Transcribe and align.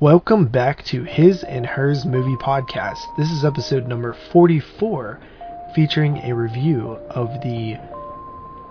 Welcome 0.00 0.46
back 0.46 0.82
to 0.86 1.04
His 1.04 1.42
and 1.44 1.66
Hers 1.66 2.06
Movie 2.06 2.36
Podcast. 2.36 3.00
This 3.18 3.30
is 3.30 3.44
episode 3.44 3.86
number 3.86 4.16
44, 4.32 5.20
featuring 5.74 6.16
a 6.24 6.34
review 6.34 6.92
of 7.10 7.28
the 7.42 7.76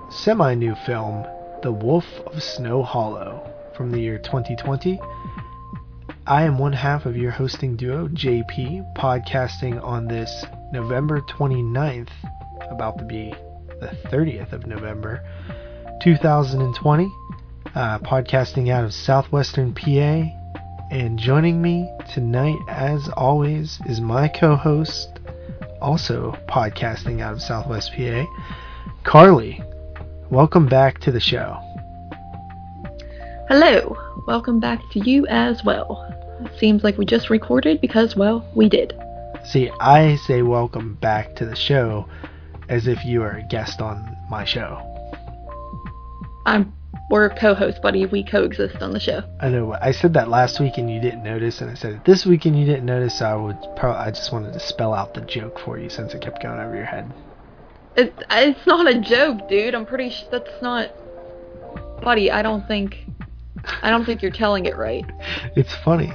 semi 0.09 0.55
new 0.55 0.73
film, 0.87 1.27
The 1.61 1.71
Wolf 1.71 2.05
of 2.25 2.41
Snow 2.41 2.81
Hollow, 2.81 3.47
from 3.77 3.91
the 3.91 3.99
year 3.99 4.17
2020. 4.17 4.99
I 6.25 6.41
am 6.45 6.57
one 6.57 6.73
half 6.73 7.05
of 7.05 7.15
your 7.15 7.29
hosting 7.29 7.75
duo, 7.75 8.07
JP, 8.07 8.95
podcasting 8.95 9.79
on 9.83 10.07
this 10.07 10.45
November 10.73 11.21
29th, 11.21 12.09
about 12.71 12.97
to 12.97 13.05
be 13.05 13.35
the 13.79 13.95
30th 14.05 14.51
of 14.51 14.65
November, 14.65 15.23
2020. 16.01 17.07
Uh, 17.75 17.99
podcasting 17.99 18.71
out 18.71 18.83
of 18.83 18.91
southwestern 18.91 19.75
PA. 19.75 20.38
And 20.91 21.19
joining 21.19 21.61
me 21.61 21.87
tonight, 22.11 22.57
as 22.67 23.09
always, 23.09 23.79
is 23.85 24.01
my 24.01 24.27
co 24.27 24.55
host, 24.55 25.19
also 25.79 26.35
podcasting 26.47 27.21
out 27.21 27.33
of 27.33 27.43
southwest 27.43 27.93
PA, 27.93 28.25
Carly. 29.03 29.61
Welcome 30.31 30.65
back 30.65 30.99
to 31.01 31.11
the 31.11 31.19
show. 31.19 31.59
Hello, 33.49 33.95
welcome 34.25 34.59
back 34.59 34.81
to 34.93 34.99
you 35.07 35.27
as 35.27 35.63
well. 35.63 36.11
It 36.43 36.59
seems 36.59 36.83
like 36.83 36.97
we 36.97 37.05
just 37.05 37.29
recorded 37.29 37.81
because, 37.81 38.15
well, 38.15 38.43
we 38.55 38.67
did. 38.67 38.99
See, 39.45 39.69
I 39.79 40.15
say 40.25 40.41
welcome 40.41 40.95
back 40.95 41.35
to 41.35 41.45
the 41.45 41.55
show 41.55 42.09
as 42.67 42.87
if 42.87 43.05
you 43.05 43.21
are 43.21 43.37
a 43.37 43.43
guest 43.43 43.79
on 43.79 44.17
my 44.27 44.43
show. 44.43 44.81
I'm 46.47 46.73
we're 47.09 47.29
co-host, 47.29 47.81
buddy. 47.81 48.05
We 48.05 48.23
coexist 48.23 48.81
on 48.81 48.93
the 48.93 48.99
show. 48.99 49.23
I 49.39 49.49
know. 49.49 49.75
I 49.81 49.91
said 49.91 50.13
that 50.13 50.29
last 50.29 50.59
week 50.59 50.77
and 50.77 50.91
you 50.91 50.99
didn't 50.99 51.23
notice, 51.23 51.61
and 51.61 51.69
I 51.69 51.73
said 51.73 51.93
it 51.93 52.05
this 52.05 52.25
week 52.25 52.45
and 52.45 52.57
you 52.57 52.65
didn't 52.65 52.85
notice. 52.85 53.19
So 53.19 53.25
I 53.25 53.35
would. 53.35 53.57
Pro- 53.75 53.93
I 53.93 54.11
just 54.11 54.31
wanted 54.31 54.53
to 54.53 54.59
spell 54.59 54.93
out 54.93 55.13
the 55.13 55.21
joke 55.21 55.59
for 55.59 55.77
you 55.79 55.89
since 55.89 56.13
it 56.13 56.21
kept 56.21 56.41
going 56.41 56.59
over 56.59 56.75
your 56.75 56.85
head. 56.85 57.11
It, 57.95 58.13
it's 58.29 58.65
not 58.67 58.87
a 58.87 58.99
joke, 58.99 59.49
dude. 59.49 59.73
I'm 59.75 59.85
pretty. 59.85 60.09
Sh- 60.09 60.25
that's 60.31 60.61
not, 60.61 60.91
buddy. 62.01 62.31
I 62.31 62.41
don't 62.41 62.67
think. 62.67 63.05
I 63.81 63.89
don't 63.89 64.05
think 64.05 64.21
you're 64.21 64.31
telling 64.31 64.65
it 64.65 64.77
right. 64.77 65.05
It's 65.55 65.75
funny. 65.77 66.13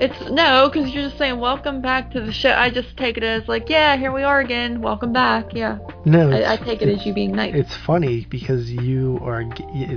It's 0.00 0.30
no, 0.30 0.70
because 0.72 0.94
you're 0.94 1.02
just 1.02 1.18
saying 1.18 1.40
welcome 1.40 1.80
back 1.80 2.12
to 2.12 2.20
the 2.20 2.32
show. 2.32 2.52
I 2.52 2.70
just 2.70 2.96
take 2.96 3.16
it 3.16 3.24
as 3.24 3.48
like, 3.48 3.68
yeah, 3.68 3.96
here 3.96 4.12
we 4.12 4.22
are 4.22 4.38
again. 4.38 4.80
Welcome 4.80 5.12
back. 5.12 5.52
Yeah. 5.52 5.78
No, 6.04 6.30
I, 6.30 6.52
I 6.52 6.56
take 6.56 6.82
it 6.82 6.88
as 6.88 7.04
you 7.04 7.12
being 7.12 7.32
nice. 7.32 7.54
It's 7.56 7.76
funny 7.76 8.24
because 8.30 8.70
you 8.70 9.18
are. 9.22 9.40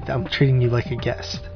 I'm 0.07 0.25
treating 0.25 0.59
you 0.59 0.69
like 0.69 0.89
a 0.89 0.95
guest. 0.95 1.47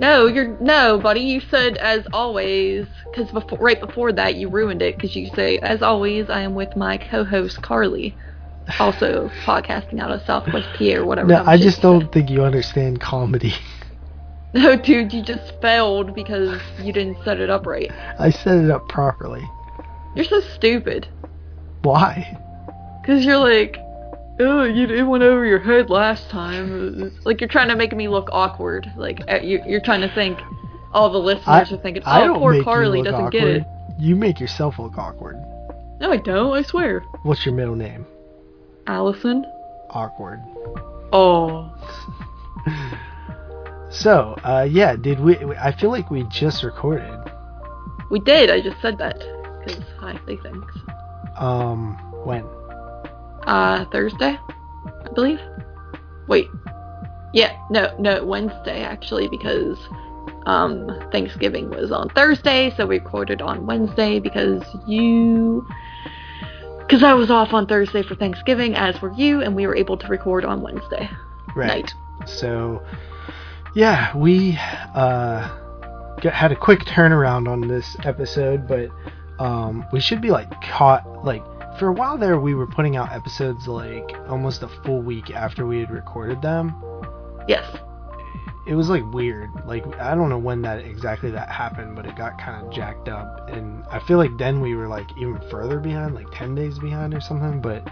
No, 0.00 0.26
you're 0.26 0.58
no, 0.60 0.98
buddy. 0.98 1.20
You 1.20 1.40
said 1.40 1.76
as 1.76 2.04
always, 2.12 2.86
because 3.10 3.30
before, 3.30 3.58
right 3.58 3.80
before 3.80 4.12
that, 4.12 4.34
you 4.34 4.48
ruined 4.48 4.82
it 4.82 4.96
because 4.96 5.14
you 5.14 5.28
say 5.36 5.58
as 5.58 5.80
always. 5.80 6.28
I 6.28 6.40
am 6.40 6.56
with 6.56 6.74
my 6.76 6.98
co-host 6.98 7.62
Carly, 7.62 8.16
also 8.80 9.30
podcasting 9.44 10.00
out 10.00 10.10
of 10.10 10.22
Southwest 10.26 10.68
PA 10.76 10.96
or 10.96 11.06
whatever. 11.06 11.28
No, 11.28 11.44
I 11.46 11.56
just 11.56 11.82
don't 11.82 12.02
said. 12.02 12.12
think 12.12 12.30
you 12.30 12.42
understand 12.42 13.00
comedy. 13.00 13.54
No, 14.62 14.74
dude, 14.74 15.12
you 15.12 15.22
just 15.22 15.52
failed 15.60 16.14
because 16.14 16.58
you 16.80 16.90
didn't 16.90 17.22
set 17.24 17.40
it 17.40 17.50
up 17.50 17.66
right. 17.66 17.90
I 18.18 18.30
set 18.30 18.56
it 18.56 18.70
up 18.70 18.88
properly. 18.88 19.46
You're 20.14 20.24
so 20.24 20.40
stupid. 20.40 21.06
Why? 21.82 22.38
Cause 23.04 23.22
you're 23.22 23.36
like, 23.36 23.76
oh, 24.40 24.64
you 24.64 24.86
it 24.86 25.02
went 25.02 25.24
over 25.24 25.44
your 25.44 25.58
head 25.58 25.90
last 25.90 26.30
time. 26.30 27.12
Like 27.24 27.42
you're 27.42 27.50
trying 27.50 27.68
to 27.68 27.76
make 27.76 27.94
me 27.94 28.08
look 28.08 28.30
awkward. 28.32 28.90
Like 28.96 29.20
eh, 29.28 29.42
you, 29.42 29.62
you're 29.66 29.82
trying 29.82 30.00
to 30.00 30.14
think. 30.14 30.38
All 30.94 31.10
the 31.10 31.18
listeners 31.18 31.46
I, 31.46 31.74
are 31.74 31.82
thinking, 31.82 32.02
I 32.06 32.22
oh, 32.22 32.28
don't 32.28 32.38
poor 32.38 32.52
make 32.54 32.64
Carly 32.64 32.98
you 32.98 33.04
look 33.04 33.12
doesn't 33.12 33.26
awkward. 33.26 33.32
get 33.32 33.48
it. 33.48 33.64
You 33.98 34.16
make 34.16 34.40
yourself 34.40 34.78
look 34.78 34.96
awkward. 34.96 35.36
No, 36.00 36.10
I 36.10 36.16
don't. 36.16 36.54
I 36.54 36.62
swear. 36.62 37.00
What's 37.24 37.44
your 37.44 37.54
middle 37.54 37.76
name? 37.76 38.06
Allison. 38.86 39.44
Awkward. 39.90 40.40
Oh. 41.12 41.70
So, 43.98 44.36
uh, 44.44 44.66
yeah, 44.70 44.94
did 44.94 45.20
we? 45.20 45.36
I 45.56 45.72
feel 45.72 45.90
like 45.90 46.10
we 46.10 46.24
just 46.24 46.62
recorded. 46.62 47.18
We 48.10 48.20
did. 48.20 48.50
I 48.50 48.60
just 48.60 48.80
said 48.82 48.98
that 48.98 49.18
because 49.64 49.82
I 50.00 50.20
say 50.26 50.36
things. 50.36 50.64
Um, 51.38 51.94
when? 52.24 52.44
Uh, 53.46 53.86
Thursday, 53.90 54.38
I 54.38 55.12
believe. 55.14 55.40
Wait. 56.28 56.46
Yeah. 57.32 57.56
No. 57.70 57.96
No. 57.98 58.22
Wednesday 58.24 58.82
actually 58.82 59.28
because 59.28 59.78
um 60.44 60.88
Thanksgiving 61.10 61.70
was 61.70 61.90
on 61.90 62.10
Thursday, 62.10 62.74
so 62.76 62.86
we 62.86 62.98
recorded 62.98 63.40
on 63.40 63.66
Wednesday 63.66 64.20
because 64.20 64.62
you. 64.86 65.66
Because 66.80 67.02
I 67.02 67.14
was 67.14 67.30
off 67.30 67.52
on 67.52 67.66
Thursday 67.66 68.02
for 68.02 68.14
Thanksgiving, 68.14 68.74
as 68.74 69.00
were 69.00 69.12
you, 69.14 69.40
and 69.40 69.56
we 69.56 69.66
were 69.66 69.74
able 69.74 69.96
to 69.96 70.06
record 70.06 70.44
on 70.44 70.60
Wednesday. 70.60 71.08
Right. 71.56 71.68
Night. 71.68 71.94
So, 72.26 72.82
yeah, 73.76 74.16
we 74.16 74.56
uh, 74.94 75.46
got, 76.22 76.32
had 76.32 76.50
a 76.50 76.56
quick 76.56 76.80
turnaround 76.80 77.46
on 77.46 77.68
this 77.68 77.94
episode, 78.04 78.66
but 78.66 78.88
um, 79.38 79.84
we 79.92 80.00
should 80.00 80.22
be 80.22 80.30
like 80.30 80.50
caught. 80.62 81.24
Like 81.26 81.44
for 81.78 81.88
a 81.88 81.92
while 81.92 82.16
there, 82.16 82.40
we 82.40 82.54
were 82.54 82.66
putting 82.66 82.96
out 82.96 83.12
episodes 83.12 83.68
like 83.68 84.16
almost 84.28 84.62
a 84.62 84.68
full 84.82 85.02
week 85.02 85.30
after 85.30 85.66
we 85.66 85.78
had 85.80 85.90
recorded 85.90 86.40
them. 86.40 86.74
Yes. 87.46 87.70
It 88.66 88.74
was 88.74 88.88
like 88.88 89.04
weird. 89.12 89.50
Like 89.66 89.86
I 90.00 90.14
don't 90.14 90.30
know 90.30 90.38
when 90.38 90.62
that 90.62 90.78
exactly 90.78 91.30
that 91.32 91.50
happened, 91.50 91.96
but 91.96 92.06
it 92.06 92.16
got 92.16 92.40
kind 92.40 92.66
of 92.66 92.72
jacked 92.72 93.10
up, 93.10 93.50
and 93.50 93.84
I 93.90 93.98
feel 94.00 94.16
like 94.16 94.36
then 94.38 94.62
we 94.62 94.74
were 94.74 94.88
like 94.88 95.06
even 95.18 95.38
further 95.50 95.80
behind, 95.80 96.14
like 96.14 96.30
ten 96.32 96.54
days 96.54 96.78
behind 96.78 97.12
or 97.12 97.20
something. 97.20 97.60
But 97.60 97.86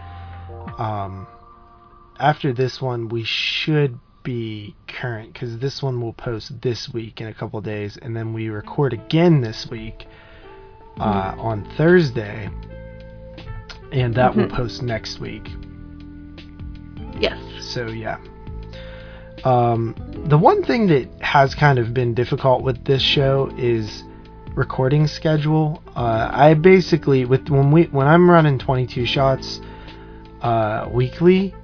um, 0.81 1.27
after 2.19 2.55
this 2.55 2.81
one, 2.81 3.11
we 3.11 3.23
should 3.23 3.99
be 4.25 4.75
current 4.89 5.33
because 5.33 5.59
this 5.59 5.81
one 5.83 6.01
will 6.01 6.13
post 6.15 6.61
this 6.63 6.93
week 6.93 7.21
in 7.21 7.29
a 7.29 7.33
couple 7.35 7.61
days, 7.61 7.97
and 8.03 8.17
then 8.17 8.33
we 8.33 8.49
record 8.49 8.93
again 8.93 9.41
this 9.41 9.69
week 9.71 10.07
uh, 10.99 11.35
on 11.39 11.65
Thursday, 11.77 12.49
and 13.93 14.15
that 14.17 14.35
will 14.35 14.47
Mhm. 14.47 14.53
post 14.53 14.83
next 14.83 15.21
week. 15.21 15.49
Yes. 17.21 17.39
So 17.61 17.87
yeah. 17.87 18.17
Um, 19.45 19.95
the 20.27 20.39
one 20.39 20.63
thing 20.63 20.87
that 20.89 21.07
has 21.21 21.55
kind 21.55 21.79
of 21.79 21.93
been 21.93 22.15
difficult 22.15 22.63
with 22.63 22.85
this 22.85 23.03
show 23.03 23.51
is 23.59 24.03
recording 24.55 25.07
schedule. 25.07 25.83
Uh, 25.95 26.31
I 26.33 26.55
basically 26.55 27.25
with 27.25 27.49
when 27.51 27.71
we 27.71 27.85
when 27.85 28.07
I'm 28.07 28.31
running 28.31 28.59
22 28.59 29.05
shots 29.05 29.61
uh, 30.43 30.89
weekly, 30.91 31.55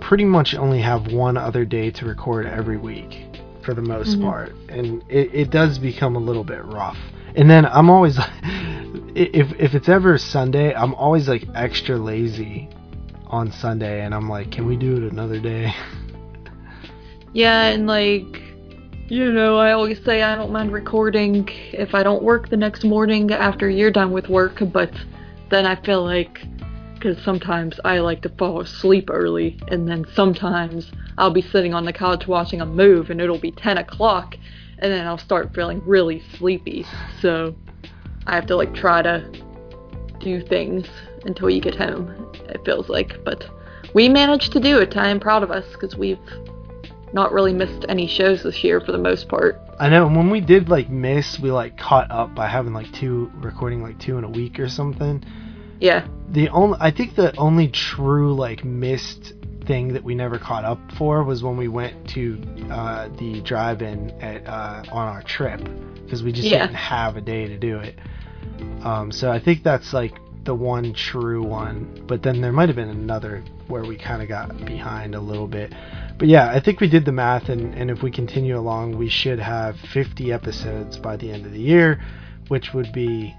pretty 0.00 0.24
much 0.24 0.54
only 0.54 0.80
have 0.80 1.12
one 1.12 1.36
other 1.36 1.64
day 1.64 1.90
to 1.90 2.06
record 2.06 2.46
every 2.46 2.76
week 2.76 3.26
for 3.62 3.74
the 3.74 3.82
most 3.82 4.18
Mhm. 4.18 4.22
part, 4.22 4.54
and 4.68 5.02
it, 5.08 5.30
it 5.32 5.50
does 5.50 5.78
become 5.78 6.16
a 6.16 6.18
little 6.18 6.44
bit 6.44 6.64
rough. 6.64 6.98
And 7.36 7.48
then 7.48 7.66
I'm 7.66 7.90
always 7.90 8.18
if 9.14 9.52
if 9.58 9.74
it's 9.74 9.88
ever 9.88 10.18
Sunday, 10.18 10.74
I'm 10.74 10.94
always 10.94 11.28
like 11.28 11.46
extra 11.54 11.96
lazy 11.96 12.68
on 13.26 13.52
Sunday, 13.52 14.04
and 14.04 14.14
I'm 14.14 14.28
like, 14.28 14.50
can 14.50 14.66
we 14.66 14.76
do 14.76 14.96
it 14.96 15.12
another 15.12 15.38
day? 15.38 15.72
Yeah, 17.32 17.66
and 17.68 17.86
like, 17.86 18.42
you 19.08 19.30
know, 19.32 19.56
I 19.56 19.72
always 19.72 20.02
say 20.04 20.22
I 20.22 20.34
don't 20.34 20.50
mind 20.50 20.72
recording 20.72 21.48
if 21.72 21.94
I 21.94 22.02
don't 22.02 22.22
work 22.24 22.48
the 22.48 22.56
next 22.56 22.84
morning 22.84 23.30
after 23.30 23.70
you're 23.70 23.92
done 23.92 24.10
with 24.10 24.28
work, 24.28 24.60
but 24.72 24.90
then 25.48 25.64
I 25.64 25.76
feel 25.76 26.02
like, 26.02 26.40
because 27.00 27.22
sometimes 27.24 27.80
I 27.82 28.00
like 28.00 28.20
to 28.22 28.28
fall 28.28 28.60
asleep 28.60 29.08
early, 29.10 29.58
and 29.68 29.88
then 29.88 30.04
sometimes 30.14 30.92
I'll 31.16 31.30
be 31.30 31.40
sitting 31.40 31.72
on 31.72 31.86
the 31.86 31.92
couch 31.92 32.26
watching 32.26 32.60
a 32.60 32.66
move, 32.66 33.08
and 33.08 33.20
it'll 33.20 33.38
be 33.38 33.52
10 33.52 33.78
o'clock, 33.78 34.36
and 34.78 34.92
then 34.92 35.06
I'll 35.06 35.18
start 35.18 35.54
feeling 35.54 35.82
really 35.86 36.22
sleepy, 36.36 36.84
so 37.20 37.54
I 38.26 38.34
have 38.34 38.46
to 38.46 38.56
like 38.56 38.74
try 38.74 39.00
to 39.00 39.26
do 40.18 40.42
things 40.42 40.86
until 41.24 41.48
you 41.48 41.62
get 41.62 41.74
home, 41.74 42.30
it 42.50 42.62
feels 42.66 42.90
like, 42.90 43.24
but 43.24 43.48
we 43.94 44.08
managed 44.08 44.52
to 44.52 44.60
do 44.60 44.78
it. 44.78 44.96
I 44.96 45.08
am 45.08 45.20
proud 45.20 45.42
of 45.42 45.50
us 45.50 45.64
because 45.72 45.96
we've 45.96 46.18
not 47.14 47.32
really 47.32 47.54
missed 47.54 47.86
any 47.88 48.06
shows 48.06 48.42
this 48.42 48.62
year 48.62 48.78
for 48.80 48.92
the 48.92 48.98
most 48.98 49.26
part. 49.26 49.58
I 49.80 49.88
know 49.88 50.06
when 50.06 50.28
we 50.28 50.40
did 50.40 50.68
like 50.68 50.90
miss, 50.90 51.40
we 51.40 51.50
like 51.50 51.78
caught 51.78 52.10
up 52.10 52.34
by 52.34 52.46
having 52.46 52.74
like 52.74 52.92
two 52.92 53.32
recording 53.36 53.82
like 53.82 53.98
two 53.98 54.18
in 54.18 54.24
a 54.24 54.28
week 54.28 54.60
or 54.60 54.68
something. 54.68 55.24
Yeah. 55.80 56.06
The 56.30 56.48
only 56.50 56.78
I 56.80 56.90
think 56.90 57.16
the 57.16 57.36
only 57.36 57.68
true 57.68 58.34
like 58.34 58.64
missed 58.64 59.32
thing 59.64 59.92
that 59.94 60.04
we 60.04 60.14
never 60.14 60.38
caught 60.38 60.64
up 60.64 60.78
for 60.92 61.22
was 61.24 61.42
when 61.42 61.56
we 61.56 61.68
went 61.68 62.08
to 62.08 62.40
uh, 62.70 63.08
the 63.18 63.40
drive-in 63.42 64.10
at 64.20 64.46
uh, 64.46 64.82
on 64.92 65.08
our 65.08 65.22
trip 65.22 65.60
because 66.04 66.22
we 66.22 66.32
just 66.32 66.48
Yeah. 66.48 66.66
didn't 66.66 66.76
have 66.76 67.16
a 67.16 67.20
day 67.20 67.46
to 67.48 67.56
do 67.58 67.78
it. 67.78 67.98
Um, 68.84 69.10
so 69.12 69.30
I 69.30 69.38
think 69.38 69.62
that's 69.62 69.92
like 69.92 70.18
the 70.44 70.54
one 70.54 70.92
true 70.94 71.42
one, 71.42 72.04
but 72.06 72.22
then 72.22 72.40
there 72.40 72.52
might 72.52 72.68
have 72.68 72.76
been 72.76 72.88
another 72.88 73.44
where 73.68 73.84
we 73.84 73.96
kind 73.96 74.22
of 74.22 74.28
got 74.28 74.64
behind 74.64 75.14
a 75.14 75.20
little 75.20 75.46
bit. 75.46 75.72
But 76.18 76.28
yeah, 76.28 76.50
I 76.50 76.60
think 76.60 76.80
we 76.80 76.88
did 76.88 77.04
the 77.04 77.12
math, 77.12 77.48
and, 77.50 77.74
and 77.74 77.90
if 77.90 78.02
we 78.02 78.10
continue 78.10 78.58
along, 78.58 78.96
we 78.96 79.08
should 79.08 79.38
have 79.38 79.78
50 79.78 80.32
episodes 80.32 80.98
by 80.98 81.16
the 81.16 81.30
end 81.30 81.44
of 81.46 81.52
the 81.52 81.60
year, 81.60 82.00
which 82.48 82.72
would 82.74 82.90
be 82.92 83.34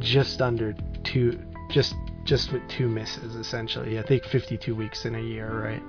just 0.00 0.42
under 0.42 0.74
two, 1.04 1.38
just 1.70 1.94
just 2.24 2.52
with 2.52 2.66
two 2.68 2.88
misses 2.88 3.34
essentially. 3.36 3.98
I 3.98 4.02
think 4.02 4.24
52 4.24 4.74
weeks 4.74 5.04
in 5.04 5.14
a 5.14 5.20
year, 5.20 5.48
right? 5.50 5.82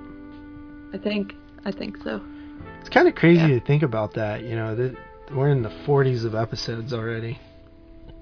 I 0.94 0.98
think 0.98 1.34
I 1.64 1.72
think 1.72 1.96
so. 1.98 2.20
It's 2.80 2.88
kind 2.88 3.08
of 3.08 3.14
crazy 3.14 3.40
Yeah. 3.40 3.58
to 3.58 3.60
think 3.60 3.82
about 3.82 4.14
that. 4.14 4.42
You 4.44 4.54
know, 4.56 4.74
that 4.76 4.96
we're 5.34 5.50
in 5.50 5.62
the 5.62 5.70
40s 5.86 6.24
of 6.24 6.34
episodes 6.34 6.92
already. 6.92 7.38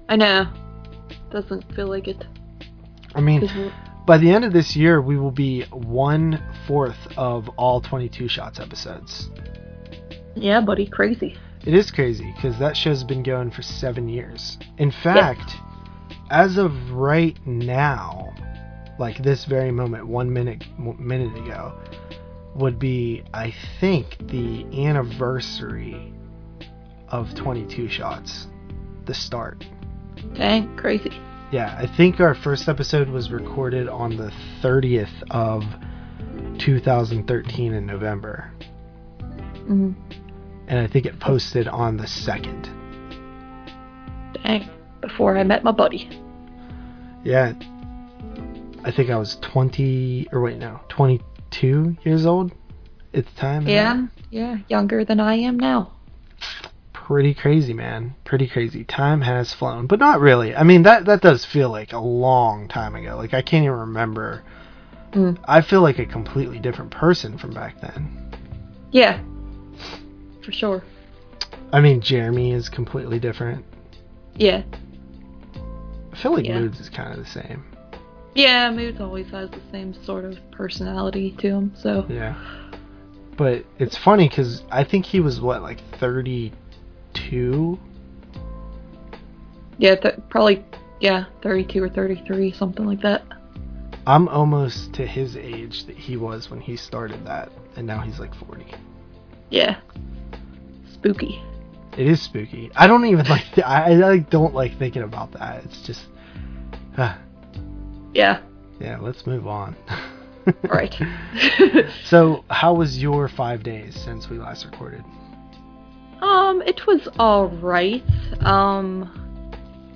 I 0.09 0.15
know. 0.15 0.47
Doesn't 1.31 1.63
feel 1.75 1.87
like 1.87 2.07
it. 2.07 2.25
I 3.15 3.21
mean, 3.21 3.49
by 4.05 4.17
the 4.17 4.29
end 4.31 4.45
of 4.45 4.53
this 4.53 4.75
year, 4.75 5.01
we 5.01 5.17
will 5.17 5.31
be 5.31 5.63
one 5.71 6.41
fourth 6.65 6.97
of 7.17 7.49
all 7.57 7.81
22 7.81 8.27
shots 8.27 8.59
episodes. 8.59 9.29
Yeah, 10.35 10.61
buddy, 10.61 10.85
crazy. 10.85 11.35
It 11.65 11.73
is 11.73 11.91
crazy 11.91 12.31
because 12.35 12.57
that 12.59 12.77
show's 12.77 13.03
been 13.03 13.23
going 13.23 13.51
for 13.51 13.61
seven 13.61 14.07
years. 14.07 14.57
In 14.77 14.91
fact, 14.91 15.55
as 16.29 16.57
of 16.57 16.91
right 16.91 17.37
now, 17.45 18.33
like 18.99 19.21
this 19.23 19.45
very 19.45 19.71
moment, 19.71 20.07
one 20.07 20.31
minute 20.31 20.63
minute 20.99 21.35
ago, 21.37 21.73
would 22.55 22.79
be 22.79 23.23
I 23.33 23.53
think 23.79 24.17
the 24.27 24.65
anniversary 24.85 26.13
of 27.09 27.33
22 27.35 27.87
shots, 27.87 28.47
the 29.05 29.13
start. 29.13 29.63
Dang, 30.33 30.75
crazy. 30.75 31.11
Yeah, 31.51 31.77
I 31.79 31.87
think 31.95 32.19
our 32.19 32.35
first 32.35 32.67
episode 32.67 33.07
was 33.07 33.31
recorded 33.31 33.87
on 33.87 34.17
the 34.17 34.31
30th 34.61 35.23
of 35.31 35.63
2013 36.59 37.73
in 37.73 37.85
November, 37.85 38.51
hmm 39.65 39.93
and 40.67 40.79
I 40.79 40.87
think 40.87 41.05
it 41.05 41.17
posted 41.19 41.67
on 41.69 41.95
the 41.95 42.03
2nd. 42.03 42.73
Dang. 44.43 44.69
Before 45.01 45.37
I 45.37 45.43
met 45.43 45.63
my 45.63 45.71
buddy. 45.71 46.09
Yeah. 47.23 47.53
I 48.83 48.91
think 48.91 49.09
I 49.09 49.17
was 49.17 49.37
20 49.41 50.29
or 50.31 50.41
wait, 50.41 50.57
no, 50.57 50.79
22 50.89 51.97
years 52.03 52.25
old 52.25 52.53
at 53.13 53.25
the 53.25 53.31
time. 53.33 53.67
Yeah, 53.67 54.07
yeah, 54.29 54.57
younger 54.69 55.03
than 55.03 55.19
I 55.19 55.35
am 55.35 55.57
now. 55.57 55.91
Pretty 56.93 57.33
crazy, 57.33 57.73
man. 57.73 58.15
Pretty 58.23 58.47
crazy. 58.47 58.83
Time 58.83 59.21
has 59.21 59.53
flown, 59.53 59.87
but 59.87 59.99
not 59.99 60.19
really. 60.19 60.55
I 60.55 60.63
mean, 60.63 60.83
that 60.83 61.05
that 61.05 61.21
does 61.21 61.45
feel 61.45 61.69
like 61.69 61.93
a 61.93 61.99
long 61.99 62.67
time 62.67 62.95
ago. 62.95 63.15
Like 63.15 63.33
I 63.33 63.41
can't 63.41 63.63
even 63.63 63.77
remember. 63.77 64.43
Mm. 65.11 65.37
I 65.45 65.61
feel 65.61 65.81
like 65.81 65.99
a 65.99 66.05
completely 66.05 66.59
different 66.59 66.91
person 66.91 67.37
from 67.37 67.53
back 67.53 67.79
then. 67.79 68.35
Yeah, 68.91 69.21
for 70.43 70.51
sure. 70.51 70.83
I 71.71 71.81
mean, 71.81 72.01
Jeremy 72.01 72.51
is 72.51 72.69
completely 72.69 73.19
different. 73.19 73.65
Yeah, 74.35 74.63
I 76.17 76.21
feel 76.23 76.33
like 76.33 76.45
Yeah. 76.47 76.59
Moods 76.59 76.79
is 76.79 76.89
kind 76.89 77.13
of 77.13 77.19
the 77.23 77.29
same. 77.29 77.63
yeah. 78.33 78.71
Moods 78.71 78.99
always 78.99 79.27
has 79.29 79.49
the 79.51 79.61
same 79.71 79.93
sort 80.03 80.25
of 80.25 80.37
personality 80.51 81.31
to 81.39 81.47
him. 81.47 81.71
So 81.75 82.05
Yeah. 82.09 82.35
But 83.37 83.65
it's 83.77 83.95
funny 83.97 84.27
because 84.27 84.63
I 84.71 84.83
think 84.83 85.05
he 85.05 85.19
was 85.19 85.39
what, 85.39 85.61
like 85.61 85.79
32? 85.99 87.77
yeah, 89.77 89.95
th- 89.95 90.15
probably 90.29 90.65
yeah, 90.99 91.25
thirty-two 91.43 91.83
or 91.83 91.89
thirty-three, 91.89 92.51
something 92.53 92.87
like 92.87 93.01
that. 93.01 93.21
I'm 94.07 94.27
almost 94.29 94.93
to 94.93 95.05
his 95.05 95.37
age 95.37 95.85
that 95.85 95.95
he 95.95 96.17
was 96.17 96.49
when 96.49 96.59
he 96.59 96.75
started 96.75 97.23
that, 97.27 97.51
and 97.75 97.85
now 97.85 97.99
he's 98.01 98.19
like 98.19 98.33
40. 98.33 98.65
Yeah, 99.51 99.79
spooky. 100.91 101.39
It 101.97 102.07
is 102.07 102.21
spooky. 102.21 102.71
I 102.75 102.87
don't 102.87 103.05
even 103.05 103.25
like. 103.29 103.45
Th- 103.55 103.65
I, 103.65 103.91
I 103.91 103.93
like 103.95 104.29
don't 104.29 104.53
like 104.53 104.77
thinking 104.77 105.03
about 105.03 105.31
that. 105.33 105.63
It's 105.65 105.81
just. 105.81 106.01
ah, 106.97 107.19
Yeah, 108.13 108.41
yeah, 108.79 108.97
let's 108.99 109.25
move 109.25 109.47
on. 109.47 109.75
right. 110.69 110.95
so, 112.05 112.45
how 112.49 112.73
was 112.73 113.01
your 113.01 113.27
five 113.27 113.63
days 113.63 113.99
since 113.99 114.29
we 114.29 114.37
last 114.37 114.65
recorded? 114.65 115.03
Um, 116.21 116.61
it 116.63 116.85
was 116.87 117.07
alright. 117.19 118.03
Um, 118.41 119.13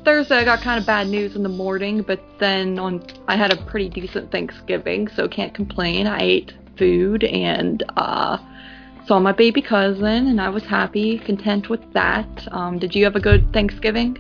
Thursday 0.04 0.36
I 0.36 0.44
got 0.46 0.62
kind 0.62 0.80
of 0.80 0.86
bad 0.86 1.08
news 1.08 1.36
in 1.36 1.44
the 1.44 1.50
morning, 1.50 2.02
but 2.02 2.20
then 2.40 2.78
on 2.80 3.06
I 3.28 3.36
had 3.36 3.54
a 3.54 3.64
pretty 3.66 3.90
decent 3.90 4.32
Thanksgiving, 4.32 5.08
so 5.08 5.28
can't 5.28 5.54
complain. 5.54 6.08
I 6.08 6.22
ate 6.22 6.54
food 6.78 7.24
and 7.24 7.84
uh 7.98 8.38
saw 9.06 9.20
my 9.20 9.32
baby 9.32 9.62
cousin, 9.62 10.28
and 10.28 10.40
I 10.40 10.50
was 10.50 10.64
happy, 10.64 11.20
content 11.20 11.70
with 11.70 11.82
that. 11.94 12.48
Um, 12.52 12.80
did 12.80 12.96
you 12.96 13.04
have 13.04 13.16
a 13.16 13.20
good 13.20 13.52
Thanksgiving? 13.54 14.18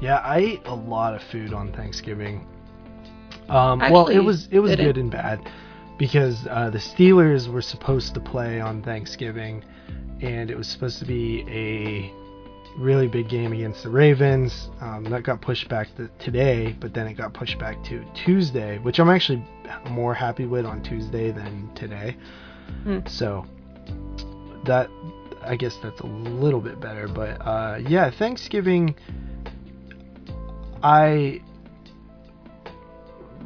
Yeah, 0.00 0.16
I 0.18 0.38
ate 0.38 0.62
a 0.64 0.74
lot 0.74 1.14
of 1.14 1.22
food 1.22 1.52
on 1.52 1.72
Thanksgiving. 1.72 2.46
Um, 3.48 3.82
I 3.82 3.90
well, 3.90 4.06
it 4.06 4.20
was 4.20 4.48
it 4.50 4.60
was 4.60 4.70
didn't. 4.70 4.86
good 4.86 4.98
and 4.98 5.10
bad 5.10 5.50
because 5.98 6.46
uh, 6.48 6.70
the 6.70 6.78
Steelers 6.78 7.52
were 7.52 7.62
supposed 7.62 8.14
to 8.14 8.20
play 8.20 8.60
on 8.60 8.82
Thanksgiving, 8.82 9.64
and 10.20 10.50
it 10.50 10.56
was 10.56 10.68
supposed 10.68 10.98
to 11.00 11.04
be 11.04 11.44
a 11.48 12.12
really 12.78 13.08
big 13.08 13.28
game 13.28 13.52
against 13.52 13.82
the 13.82 13.90
Ravens. 13.90 14.70
Um, 14.80 15.04
that 15.04 15.24
got 15.24 15.42
pushed 15.42 15.68
back 15.68 15.94
to 15.96 16.08
today, 16.18 16.74
but 16.80 16.94
then 16.94 17.06
it 17.06 17.14
got 17.14 17.34
pushed 17.34 17.58
back 17.58 17.82
to 17.84 18.04
Tuesday, 18.14 18.78
which 18.78 18.98
I'm 18.98 19.10
actually 19.10 19.44
more 19.90 20.14
happy 20.14 20.46
with 20.46 20.64
on 20.64 20.82
Tuesday 20.82 21.30
than 21.32 21.70
today. 21.74 22.16
Hmm. 22.84 23.00
So 23.06 23.44
that 24.64 24.90
I 25.42 25.56
guess 25.56 25.76
that's 25.82 26.00
a 26.00 26.06
little 26.06 26.60
bit 26.60 26.80
better, 26.80 27.08
but 27.08 27.40
uh, 27.40 27.78
yeah, 27.86 28.10
Thanksgiving. 28.10 28.94
I 30.82 31.42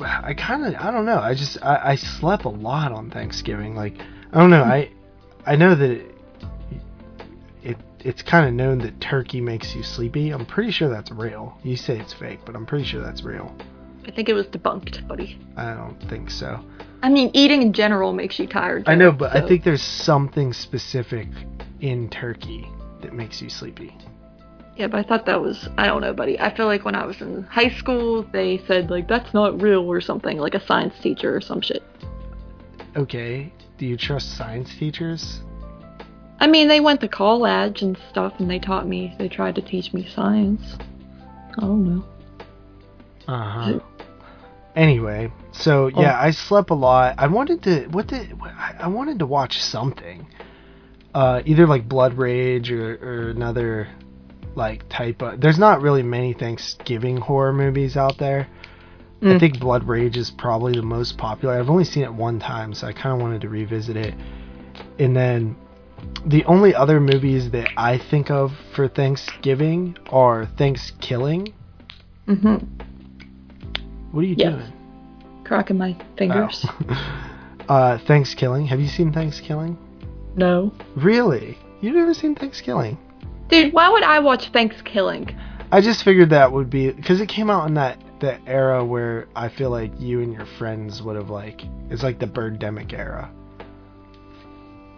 I 0.00 0.34
kind 0.34 0.66
of 0.66 0.74
I 0.80 0.90
don't 0.90 1.06
know. 1.06 1.18
I 1.18 1.34
just 1.34 1.58
I, 1.62 1.92
I 1.92 1.96
slept 1.96 2.44
a 2.44 2.48
lot 2.48 2.92
on 2.92 3.10
Thanksgiving. 3.10 3.74
Like 3.74 3.94
I 4.32 4.38
don't 4.38 4.50
know. 4.50 4.62
I 4.62 4.90
I 5.46 5.56
know 5.56 5.74
that 5.74 5.90
it, 5.90 6.14
it 7.62 7.76
it's 8.00 8.22
kind 8.22 8.48
of 8.48 8.54
known 8.54 8.78
that 8.78 9.00
turkey 9.00 9.40
makes 9.40 9.74
you 9.74 9.82
sleepy. 9.82 10.30
I'm 10.30 10.46
pretty 10.46 10.72
sure 10.72 10.88
that's 10.88 11.10
real. 11.10 11.58
You 11.62 11.76
say 11.76 11.98
it's 11.98 12.12
fake, 12.12 12.40
but 12.44 12.56
I'm 12.56 12.66
pretty 12.66 12.84
sure 12.84 13.02
that's 13.02 13.22
real. 13.22 13.54
I 14.06 14.10
think 14.10 14.28
it 14.28 14.34
was 14.34 14.46
debunked, 14.46 15.06
buddy. 15.08 15.38
I 15.56 15.74
don't 15.74 15.98
think 16.08 16.30
so. 16.30 16.62
I 17.04 17.10
mean, 17.10 17.30
eating 17.34 17.60
in 17.60 17.74
general 17.74 18.14
makes 18.14 18.38
you 18.38 18.46
tired. 18.46 18.84
I 18.86 18.94
know, 18.94 19.12
but 19.12 19.36
I 19.36 19.46
think 19.46 19.62
there's 19.62 19.82
something 19.82 20.54
specific 20.54 21.28
in 21.82 22.08
turkey 22.08 22.66
that 23.02 23.12
makes 23.12 23.42
you 23.42 23.50
sleepy. 23.50 23.94
Yeah, 24.78 24.86
but 24.86 25.00
I 25.00 25.02
thought 25.02 25.26
that 25.26 25.38
was 25.38 25.68
I 25.76 25.86
don't 25.86 26.00
know, 26.00 26.14
buddy. 26.14 26.40
I 26.40 26.56
feel 26.56 26.64
like 26.64 26.86
when 26.86 26.94
I 26.94 27.04
was 27.04 27.20
in 27.20 27.42
high 27.42 27.68
school, 27.68 28.22
they 28.32 28.56
said 28.66 28.88
like 28.88 29.06
that's 29.06 29.34
not 29.34 29.60
real 29.60 29.80
or 29.80 30.00
something, 30.00 30.38
like 30.38 30.54
a 30.54 30.64
science 30.64 30.94
teacher 31.02 31.36
or 31.36 31.42
some 31.42 31.60
shit. 31.60 31.82
Okay, 32.96 33.52
do 33.76 33.84
you 33.84 33.98
trust 33.98 34.38
science 34.38 34.74
teachers? 34.78 35.42
I 36.40 36.46
mean, 36.46 36.68
they 36.68 36.80
went 36.80 37.02
to 37.02 37.08
college 37.08 37.82
and 37.82 37.98
stuff, 38.08 38.32
and 38.38 38.50
they 38.50 38.58
taught 38.58 38.88
me. 38.88 39.14
They 39.18 39.28
tried 39.28 39.56
to 39.56 39.60
teach 39.60 39.92
me 39.92 40.08
science. 40.08 40.62
I 41.58 41.60
don't 41.60 41.84
know. 41.84 42.04
Uh 43.28 43.50
huh. 43.50 43.80
Anyway, 44.74 45.30
so 45.54 45.88
yeah, 45.88 46.18
I 46.20 46.30
slept 46.32 46.70
a 46.70 46.74
lot. 46.74 47.14
I 47.18 47.26
wanted 47.28 47.62
to 47.62 47.86
what 47.90 48.06
did 48.08 48.36
I 48.42 48.74
I 48.80 48.88
wanted 48.88 49.18
to 49.20 49.26
watch 49.26 49.62
something, 49.62 50.26
uh, 51.14 51.42
either 51.44 51.66
like 51.66 51.88
Blood 51.88 52.14
Rage 52.14 52.70
or, 52.70 52.98
or 53.02 53.30
another 53.30 53.88
like 54.54 54.88
type 54.88 55.22
of. 55.22 55.40
There's 55.40 55.58
not 55.58 55.80
really 55.82 56.02
many 56.02 56.32
Thanksgiving 56.32 57.16
horror 57.16 57.52
movies 57.52 57.96
out 57.96 58.18
there. 58.18 58.48
I 59.22 59.26
Mm. 59.26 59.40
think 59.40 59.58
Blood 59.58 59.84
Rage 59.88 60.16
is 60.18 60.30
probably 60.30 60.74
the 60.74 60.82
most 60.82 61.16
popular. 61.16 61.54
I've 61.58 61.70
only 61.70 61.84
seen 61.84 62.02
it 62.02 62.12
one 62.12 62.38
time, 62.38 62.74
so 62.74 62.86
I 62.86 62.92
kind 62.92 63.14
of 63.14 63.22
wanted 63.22 63.40
to 63.40 63.48
revisit 63.48 63.96
it. 63.96 64.14
And 64.98 65.16
then 65.16 65.56
the 66.26 66.44
only 66.44 66.74
other 66.74 67.00
movies 67.00 67.50
that 67.52 67.70
I 67.76 67.96
think 67.96 68.30
of 68.30 68.52
for 68.74 68.86
Thanksgiving 68.86 69.96
are 70.10 70.44
Thanksgiving. 70.44 71.54
Mhm. 72.28 72.66
What 74.12 74.24
are 74.24 74.26
you 74.26 74.34
Yes. 74.36 74.52
doing? 74.52 74.72
Cracking 75.54 75.78
my 75.78 75.96
fingers. 76.18 76.66
Oh. 76.88 77.64
uh, 77.68 77.98
Thanksgiving. 77.98 78.66
Have 78.66 78.80
you 78.80 78.88
seen 78.88 79.12
Thanksgiving? 79.12 79.78
No. 80.34 80.72
Really? 80.96 81.56
You've 81.80 81.94
never 81.94 82.12
seen 82.12 82.34
Thanksgiving? 82.34 82.98
Dude, 83.46 83.72
why 83.72 83.88
would 83.88 84.02
I 84.02 84.18
watch 84.18 84.48
Thanksgiving? 84.48 85.32
I 85.70 85.80
just 85.80 86.02
figured 86.02 86.30
that 86.30 86.50
would 86.50 86.70
be 86.70 86.90
because 86.90 87.20
it 87.20 87.28
came 87.28 87.50
out 87.50 87.68
in 87.68 87.74
that 87.74 88.02
that 88.18 88.40
era 88.48 88.84
where 88.84 89.28
I 89.36 89.48
feel 89.48 89.70
like 89.70 89.92
you 90.00 90.22
and 90.22 90.32
your 90.32 90.46
friends 90.58 91.02
would 91.02 91.14
have 91.14 91.30
like 91.30 91.62
it's 91.88 92.02
like 92.02 92.18
the 92.18 92.26
Birdemic 92.26 92.92
era. 92.92 93.30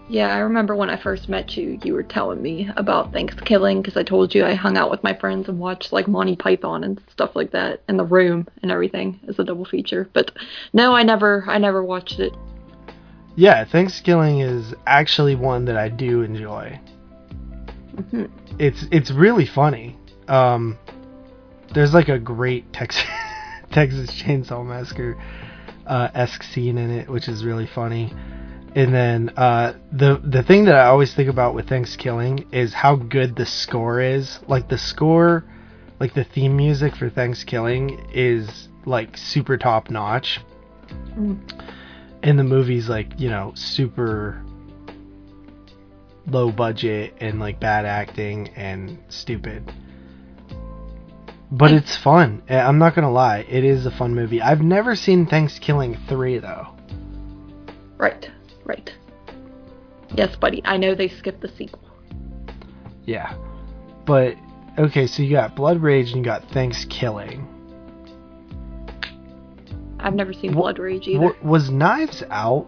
Yeah, 0.08 0.32
I 0.32 0.38
remember 0.38 0.76
when 0.76 0.88
I 0.88 0.96
first 0.96 1.28
met 1.28 1.56
you, 1.56 1.80
you 1.82 1.92
were 1.92 2.04
telling 2.04 2.40
me 2.40 2.70
about 2.76 3.12
Thanksgiving 3.12 3.82
because 3.82 3.96
I 3.96 4.04
told 4.04 4.34
you 4.34 4.44
I 4.44 4.54
hung 4.54 4.76
out 4.76 4.88
with 4.88 5.02
my 5.02 5.14
friends 5.14 5.48
and 5.48 5.58
watched 5.58 5.92
like 5.92 6.06
Monty 6.06 6.36
Python 6.36 6.84
and 6.84 7.00
stuff 7.10 7.34
like 7.34 7.50
that 7.50 7.82
in 7.88 7.96
the 7.96 8.04
room 8.04 8.46
and 8.62 8.70
everything 8.70 9.18
as 9.26 9.40
a 9.40 9.44
double 9.44 9.64
feature. 9.64 10.08
But 10.12 10.30
no, 10.72 10.94
I 10.94 11.02
never, 11.02 11.44
I 11.48 11.58
never 11.58 11.82
watched 11.82 12.20
it. 12.20 12.32
Yeah, 13.34 13.64
Thanksgiving 13.64 14.40
is 14.40 14.74
actually 14.86 15.34
one 15.34 15.64
that 15.64 15.76
I 15.76 15.88
do 15.88 16.22
enjoy. 16.22 16.78
hmm 18.10 18.26
It's 18.60 18.86
it's 18.92 19.10
really 19.10 19.46
funny. 19.46 19.98
Um, 20.28 20.78
there's 21.74 21.92
like 21.92 22.08
a 22.08 22.18
great 22.18 22.72
Texas 22.72 23.02
Texas 23.72 24.10
Chainsaw 24.10 24.64
Massacre 24.64 25.20
uh, 25.84 26.10
esque 26.14 26.44
scene 26.44 26.78
in 26.78 26.92
it, 26.92 27.08
which 27.08 27.28
is 27.28 27.44
really 27.44 27.66
funny. 27.66 28.12
And 28.76 28.92
then 28.92 29.30
uh, 29.38 29.72
the 29.90 30.20
the 30.22 30.42
thing 30.42 30.66
that 30.66 30.74
I 30.74 30.84
always 30.84 31.14
think 31.14 31.30
about 31.30 31.54
with 31.54 31.66
Thanksgiving 31.66 32.46
is 32.52 32.74
how 32.74 32.94
good 32.94 33.34
the 33.34 33.46
score 33.46 34.02
is. 34.02 34.38
Like 34.48 34.68
the 34.68 34.76
score, 34.76 35.44
like 35.98 36.12
the 36.12 36.24
theme 36.24 36.58
music 36.58 36.94
for 36.94 37.08
Thanksgiving 37.08 38.06
is 38.12 38.68
like 38.84 39.16
super 39.16 39.56
top 39.56 39.88
notch. 39.88 40.40
Mm. 41.14 41.40
And 42.22 42.38
the 42.38 42.44
movie's 42.44 42.86
like 42.86 43.18
you 43.18 43.30
know 43.30 43.52
super 43.54 44.44
low 46.26 46.52
budget 46.52 47.14
and 47.18 47.40
like 47.40 47.58
bad 47.58 47.86
acting 47.86 48.48
and 48.56 48.98
stupid. 49.08 49.72
But 51.50 51.72
it's 51.72 51.96
fun. 51.96 52.42
Eh, 52.46 52.60
I'm 52.60 52.78
not 52.78 52.94
gonna 52.94 53.10
lie, 53.10 53.38
it 53.48 53.64
is 53.64 53.86
a 53.86 53.90
fun 53.90 54.14
movie. 54.14 54.42
I've 54.42 54.60
never 54.60 54.94
seen 54.94 55.24
Thanksgiving 55.24 55.96
three 56.08 56.38
though. 56.38 56.66
Right, 57.96 58.30
right. 58.66 58.92
Yes, 60.14 60.36
buddy. 60.36 60.62
I 60.64 60.76
know 60.76 60.94
they 60.94 61.08
skipped 61.08 61.40
the 61.40 61.48
sequel. 61.48 61.82
Yeah, 63.04 63.36
but 64.04 64.34
okay, 64.78 65.06
so 65.06 65.22
you 65.22 65.30
got 65.30 65.54
Blood 65.54 65.80
Rage 65.80 66.08
and 66.08 66.18
you 66.18 66.24
got 66.24 66.48
Thanksgiving. 66.50 67.46
I've 69.98 70.14
never 70.14 70.32
seen 70.32 70.52
Blood 70.52 70.78
Rage 70.78 71.08
either. 71.08 71.20
Wa- 71.20 71.34
was 71.42 71.70
Knives 71.70 72.22
Out? 72.30 72.66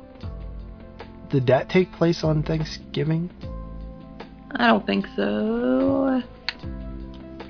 Did 1.31 1.47
that 1.49 1.69
take 1.69 1.93
place 1.93 2.25
on 2.25 2.43
Thanksgiving? 2.43 3.31
I 4.53 4.69
don't 4.69 4.87
think 4.87 5.07
so. 5.15 6.23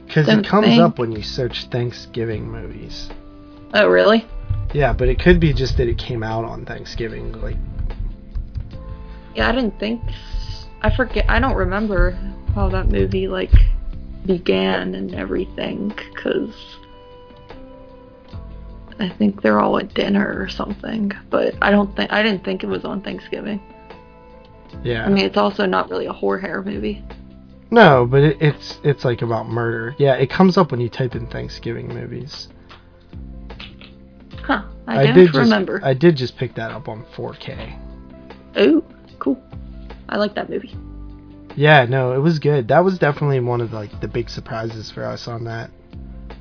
Because 0.06 0.28
it 0.28 0.46
comes 0.46 0.66
think. 0.66 0.82
up 0.82 0.98
when 0.98 1.12
you 1.12 1.22
search 1.22 1.66
Thanksgiving 1.66 2.50
movies. 2.50 3.08
Oh, 3.74 3.86
really? 3.86 4.26
Yeah, 4.74 4.92
but 4.92 5.08
it 5.08 5.20
could 5.20 5.38
be 5.38 5.52
just 5.52 5.76
that 5.76 5.88
it 5.88 5.98
came 5.98 6.22
out 6.22 6.44
on 6.44 6.64
Thanksgiving. 6.64 7.32
Like, 7.40 7.56
Yeah, 9.38 9.50
I 9.50 9.52
didn't 9.52 9.78
think. 9.78 10.02
I 10.82 10.90
forget. 10.90 11.24
I 11.28 11.38
don't 11.38 11.54
remember 11.54 12.18
how 12.56 12.68
that 12.70 12.88
movie 12.88 13.28
like 13.28 13.52
began 14.26 14.96
and 14.96 15.14
everything 15.14 15.90
because 15.90 16.52
I 18.98 19.08
think 19.10 19.40
they're 19.40 19.60
all 19.60 19.78
at 19.78 19.94
dinner 19.94 20.42
or 20.42 20.48
something. 20.48 21.12
But 21.30 21.54
I 21.62 21.70
don't 21.70 21.94
think 21.94 22.12
I 22.12 22.20
didn't 22.20 22.44
think 22.44 22.64
it 22.64 22.66
was 22.66 22.84
on 22.84 23.00
Thanksgiving. 23.00 23.62
yeah. 24.82 25.06
I 25.06 25.08
mean, 25.08 25.24
it's 25.24 25.36
also 25.36 25.66
not 25.66 25.88
really 25.88 26.06
a 26.06 26.12
horror 26.12 26.64
movie. 26.66 27.04
No, 27.70 28.08
but 28.10 28.24
it, 28.24 28.38
it's 28.42 28.80
it's 28.82 29.04
like 29.04 29.22
about 29.22 29.48
murder. 29.48 29.94
Yeah, 29.98 30.14
it 30.14 30.30
comes 30.30 30.58
up 30.58 30.72
when 30.72 30.80
you 30.80 30.88
type 30.88 31.14
in 31.14 31.28
Thanksgiving 31.28 31.86
movies. 31.86 32.48
Huh? 34.42 34.64
I, 34.88 35.06
don't 35.06 35.14
did 35.14 35.34
remember. 35.36 35.78
Just, 35.78 35.86
I 35.86 35.94
did 35.94 36.16
just 36.16 36.36
pick 36.36 36.56
that 36.56 36.72
up 36.72 36.88
on 36.88 37.04
4K. 37.14 37.78
Oh, 38.56 38.82
cool. 39.18 39.42
I 40.08 40.16
like 40.16 40.34
that 40.34 40.48
movie. 40.48 40.74
Yeah, 41.56 41.84
no, 41.86 42.12
it 42.12 42.18
was 42.18 42.38
good. 42.38 42.68
That 42.68 42.84
was 42.84 42.98
definitely 42.98 43.40
one 43.40 43.60
of 43.60 43.72
like 43.72 44.00
the 44.00 44.08
big 44.08 44.30
surprises 44.30 44.90
for 44.90 45.04
us 45.04 45.26
on 45.28 45.44
that 45.44 45.70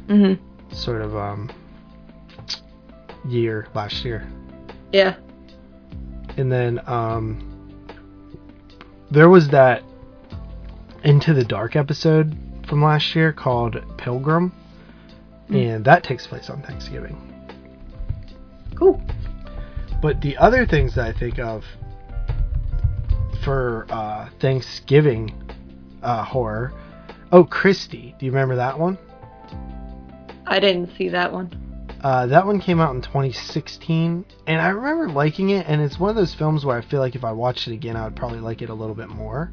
Mhm. 0.07 0.37
sort 0.71 1.01
of 1.01 1.15
um 1.15 1.49
year 3.27 3.67
last 3.73 4.05
year. 4.05 4.27
Yeah. 4.91 5.15
And 6.37 6.51
then 6.51 6.79
um 6.87 7.39
there 9.11 9.29
was 9.29 9.49
that 9.49 9.83
Into 11.03 11.33
the 11.33 11.43
Dark 11.43 11.75
episode 11.75 12.37
from 12.67 12.83
last 12.83 13.15
year 13.15 13.31
called 13.33 13.81
Pilgrim. 13.97 14.51
Mm. 15.49 15.75
And 15.75 15.85
that 15.85 16.03
takes 16.03 16.27
place 16.27 16.49
on 16.49 16.61
Thanksgiving. 16.61 17.15
Cool. 18.75 19.01
But 20.01 20.21
the 20.21 20.37
other 20.37 20.65
things 20.65 20.93
that 20.95 21.07
I 21.07 21.17
think 21.17 21.39
of 21.39 21.63
for 23.47 23.85
uh, 23.89 24.27
Thanksgiving 24.41 25.33
uh, 26.03 26.21
horror. 26.21 26.73
Oh, 27.31 27.45
Christie. 27.45 28.13
Do 28.19 28.25
you 28.25 28.33
remember 28.33 28.57
that 28.57 28.77
one? 28.77 28.97
I 30.45 30.59
didn't 30.59 30.93
see 30.97 31.07
that 31.07 31.31
one. 31.31 31.87
Uh, 32.03 32.25
that 32.25 32.45
one 32.45 32.59
came 32.59 32.81
out 32.81 32.93
in 32.93 33.01
2016, 33.01 34.25
and 34.47 34.61
I 34.61 34.67
remember 34.67 35.07
liking 35.07 35.51
it. 35.51 35.65
And 35.65 35.81
it's 35.81 35.97
one 35.97 36.09
of 36.09 36.17
those 36.17 36.35
films 36.35 36.65
where 36.65 36.77
I 36.77 36.81
feel 36.81 36.99
like 36.99 37.15
if 37.15 37.23
I 37.23 37.31
watched 37.31 37.69
it 37.69 37.73
again, 37.73 37.95
I 37.95 38.03
would 38.03 38.17
probably 38.17 38.41
like 38.41 38.61
it 38.61 38.69
a 38.69 38.73
little 38.73 38.93
bit 38.93 39.07
more. 39.07 39.49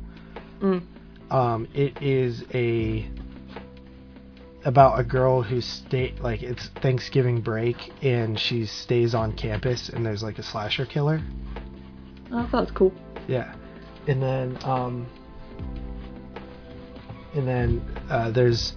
Mm. 0.58 0.82
Um, 1.30 1.68
it 1.72 2.02
is 2.02 2.42
a 2.52 3.08
about 4.64 4.98
a 4.98 5.04
girl 5.04 5.40
who 5.40 5.60
stay 5.60 6.14
like 6.18 6.42
it's 6.42 6.66
Thanksgiving 6.82 7.40
break, 7.40 7.92
and 8.02 8.40
she 8.40 8.66
stays 8.66 9.14
on 9.14 9.36
campus, 9.36 9.88
and 9.88 10.04
there's 10.04 10.24
like 10.24 10.40
a 10.40 10.42
slasher 10.42 10.84
killer. 10.84 11.22
Oh, 12.32 12.42
that 12.42 12.50
sounds 12.50 12.70
cool. 12.72 12.92
Yeah, 13.28 13.54
and 14.06 14.22
then 14.22 14.58
um, 14.62 15.06
and 17.34 17.46
then 17.46 17.82
uh, 18.10 18.30
there's 18.30 18.74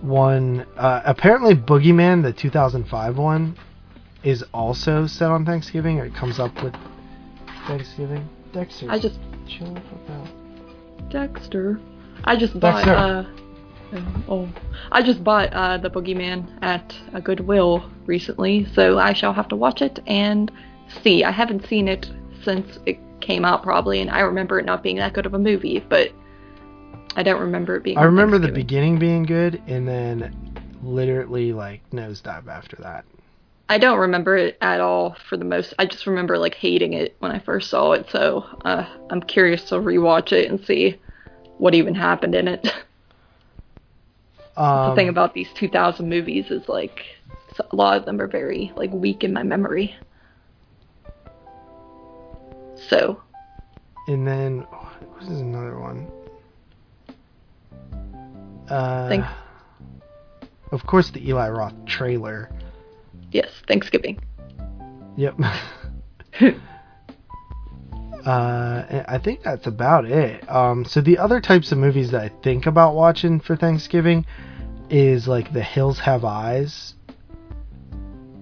one. 0.00 0.66
Uh, 0.76 1.02
apparently, 1.04 1.54
Boogeyman, 1.54 2.22
the 2.22 2.32
2005 2.32 3.16
one, 3.16 3.56
is 4.22 4.44
also 4.52 5.06
set 5.06 5.30
on 5.30 5.44
Thanksgiving, 5.44 5.98
or 6.00 6.06
it 6.06 6.14
comes 6.14 6.38
up 6.38 6.62
with 6.62 6.74
Thanksgiving. 7.66 8.28
Dexter, 8.52 8.90
I 8.90 8.98
just 8.98 9.18
chill 9.48 9.72
the 9.74 9.80
fuck 9.80 10.10
out. 10.10 11.10
Dexter. 11.10 11.80
I 12.24 12.36
just 12.36 12.58
bought 12.58 12.84
Dexter. 12.84 12.94
uh 12.94 13.24
oh, 13.92 14.24
oh. 14.28 14.48
I 14.92 15.02
just 15.02 15.24
bought 15.24 15.52
uh 15.52 15.78
the 15.78 15.90
Boogeyman 15.90 16.58
at 16.62 16.94
a 17.12 17.20
Goodwill 17.20 17.90
recently, 18.06 18.66
so 18.74 18.98
I 18.98 19.12
shall 19.12 19.32
have 19.32 19.48
to 19.48 19.56
watch 19.56 19.82
it 19.82 20.00
and 20.06 20.50
see. 21.02 21.24
I 21.24 21.30
haven't 21.30 21.66
seen 21.66 21.88
it 21.88 22.10
since 22.44 22.78
it 22.86 22.98
came 23.24 23.44
out 23.44 23.62
probably 23.62 24.00
and 24.00 24.10
I 24.10 24.20
remember 24.20 24.58
it 24.58 24.66
not 24.66 24.82
being 24.82 24.96
that 24.96 25.12
good 25.12 25.26
of 25.26 25.34
a 25.34 25.38
movie, 25.38 25.84
but 25.88 26.12
I 27.16 27.22
don't 27.22 27.40
remember 27.40 27.76
it 27.76 27.82
being 27.84 27.98
I 27.98 28.04
remember 28.04 28.38
the 28.38 28.52
beginning 28.52 28.98
being 28.98 29.22
good, 29.22 29.62
and 29.66 29.86
then 29.86 30.34
literally 30.82 31.52
like 31.52 31.88
nosedive 31.90 32.48
after 32.48 32.76
that. 32.76 33.04
I 33.68 33.78
don't 33.78 33.98
remember 33.98 34.36
it 34.36 34.58
at 34.60 34.80
all 34.80 35.16
for 35.28 35.36
the 35.36 35.44
most. 35.44 35.74
I 35.78 35.86
just 35.86 36.06
remember 36.06 36.38
like 36.38 36.54
hating 36.54 36.92
it 36.92 37.16
when 37.20 37.32
I 37.32 37.38
first 37.38 37.70
saw 37.70 37.92
it, 37.92 38.06
so 38.10 38.44
uh, 38.64 38.86
I'm 39.10 39.22
curious 39.22 39.64
to 39.68 39.76
rewatch 39.76 40.32
it 40.32 40.50
and 40.50 40.64
see 40.64 41.00
what 41.58 41.74
even 41.74 41.94
happened 41.94 42.34
in 42.34 42.48
it. 42.48 42.66
Um, 44.56 44.90
the 44.90 44.94
thing 44.96 45.08
about 45.08 45.34
these 45.34 45.48
2000 45.54 46.08
movies 46.08 46.50
is 46.50 46.68
like 46.68 47.04
a 47.58 47.76
lot 47.76 47.96
of 47.96 48.04
them 48.04 48.20
are 48.20 48.26
very 48.26 48.72
like 48.76 48.90
weak 48.92 49.22
in 49.24 49.32
my 49.32 49.44
memory. 49.44 49.94
So 52.88 53.20
and 54.08 54.26
then 54.26 54.60
what 54.60 55.22
is 55.22 55.40
another 55.40 55.78
one? 55.78 56.10
Uh, 58.68 59.08
Think- 59.08 59.24
of 60.72 60.84
course, 60.86 61.10
the 61.10 61.26
Eli 61.28 61.48
Roth 61.50 61.74
trailer. 61.86 62.50
yes, 63.30 63.50
Thanksgiving. 63.68 64.18
Yep. 65.16 65.36
uh, 68.26 69.04
I 69.08 69.20
think 69.22 69.42
that's 69.42 69.66
about 69.66 70.04
it. 70.06 70.50
Um, 70.50 70.84
so 70.84 71.00
the 71.00 71.18
other 71.18 71.40
types 71.40 71.70
of 71.72 71.78
movies 71.78 72.10
that 72.10 72.22
I 72.22 72.28
think 72.42 72.66
about 72.66 72.94
watching 72.94 73.38
for 73.40 73.54
Thanksgiving 73.56 74.26
is 74.90 75.28
like 75.28 75.52
The 75.52 75.62
Hills 75.62 76.00
Have 76.00 76.24
Eyes 76.24 76.94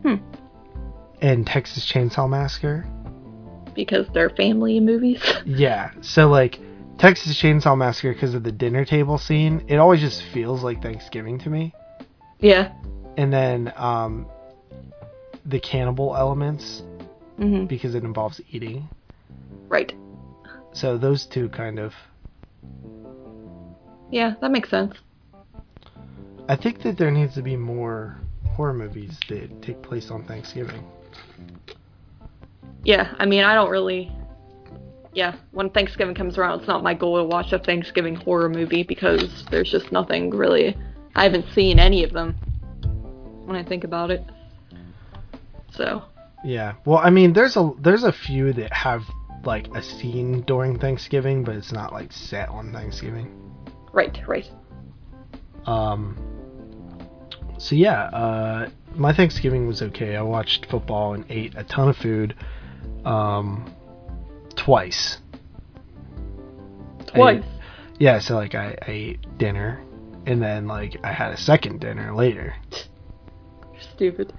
Hmm. 0.02 0.16
and 1.20 1.46
Texas 1.46 1.84
Chainsaw 1.90 2.28
Massacre. 2.28 2.87
Because 3.75 4.07
they're 4.12 4.31
family 4.31 4.81
movies. 4.81 5.23
Yeah. 5.47 5.91
So 6.00 6.29
like 6.29 6.61
Texas 6.99 7.41
Chainsaw 7.41 7.76
Massacre 7.76 8.12
because 8.12 8.35
of 8.35 8.43
the 8.43 8.52
dinner 8.52 8.85
table 8.85 9.19
scene, 9.19 9.64
it 9.69 9.76
always 9.76 10.00
just 10.00 10.23
feels 10.33 10.62
like 10.62 10.83
Thanksgiving 10.83 11.38
to 11.41 11.50
me. 11.50 11.75
yeah. 12.38 12.73
And 13.17 13.33
then 13.33 13.73
um, 13.76 14.26
the 15.45 15.61
cannibal 15.61 16.17
elements 16.17 16.83
hmm 17.38 17.64
because 17.64 17.95
it 17.95 18.05
involves 18.05 18.41
eating. 18.50 18.88
Right. 19.69 19.93
So 20.73 20.97
those 20.99 21.26
two 21.26 21.49
kind 21.49 21.79
of 21.79 21.93
Yeah, 24.11 24.35
that 24.41 24.50
makes 24.50 24.71
sense. 24.71 24.95
I 26.49 26.57
think 26.57 26.83
that 26.83 26.99
there 26.99 27.11
needs 27.11 27.35
to 27.35 27.43
be 27.43 27.57
more 27.57 28.17
horror 28.47 28.75
movies 28.75 29.19
that 29.29 29.62
take 29.62 29.81
place 29.83 30.11
on 30.11 30.25
Thanksgiving. 30.25 30.85
Yeah, 32.85 33.15
I 33.19 33.27
mean, 33.27 33.45
I 33.45 33.55
don't 33.55 33.71
really 33.71 34.12
yeah, 35.15 35.37
when 35.51 35.69
Thanksgiving 35.71 36.15
comes 36.15 36.39
around, 36.39 36.61
it's 36.61 36.69
not 36.69 36.83
my 36.83 36.95
goal 36.95 37.19
to 37.19 37.25
watch 37.25 37.53
a 37.53 37.59
Thanksgiving 37.59 38.15
horror 38.15 38.49
movie 38.49 38.83
because 38.83 39.45
there's 39.51 39.71
just 39.71 39.93
nothing 39.93 40.31
really. 40.31 40.77
I 41.15 41.25
haven't 41.25 41.47
seen 41.53 41.79
any 41.79 42.03
of 42.03 42.12
them 42.12 42.35
when 43.45 43.57
I 43.57 43.62
think 43.62 43.85
about 43.85 44.11
it. 44.11 44.25
So. 45.71 46.05
Yeah. 46.45 46.75
Well, 46.87 46.99
I 46.99 47.11
mean, 47.11 47.35
there's 47.35 47.57
a 47.57 47.73
there's 47.79 48.05
a 48.05 48.12
few 48.12 48.53
that 48.55 48.73
have 48.73 49.03
like 49.45 49.69
a 49.75 49.83
scene 49.83 50.43
during 50.43 50.79
Thanksgiving, 50.79 51.45
but 51.45 51.57
it's 51.57 51.73
not 51.73 51.93
like 51.93 52.11
set 52.12 52.49
on 52.49 52.73
Thanksgiving. 52.73 53.31
Right. 53.93 54.19
Right. 54.27 54.51
Um. 55.67 56.17
So 57.59 57.77
yeah, 57.77 58.05
uh, 58.05 58.71
my 58.95 59.12
Thanksgiving 59.12 59.67
was 59.67 59.83
okay. 59.83 60.17
I 60.17 60.23
watched 60.23 60.67
football 60.67 61.15
and 61.15 61.25
ate 61.29 61.55
a 61.55 61.65
ton 61.65 61.91
of 61.91 61.97
food. 61.97 62.35
Um, 63.04 63.75
twice. 64.54 65.18
Twice. 67.06 67.42
I, 67.42 67.62
yeah, 67.99 68.18
so 68.18 68.35
like 68.35 68.54
I, 68.54 68.76
I 68.82 68.90
ate 68.90 69.38
dinner, 69.38 69.82
and 70.26 70.42
then 70.42 70.66
like 70.66 70.97
I 71.04 71.12
had 71.12 71.32
a 71.32 71.37
second 71.37 71.80
dinner 71.80 72.14
later. 72.14 72.54
Stupid. 73.94 74.32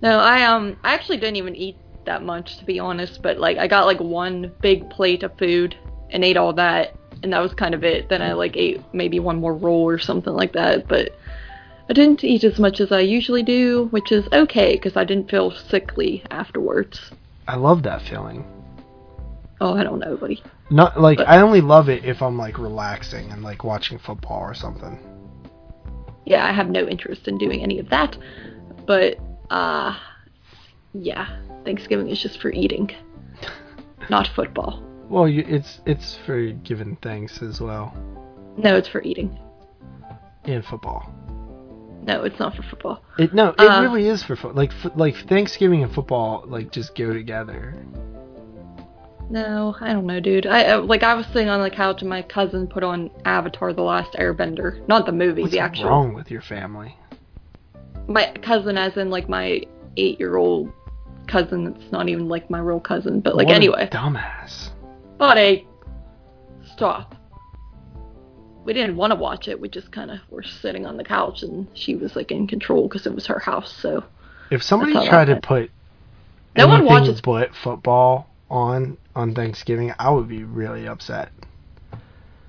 No, 0.00 0.18
I 0.18 0.44
um 0.44 0.76
I 0.82 0.94
actually 0.94 1.18
didn't 1.18 1.36
even 1.36 1.56
eat 1.56 1.76
that 2.04 2.22
much 2.22 2.58
to 2.58 2.64
be 2.64 2.78
honest, 2.78 3.22
but 3.22 3.38
like 3.38 3.58
I 3.58 3.66
got 3.66 3.86
like 3.86 4.00
one 4.00 4.52
big 4.60 4.88
plate 4.90 5.22
of 5.22 5.36
food 5.38 5.76
and 6.10 6.24
ate 6.24 6.36
all 6.36 6.52
that, 6.54 6.96
and 7.22 7.32
that 7.32 7.40
was 7.40 7.54
kind 7.54 7.74
of 7.74 7.84
it. 7.84 8.08
Then 8.08 8.22
I 8.22 8.32
like 8.32 8.56
ate 8.56 8.82
maybe 8.92 9.20
one 9.20 9.36
more 9.36 9.54
roll 9.54 9.82
or 9.82 9.98
something 9.98 10.32
like 10.32 10.52
that, 10.52 10.88
but 10.88 11.16
I 11.88 11.92
didn't 11.92 12.24
eat 12.24 12.44
as 12.44 12.58
much 12.58 12.80
as 12.80 12.92
I 12.92 13.00
usually 13.00 13.42
do, 13.42 13.88
which 13.90 14.12
is 14.12 14.26
okay 14.32 14.72
because 14.72 14.96
I 14.96 15.04
didn't 15.04 15.30
feel 15.30 15.50
sickly 15.50 16.22
afterwards. 16.30 17.10
I 17.48 17.56
love 17.56 17.82
that 17.84 18.02
feeling. 18.02 18.44
Oh, 19.60 19.74
I 19.74 19.84
don't 19.84 19.98
know, 20.00 20.16
buddy. 20.16 20.42
Not 20.70 21.00
like 21.00 21.18
But- 21.18 21.28
I 21.28 21.40
only 21.40 21.60
love 21.60 21.88
it 21.88 22.04
if 22.04 22.22
I'm 22.22 22.36
like 22.36 22.58
relaxing 22.58 23.30
and 23.30 23.42
like 23.42 23.64
watching 23.64 23.98
football 23.98 24.40
or 24.40 24.54
something. 24.54 24.98
Yeah, 26.24 26.46
I 26.46 26.52
have 26.52 26.68
no 26.70 26.86
interest 26.86 27.26
in 27.28 27.36
doing 27.38 27.62
any 27.62 27.78
of 27.78 27.88
that, 27.90 28.16
but 28.86 29.18
uh, 29.50 29.96
yeah, 30.94 31.36
Thanksgiving 31.64 32.08
is 32.08 32.20
just 32.22 32.40
for 32.40 32.52
eating, 32.52 32.90
not 34.10 34.28
football. 34.28 34.82
Well, 35.08 35.28
you, 35.28 35.44
it's 35.46 35.80
it's 35.84 36.16
for 36.24 36.50
giving 36.52 36.96
thanks 37.02 37.42
as 37.42 37.60
well 37.60 37.92
No, 38.56 38.76
it's 38.76 38.88
for 38.88 39.02
eating. 39.02 39.38
And 40.44 40.64
football. 40.64 41.12
No, 42.04 42.24
it's 42.24 42.38
not 42.38 42.56
for 42.56 42.62
football. 42.62 43.02
It 43.18 43.32
no, 43.32 43.50
it 43.50 43.60
Uh, 43.60 43.80
really 43.82 44.08
is 44.08 44.22
for 44.22 44.34
foot. 44.34 44.54
Like 44.56 44.72
f- 44.84 44.92
like 44.96 45.16
Thanksgiving 45.28 45.82
and 45.84 45.92
football 45.92 46.44
like 46.46 46.72
just 46.72 46.94
go 46.96 47.12
together. 47.12 47.74
No, 49.30 49.74
I 49.80 49.92
don't 49.92 50.04
know, 50.06 50.20
dude. 50.20 50.46
I 50.46 50.72
uh, 50.72 50.80
like 50.82 51.02
I 51.02 51.14
was 51.14 51.26
sitting 51.26 51.48
on 51.48 51.62
the 51.62 51.70
couch 51.70 52.02
and 52.02 52.10
my 52.10 52.22
cousin 52.22 52.66
put 52.66 52.82
on 52.82 53.10
Avatar: 53.24 53.72
The 53.72 53.82
Last 53.82 54.14
Airbender, 54.14 54.86
not 54.88 55.06
the 55.06 55.12
movie, 55.12 55.42
What's 55.42 55.52
the 55.54 55.60
actual. 55.60 55.84
What's 55.84 55.90
wrong 55.90 56.14
with 56.14 56.30
your 56.30 56.42
family? 56.42 56.96
My 58.08 58.32
cousin, 58.42 58.76
as 58.76 58.96
in 58.96 59.08
like 59.10 59.28
my 59.28 59.62
eight-year-old 59.96 60.72
cousin. 61.28 61.64
That's 61.72 61.92
not 61.92 62.08
even 62.08 62.28
like 62.28 62.50
my 62.50 62.58
real 62.58 62.80
cousin, 62.80 63.20
but 63.20 63.36
like 63.36 63.46
What 63.46 63.52
a 63.54 63.56
anyway. 63.56 63.88
dumbass. 63.92 64.70
Buddy, 65.18 65.66
stop. 66.74 67.14
We 68.64 68.72
didn't 68.72 68.96
want 68.96 69.10
to 69.10 69.16
watch 69.16 69.48
it. 69.48 69.60
We 69.60 69.68
just 69.68 69.90
kind 69.90 70.10
of 70.10 70.18
were 70.30 70.42
sitting 70.42 70.86
on 70.86 70.96
the 70.96 71.04
couch, 71.04 71.42
and 71.42 71.66
she 71.74 71.96
was 71.96 72.14
like 72.14 72.30
in 72.30 72.46
control 72.46 72.88
because 72.88 73.06
it 73.06 73.14
was 73.14 73.26
her 73.26 73.38
house. 73.40 73.72
So 73.72 74.04
If 74.50 74.62
somebody 74.62 74.92
tried 74.92 75.26
to 75.26 75.40
put 75.40 75.70
No 76.56 76.68
one 76.68 76.84
watches- 76.84 77.20
but 77.20 77.54
football 77.54 78.28
on 78.50 78.98
on 79.16 79.34
Thanksgiving, 79.34 79.92
I 79.98 80.10
would 80.10 80.28
be 80.28 80.44
really 80.44 80.86
upset. 80.86 81.30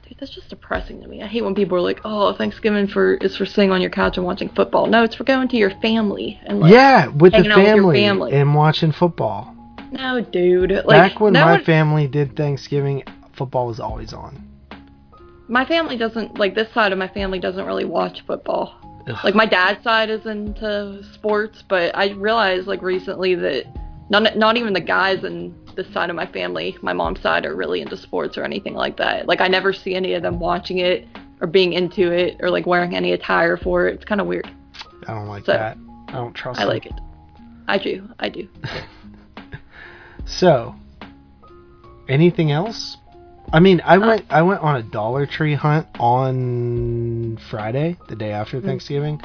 Dude, 0.07 0.17
that's 0.19 0.31
just 0.33 0.49
depressing 0.49 1.01
to 1.01 1.07
me. 1.07 1.21
I 1.23 1.27
hate 1.27 1.43
when 1.43 1.55
people 1.55 1.77
are 1.77 1.81
like, 1.81 2.01
"Oh, 2.05 2.33
Thanksgiving 2.33 2.87
for 2.87 3.15
is 3.15 3.35
for 3.37 3.45
sitting 3.45 3.71
on 3.71 3.81
your 3.81 3.89
couch 3.89 4.17
and 4.17 4.25
watching 4.25 4.49
football." 4.49 4.85
No, 4.85 5.03
it's 5.03 5.15
for 5.15 5.23
going 5.23 5.47
to 5.47 5.57
your 5.57 5.71
family 5.81 6.39
and 6.45 6.59
like. 6.59 6.71
yeah, 6.71 7.07
with 7.07 7.31
the 7.31 7.39
out 7.39 7.57
with 7.57 7.65
family, 7.65 7.99
family. 8.01 8.31
and 8.33 8.53
watching 8.53 8.91
football. 8.91 9.55
No, 9.91 10.21
dude. 10.21 10.71
Like 10.71 10.87
Back 10.87 11.19
when 11.19 11.33
no 11.33 11.45
my 11.45 11.51
one- 11.53 11.63
family 11.63 12.07
did 12.07 12.35
Thanksgiving, 12.35 13.03
football 13.31 13.67
was 13.67 13.79
always 13.79 14.13
on. 14.13 14.47
My 15.47 15.65
family 15.65 15.97
doesn't 15.97 16.37
like 16.37 16.55
this 16.55 16.71
side 16.73 16.91
of 16.91 16.97
my 16.97 17.07
family 17.07 17.39
doesn't 17.39 17.65
really 17.65 17.85
watch 17.85 18.21
football. 18.25 18.79
Ugh. 19.07 19.17
Like 19.23 19.35
my 19.35 19.45
dad's 19.45 19.83
side 19.83 20.09
is 20.09 20.25
into 20.25 21.03
sports, 21.13 21.63
but 21.67 21.95
I 21.95 22.11
realized 22.11 22.67
like 22.67 22.81
recently 22.81 23.35
that 23.35 23.65
not 24.09 24.37
not 24.37 24.57
even 24.57 24.73
the 24.73 24.81
guys 24.81 25.23
in 25.23 25.53
this 25.75 25.91
side 25.93 26.09
of 26.09 26.15
my 26.15 26.25
family, 26.27 26.77
my 26.81 26.93
mom's 26.93 27.19
side, 27.21 27.45
are 27.45 27.55
really 27.55 27.81
into 27.81 27.97
sports 27.97 28.37
or 28.37 28.43
anything 28.43 28.73
like 28.75 28.95
that. 28.97 29.27
Like 29.27 29.41
I 29.41 29.47
never 29.47 29.73
see 29.73 29.95
any 29.95 30.13
of 30.13 30.21
them 30.21 30.39
watching 30.39 30.77
it 30.79 31.07
or 31.41 31.47
being 31.47 31.73
into 31.73 32.11
it 32.11 32.37
or 32.39 32.49
like 32.49 32.65
wearing 32.65 32.95
any 32.95 33.11
attire 33.11 33.57
for 33.57 33.87
it. 33.87 33.95
It's 33.95 34.05
kind 34.05 34.21
of 34.21 34.27
weird. 34.27 34.49
I 35.07 35.13
don't 35.13 35.27
like 35.27 35.45
So- 35.45 35.53
that. 35.53 35.77
I 36.09 36.13
don't 36.17 36.33
trust. 36.33 36.59
I 36.59 36.63
them. 36.63 36.69
like 36.69 36.85
it. 36.85 36.93
I 37.67 37.77
do. 37.77 38.07
I 38.19 38.29
do. 38.29 38.47
So, 40.25 40.73
anything 42.07 42.51
else? 42.51 42.97
I 43.53 43.59
mean, 43.59 43.81
I 43.85 43.99
went 43.99 44.25
I 44.31 44.41
went 44.41 44.61
on 44.61 44.75
a 44.77 44.83
Dollar 44.83 45.25
Tree 45.27 45.53
hunt 45.53 45.85
on 45.99 47.37
Friday, 47.51 47.97
the 48.09 48.15
day 48.15 48.31
after 48.31 48.59
Mm. 48.59 48.65
Thanksgiving. 48.65 49.21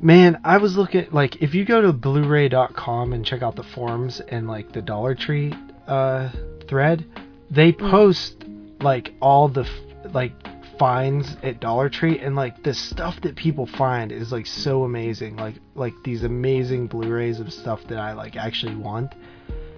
Man, 0.00 0.38
I 0.44 0.58
was 0.58 0.76
looking 0.76 1.06
like 1.10 1.42
if 1.42 1.54
you 1.54 1.64
go 1.64 1.80
to 1.80 1.92
Blu-ray.com 1.92 3.14
and 3.14 3.24
check 3.24 3.42
out 3.42 3.56
the 3.56 3.62
forums 3.62 4.20
and 4.20 4.46
like 4.46 4.72
the 4.72 4.82
Dollar 4.82 5.14
Tree 5.14 5.54
uh, 5.88 6.28
thread, 6.68 7.04
they 7.50 7.72
Mm. 7.72 7.90
post 7.90 8.44
like 8.80 9.14
all 9.22 9.48
the 9.48 9.62
f- 9.62 10.14
like 10.14 10.32
finds 10.78 11.36
at 11.42 11.60
Dollar 11.60 11.88
Tree 11.88 12.18
and 12.18 12.36
like 12.36 12.62
the 12.62 12.74
stuff 12.74 13.20
that 13.22 13.36
people 13.36 13.64
find 13.64 14.12
is 14.12 14.32
like 14.32 14.44
so 14.46 14.84
amazing. 14.84 15.36
Like 15.36 15.54
like 15.74 15.94
these 16.04 16.24
amazing 16.24 16.88
Blu-rays 16.88 17.40
of 17.40 17.50
stuff 17.50 17.80
that 17.88 17.98
I 17.98 18.12
like 18.12 18.36
actually 18.36 18.76
want 18.76 19.14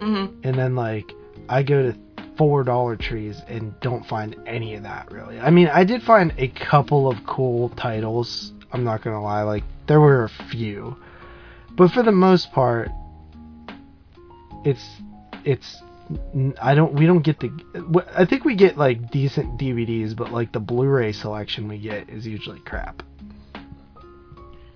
hmm 0.01 0.27
and 0.43 0.55
then 0.59 0.75
like 0.75 1.13
I 1.49 1.63
go 1.63 1.91
to 1.93 1.99
four 2.37 2.65
dollar 2.65 2.97
trees 2.97 3.43
and 3.49 3.79
don't 3.81 4.05
find 4.07 4.37
any 4.47 4.75
of 4.75 4.83
that 4.83 5.11
really. 5.11 5.39
I 5.41 5.51
mean, 5.51 5.69
I 5.69 5.85
did 5.85 6.03
find 6.03 6.33
a 6.39 6.49
couple 6.49 7.09
of 7.09 7.25
cool 7.27 7.71
titles. 7.71 8.53
I'm 8.73 8.85
not 8.85 9.03
gonna 9.03 9.23
lie, 9.23 9.43
like 9.43 9.65
there 9.87 10.01
were 10.01 10.25
a 10.25 10.29
few, 10.29 10.97
but 11.73 11.91
for 11.93 12.03
the 12.03 12.13
most 12.13 12.53
part, 12.53 12.91
it's 14.65 14.85
it's 15.45 15.83
I 16.61 16.75
don't 16.75 16.93
we 16.95 17.07
don't 17.07 17.23
get 17.23 17.41
the 17.41 17.51
I 18.15 18.25
think 18.25 18.45
we 18.45 18.55
get 18.55 18.77
like 18.77 19.11
decent 19.11 19.59
DVDs, 19.59 20.15
but 20.15 20.33
like 20.33 20.53
the 20.53 20.61
Blu-ray 20.61 21.13
selection 21.13 21.69
we 21.69 21.79
get 21.79 22.09
is 22.09 22.27
usually 22.27 22.61
crap. 22.61 23.03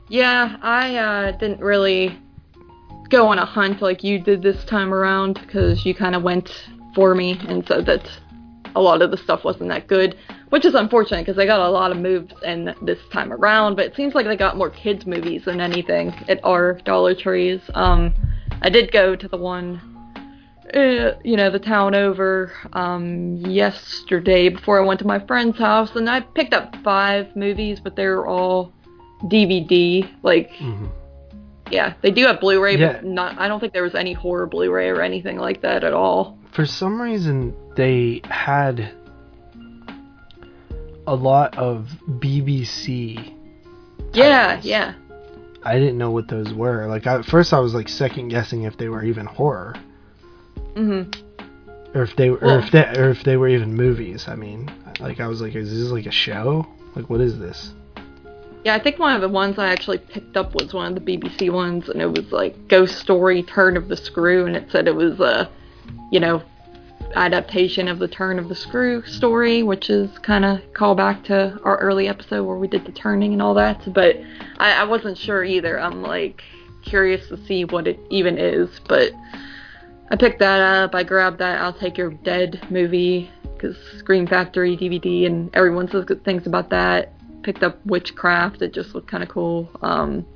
Yeah, 0.08 0.56
I 0.60 0.96
uh, 0.96 1.32
didn't 1.32 1.60
really 1.60 2.18
go 3.10 3.28
on 3.28 3.38
a 3.38 3.44
hunt 3.44 3.80
like 3.80 4.02
you 4.02 4.18
did 4.18 4.42
this 4.42 4.64
time 4.64 4.92
around 4.92 5.34
because 5.34 5.84
you 5.84 5.94
kind 5.94 6.14
of 6.14 6.22
went 6.22 6.50
for 6.94 7.14
me 7.14 7.38
and 7.48 7.66
so 7.66 7.80
that 7.80 8.08
a 8.74 8.80
lot 8.80 9.02
of 9.02 9.10
the 9.10 9.16
stuff 9.16 9.44
wasn't 9.44 9.68
that 9.68 9.86
good, 9.86 10.16
which 10.50 10.64
is 10.64 10.74
unfortunate 10.74 11.22
because 11.22 11.36
they 11.36 11.46
got 11.46 11.60
a 11.60 11.70
lot 11.70 11.90
of 11.90 11.98
moves 11.98 12.32
in 12.44 12.74
this 12.82 12.98
time 13.12 13.32
around. 13.32 13.76
But 13.76 13.86
it 13.86 13.96
seems 13.96 14.14
like 14.14 14.26
they 14.26 14.36
got 14.36 14.56
more 14.56 14.70
kids 14.70 15.06
movies 15.06 15.44
than 15.44 15.60
anything 15.60 16.14
at 16.28 16.40
our 16.44 16.74
Dollar 16.84 17.14
Trees. 17.14 17.60
Um, 17.74 18.14
I 18.62 18.68
did 18.68 18.92
go 18.92 19.16
to 19.16 19.28
the 19.28 19.36
one, 19.36 19.80
uh, 20.74 21.18
you 21.24 21.36
know, 21.36 21.50
the 21.50 21.58
town 21.58 21.94
over 21.94 22.52
um, 22.72 23.36
yesterday 23.38 24.48
before 24.48 24.80
I 24.80 24.86
went 24.86 25.00
to 25.00 25.06
my 25.06 25.18
friend's 25.18 25.58
house, 25.58 25.96
and 25.96 26.08
I 26.08 26.20
picked 26.20 26.54
up 26.54 26.76
five 26.84 27.34
movies, 27.34 27.80
but 27.80 27.96
they 27.96 28.06
were 28.06 28.26
all 28.26 28.72
DVD. 29.24 30.08
Like, 30.22 30.52
hmm 30.56 30.86
yeah, 31.70 31.94
they 32.02 32.10
do 32.10 32.26
have 32.26 32.40
Blu-ray, 32.40 32.76
Yeah. 32.76 32.92
but 32.94 33.04
not. 33.04 33.38
I 33.38 33.48
don't 33.48 33.60
think 33.60 33.72
there 33.72 33.82
was 33.82 33.94
any 33.94 34.12
horror 34.12 34.46
Blu-ray 34.46 34.88
or 34.88 35.00
anything 35.02 35.38
like 35.38 35.62
that 35.62 35.84
at 35.84 35.92
all. 35.92 36.38
for 36.52 36.66
some 36.66 37.00
reason 37.00 37.54
they 37.76 38.20
had 38.24 38.92
a 41.06 41.14
lot 41.14 41.56
of 41.56 41.88
BBC. 42.18 43.34
Yeah, 44.12 44.46
titles. 44.48 44.64
yeah. 44.64 44.94
I 45.62 45.78
didn't 45.78 45.98
know 45.98 46.10
what 46.10 46.28
those 46.28 46.52
were. 46.52 46.86
Like 46.86 47.06
I, 47.06 47.16
at 47.18 47.24
first, 47.24 47.52
I 47.52 47.58
was 47.60 47.74
like 47.74 47.88
second 47.88 48.28
guessing 48.28 48.62
if 48.62 48.76
they 48.76 48.88
were 48.88 49.04
even 49.04 49.26
horror, 49.26 49.74
hmm 50.74 51.02
or 51.94 52.02
if 52.02 52.14
they, 52.16 52.28
or 52.30 52.38
Well- 52.40 52.58
if 52.60 52.70
they, 52.70 52.84
or 52.98 53.10
if 53.10 53.22
they 53.24 53.36
were 53.36 53.48
even 53.48 53.74
movies. 53.74 54.26
I 54.28 54.36
mean, 54.36 54.70
like 55.00 55.20
I 55.20 55.26
was 55.26 55.40
like, 55.40 55.54
is 55.54 55.70
this 55.70 55.90
like 55.90 56.06
a 56.06 56.10
show? 56.12 56.66
Like 56.96 57.10
what 57.10 57.20
is 57.20 57.38
this? 57.38 57.72
Yeah, 58.64 58.74
I 58.74 58.78
think 58.78 58.98
one 58.98 59.14
of 59.14 59.22
the 59.22 59.28
ones 59.28 59.58
I 59.58 59.68
actually 59.68 59.98
picked 59.98 60.36
up 60.36 60.54
was 60.54 60.74
one 60.74 60.94
of 60.94 61.04
the 61.04 61.16
BBC 61.16 61.50
ones, 61.50 61.88
and 61.88 62.02
it 62.02 62.10
was 62.10 62.30
like 62.30 62.68
Ghost 62.68 62.98
Story: 62.98 63.42
Turn 63.42 63.76
of 63.76 63.88
the 63.88 63.96
Screw, 63.96 64.46
and 64.46 64.54
it 64.54 64.70
said 64.70 64.86
it 64.86 64.94
was 64.94 65.18
a, 65.20 65.50
you 66.12 66.20
know, 66.20 66.42
adaptation 67.14 67.88
of 67.88 67.98
the 67.98 68.08
Turn 68.08 68.38
of 68.38 68.48
the 68.48 68.54
Screw 68.54 69.02
story, 69.06 69.62
which 69.62 69.88
is 69.88 70.10
kind 70.18 70.44
of 70.44 70.60
call 70.74 70.94
back 70.94 71.24
to 71.24 71.58
our 71.64 71.78
early 71.78 72.08
episode 72.08 72.44
where 72.44 72.56
we 72.56 72.68
did 72.68 72.84
the 72.84 72.92
turning 72.92 73.32
and 73.32 73.42
all 73.42 73.54
that. 73.54 73.92
But 73.92 74.16
I, 74.58 74.72
I 74.72 74.84
wasn't 74.84 75.18
sure 75.18 75.42
either. 75.42 75.80
I'm 75.80 76.02
like 76.02 76.42
curious 76.84 77.28
to 77.28 77.36
see 77.46 77.64
what 77.64 77.86
it 77.86 77.98
even 78.10 78.38
is, 78.38 78.68
but 78.86 79.12
I 80.10 80.16
picked 80.16 80.38
that 80.40 80.60
up. 80.60 80.94
I 80.94 81.02
grabbed 81.02 81.38
that 81.38 81.60
I'll 81.60 81.72
Take 81.72 81.96
Your 81.96 82.10
Dead 82.10 82.66
movie 82.70 83.30
because 83.54 83.76
Scream 83.98 84.26
Factory 84.26 84.76
DVD 84.76 85.26
and 85.26 85.54
everyone 85.54 85.88
says 85.88 86.04
good 86.04 86.24
things 86.24 86.46
about 86.46 86.70
that. 86.70 87.12
Picked 87.42 87.62
up 87.62 87.84
Witchcraft. 87.86 88.62
It 88.62 88.72
just 88.74 88.94
looked 88.94 89.08
kind 89.08 89.22
of 89.22 89.28
cool. 89.28 89.68
Um, 89.82 90.26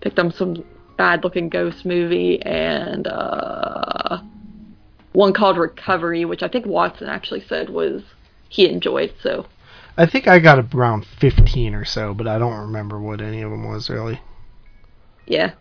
picked 0.00 0.18
up 0.18 0.32
some 0.32 0.64
bad 0.96 1.24
looking 1.24 1.48
ghost 1.48 1.84
movie 1.84 2.40
and 2.42 3.06
uh, 3.06 4.18
one 5.12 5.32
called 5.32 5.56
Recovery, 5.58 6.24
which 6.24 6.42
I 6.42 6.48
think 6.48 6.66
Watson 6.66 7.08
actually 7.08 7.40
said 7.46 7.68
was 7.70 8.02
he 8.48 8.68
enjoyed. 8.68 9.12
So 9.22 9.46
I 9.96 10.06
think 10.06 10.28
I 10.28 10.38
got 10.38 10.74
around 10.74 11.04
15 11.20 11.74
or 11.74 11.84
so, 11.84 12.14
but 12.14 12.26
I 12.28 12.38
don't 12.38 12.58
remember 12.66 13.00
what 13.00 13.20
any 13.20 13.42
of 13.42 13.50
them 13.50 13.64
was 13.68 13.90
really. 13.90 14.20
yeah, 15.26 15.52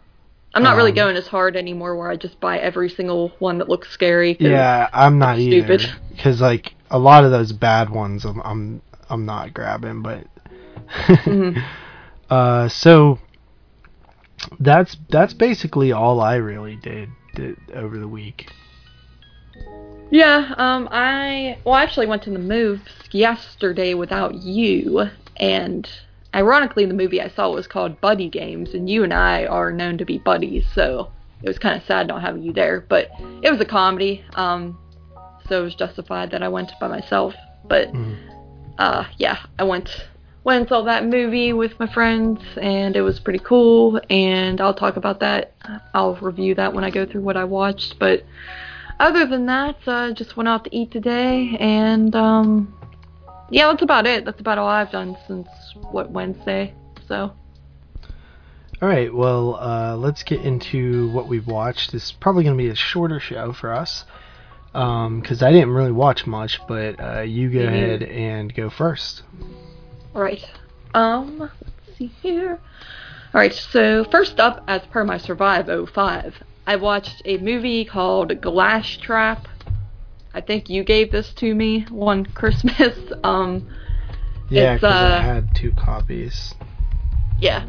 I'm 0.54 0.64
not 0.64 0.76
really 0.76 0.92
Um, 0.92 0.96
going 0.96 1.16
as 1.18 1.28
hard 1.28 1.56
anymore, 1.56 1.96
where 1.96 2.10
I 2.12 2.16
just 2.18 2.40
buy 2.40 2.60
every 2.60 2.90
single 2.90 3.30
one 3.40 3.58
that 3.60 3.70
looks 3.70 3.90
scary. 3.90 4.36
Yeah, 4.40 4.90
I'm 4.94 5.18
not 5.18 5.38
Stupid. 5.38 5.82
either. 5.82 5.94
Because 6.16 6.42
like 6.42 6.74
a 6.90 7.00
lot 7.00 7.24
of 7.24 7.32
those 7.32 7.52
bad 7.54 7.90
ones, 7.90 8.26
I'm 8.26 8.42
I'm 8.42 8.82
I'm 9.10 9.26
not 9.26 9.54
grabbing. 9.54 10.02
But 10.02 10.28
Mhm. 10.92 11.64
uh, 12.30 12.68
so 12.70 13.20
that's 14.60 14.98
that's 15.10 15.34
basically 15.34 15.92
all 15.92 16.20
I 16.20 16.36
really 16.36 16.76
did, 16.78 17.10
did 17.36 17.58
over 17.74 17.98
the 17.98 18.08
week. 18.08 18.52
Yeah, 20.12 20.54
um, 20.58 20.90
I 20.92 21.58
well, 21.64 21.76
I 21.76 21.84
actually 21.84 22.08
went 22.08 22.24
to 22.24 22.32
the 22.32 22.40
movies 22.40 22.82
yesterday 23.12 23.94
without 23.94 24.36
you, 24.36 25.10
and 25.38 25.90
ironically, 26.36 26.86
the 26.86 26.94
movie 26.94 27.22
I 27.22 27.30
saw 27.30 27.50
was 27.52 27.66
called 27.66 28.02
Buddy 28.02 28.30
Games, 28.30 28.74
and 28.74 28.90
you 28.90 29.04
and 29.04 29.14
I 29.14 29.46
are 29.46 29.72
known 29.72 29.98
to 30.00 30.06
be 30.06 30.18
buddies, 30.18 30.66
so 30.74 31.12
it 31.44 31.48
was 31.48 31.58
kind 31.58 31.78
of 31.78 31.88
sad 31.88 32.08
not 32.08 32.22
having 32.22 32.44
you 32.44 32.52
there. 32.52 32.82
But 32.90 33.10
it 33.42 33.50
was 33.50 33.62
a 33.62 33.66
comedy, 33.66 34.24
um, 34.34 34.78
so 35.48 35.62
it 35.62 35.64
was 35.64 35.76
justified 35.76 36.32
that 36.32 36.44
I 36.44 36.50
went 36.50 36.74
by 36.80 36.88
myself. 36.88 37.34
But 37.70 37.94
Mhm. 37.94 38.18
uh, 38.78 39.06
yeah, 39.18 39.38
I 39.58 39.64
went 39.64 40.08
went 40.44 40.62
and 40.62 40.70
saw 40.70 40.82
that 40.84 41.06
movie 41.06 41.54
with 41.54 41.80
my 41.80 41.88
friends, 41.88 42.42
and 42.60 42.96
it 42.96 43.02
was 43.02 43.20
pretty 43.20 43.40
cool. 43.40 44.00
And 44.10 44.60
I'll 44.60 44.74
talk 44.74 44.96
about 44.98 45.20
that. 45.20 45.54
I'll 45.94 46.16
review 46.16 46.56
that 46.56 46.74
when 46.74 46.84
I 46.84 46.90
go 46.90 47.06
through 47.06 47.22
what 47.22 47.38
I 47.38 47.44
watched, 47.44 48.00
but 48.00 48.24
other 49.00 49.26
than 49.26 49.48
that, 49.48 49.78
uh, 49.88 50.12
just 50.14 50.38
went 50.38 50.48
out 50.48 50.64
to 50.66 50.76
eat 50.76 50.92
today, 50.92 51.58
and 51.60 52.16
um, 52.16 52.74
yeah, 53.50 53.68
that's 53.68 53.82
about 53.82 54.06
it. 54.06 54.26
That's 54.26 54.40
about 54.40 54.58
all 54.58 54.68
I've 54.68 54.92
done 54.92 55.18
since 55.28 55.48
what 55.92 56.12
Wednesday. 56.12 56.74
So 57.08 57.34
All 58.82 58.88
right, 58.88 59.14
well, 59.14 59.56
uh, 59.56 59.96
let's 59.98 60.24
get 60.24 60.42
into 60.42 61.12
what 61.12 61.28
we've 61.28 61.48
watched. 61.48 61.92
This 61.92 62.06
is 62.06 62.12
probably 62.12 62.44
going 62.44 62.58
to 62.58 62.64
be 62.64 62.70
a 62.70 62.76
shorter 62.76 63.20
show 63.20 63.54
for 63.54 63.74
us 63.74 64.06
because 64.72 65.44
I 65.44 65.52
didn't 65.52 65.72
really 65.72 65.92
watch 65.92 66.26
much, 66.26 66.60
but 66.68 67.00
uh, 67.00 67.22
you 67.22 67.50
go 67.50 67.60
ahead 67.60 68.04
and 68.04 68.54
go 68.54 68.70
first. 68.70 69.24
All 70.14 70.22
right, 70.22 70.44
um, 70.94 71.40
let's 71.40 71.98
see 71.98 72.08
here. 72.22 72.60
All 73.34 73.40
right, 73.40 73.54
so 73.54 74.04
first 74.06 74.40
up, 74.40 74.64
as 74.68 74.82
per 74.88 75.06
my 75.06 75.18
Survive 75.18 75.70
05, 75.90 76.36
I 76.68 76.76
watched 76.76 77.22
a 77.26 77.38
movie 77.38 77.86
called 77.86 78.42
Glass 78.42 78.98
Trap. 78.98 79.48
I 80.34 80.42
think 80.42 80.70
you 80.70 80.84
gave 80.84 81.12
this 81.12 81.34
to 81.36 81.56
me 81.56 81.86
one 81.90 82.26
Christmas. 82.26 82.98
um, 83.24 83.68
Yeah, 84.50 84.76
because 84.76 84.96
I 84.96 85.18
uh, 85.18 85.22
had 85.22 85.56
two 85.56 85.72
copies. 85.72 86.54
Yeah. 87.40 87.66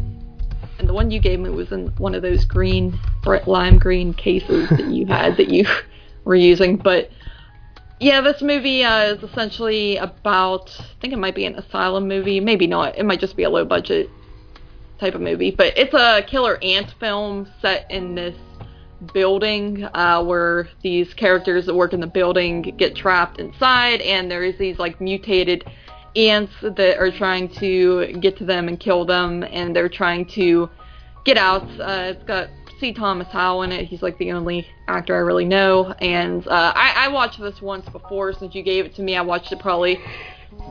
And 0.79 0.89
the 0.89 0.93
one 0.93 1.13
you 1.13 1.21
gave 1.21 1.39
me 1.39 1.51
was 1.51 1.71
in 1.71 1.89
one 1.99 2.15
of 2.15 2.23
those 2.23 2.45
green, 2.45 2.99
lime 3.47 3.79
green 3.79 4.13
cases 4.15 4.69
that 4.71 4.87
you 4.87 5.07
had 5.07 5.37
that 5.37 5.49
you 5.49 5.65
were 6.25 6.35
using. 6.35 6.77
But 6.77 7.11
yeah, 8.03 8.21
this 8.21 8.43
movie 8.43 8.83
uh, 8.83 9.15
is 9.15 9.23
essentially 9.23 9.97
about. 9.97 10.75
I 10.79 11.01
think 11.01 11.13
it 11.13 11.19
might 11.19 11.37
be 11.37 11.47
an 11.47 11.55
asylum 11.55 12.09
movie. 12.09 12.41
Maybe 12.41 12.67
not. 12.67 12.99
It 12.99 13.05
might 13.05 13.21
just 13.21 13.37
be 13.37 13.45
a 13.45 13.51
low 13.51 13.65
budget 13.65 14.11
type 14.99 15.15
of 15.15 15.21
movie. 15.21 15.53
But 15.53 15.79
it's 15.79 15.95
a 15.95 16.23
killer 16.27 16.59
ant 16.63 16.93
film 16.99 17.49
set 17.61 17.89
in 17.91 18.17
this 18.17 18.37
building 19.15 19.85
uh, 19.95 20.23
where 20.25 20.69
these 20.83 21.15
characters 21.15 21.67
that 21.67 21.75
work 21.75 21.93
in 21.93 22.01
the 22.01 22.07
building 22.09 22.63
get 22.63 22.97
trapped 22.97 23.39
inside, 23.39 24.01
and 24.01 24.29
there's 24.29 24.59
these 24.59 24.81
like 24.81 25.01
mutated 25.01 25.65
ants 26.17 26.53
that 26.61 26.99
are 26.99 27.11
trying 27.11 27.49
to 27.49 28.13
get 28.21 28.37
to 28.39 28.45
them 28.45 28.67
and 28.67 28.81
kill 28.81 29.05
them, 29.05 29.45
and 29.45 29.77
they're 29.77 29.89
trying 29.89 30.27
to 30.27 30.69
get 31.25 31.39
out. 31.39 31.63
Uh, 31.81 32.15
it's 32.15 32.25
got 32.25 32.49
C. 32.83 32.93
Thomas 32.93 33.29
Howell 33.29 33.63
in 33.63 33.71
it. 33.71 33.87
He's 33.87 34.03
like 34.03 34.19
the 34.19 34.33
only 34.33 34.67
actor 34.89 35.15
I 35.15 35.21
really 35.21 35.45
know, 35.45 35.93
and 36.01 36.45
uh, 36.49 36.73
I, 36.75 37.05
I 37.05 37.09
watched 37.09 37.41
this 37.41 37.63
once 37.63 37.89
before 37.89 38.33
since 38.33 38.57
you 38.57 38.65
gave 38.65 38.87
it 38.87 38.97
to 38.97 39.03
me. 39.03 39.15
I 39.15 39.23
watched 39.23 39.53
it 39.53 39.61
probably 39.61 40.01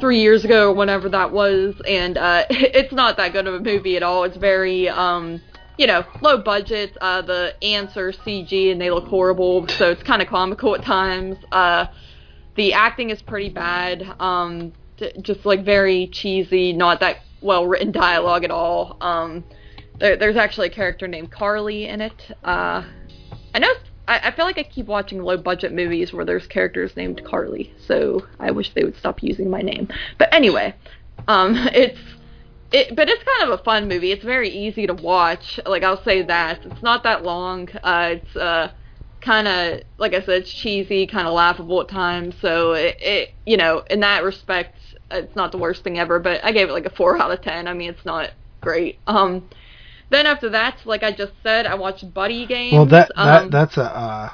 three 0.01 0.19
years 0.19 0.43
ago 0.43 0.71
or 0.71 0.73
whenever 0.73 1.07
that 1.07 1.31
was, 1.31 1.73
and 1.87 2.17
uh, 2.17 2.43
it's 2.49 2.91
not 2.91 3.15
that 3.15 3.31
good 3.31 3.47
of 3.47 3.53
a 3.53 3.59
movie 3.61 3.95
at 3.95 4.03
all. 4.03 4.25
It's 4.25 4.35
very 4.35 4.89
um, 4.89 5.41
you 5.77 5.87
know, 5.87 6.03
low 6.21 6.37
budget. 6.37 6.97
Uh, 6.99 7.21
the 7.21 7.55
ants 7.63 7.95
are 7.95 8.11
CG 8.11 8.73
and 8.73 8.81
they 8.81 8.91
look 8.91 9.05
horrible, 9.05 9.65
so 9.69 9.89
it's 9.91 10.03
kind 10.03 10.21
of 10.21 10.27
comical 10.27 10.75
at 10.75 10.83
times. 10.83 11.37
Uh, 11.49 11.85
the 12.57 12.73
acting 12.73 13.09
is 13.09 13.21
pretty 13.21 13.49
bad. 13.49 14.03
Um, 14.19 14.73
t- 14.97 15.13
just 15.21 15.45
like 15.45 15.63
very 15.63 16.07
cheesy, 16.07 16.73
not 16.73 16.99
that 16.99 17.19
well 17.41 17.65
written 17.65 17.93
dialogue 17.93 18.43
at 18.43 18.51
all. 18.51 18.97
Um, 18.99 19.45
there, 19.99 20.17
there's 20.17 20.37
actually 20.37 20.67
a 20.67 20.71
character 20.71 21.07
named 21.07 21.31
Carly 21.31 21.87
in 21.87 22.01
it. 22.01 22.31
Uh, 22.43 22.83
I 23.53 23.59
know. 23.59 23.73
I, 24.07 24.19
I 24.25 24.31
feel 24.31 24.45
like 24.45 24.57
I 24.57 24.63
keep 24.63 24.87
watching 24.87 25.21
low 25.21 25.37
budget 25.37 25.73
movies 25.73 26.11
where 26.11 26.25
there's 26.25 26.47
characters 26.47 26.95
named 26.95 27.23
Carly, 27.23 27.73
so 27.77 28.25
I 28.39 28.51
wish 28.51 28.73
they 28.73 28.83
would 28.83 28.97
stop 28.97 29.23
using 29.23 29.49
my 29.49 29.61
name. 29.61 29.87
But 30.17 30.33
anyway, 30.33 30.75
um, 31.27 31.55
it's 31.73 31.99
it, 32.71 32.95
but 32.95 33.09
it's 33.09 33.23
kind 33.23 33.51
of 33.51 33.59
a 33.59 33.63
fun 33.63 33.87
movie. 33.87 34.11
It's 34.11 34.23
very 34.23 34.49
easy 34.49 34.87
to 34.87 34.93
watch. 34.93 35.59
Like 35.65 35.83
I'll 35.83 36.01
say 36.03 36.21
that 36.23 36.65
it's 36.65 36.81
not 36.81 37.03
that 37.03 37.23
long. 37.23 37.69
Uh, 37.83 38.15
it's 38.15 38.35
uh, 38.35 38.71
kind 39.19 39.47
of 39.47 39.81
like 39.97 40.13
I 40.13 40.21
said, 40.21 40.41
it's 40.41 40.51
cheesy, 40.51 41.05
kind 41.05 41.27
of 41.27 41.33
laughable 41.33 41.81
at 41.81 41.89
times. 41.89 42.35
So 42.41 42.73
it, 42.73 42.97
it, 42.99 43.33
you 43.45 43.57
know, 43.57 43.83
in 43.89 43.99
that 43.99 44.23
respect, 44.23 44.77
it's 45.09 45.35
not 45.35 45.51
the 45.51 45.57
worst 45.57 45.83
thing 45.83 45.99
ever. 45.99 46.19
But 46.19 46.43
I 46.43 46.51
gave 46.51 46.69
it 46.69 46.73
like 46.73 46.85
a 46.85 46.95
four 46.95 47.21
out 47.21 47.31
of 47.31 47.41
ten. 47.41 47.67
I 47.67 47.73
mean, 47.73 47.89
it's 47.89 48.05
not 48.05 48.31
great. 48.61 48.99
Um, 49.05 49.49
then 50.11 50.25
after 50.27 50.49
that, 50.49 50.77
like 50.85 51.01
I 51.03 51.11
just 51.11 51.33
said, 51.41 51.65
I 51.65 51.75
watched 51.75 52.13
Buddy 52.13 52.45
Games. 52.45 52.73
Well, 52.73 52.85
that 52.87 53.11
that 53.15 53.43
um, 53.43 53.49
that's 53.49 53.77
a 53.77 53.83
uh, 53.83 54.29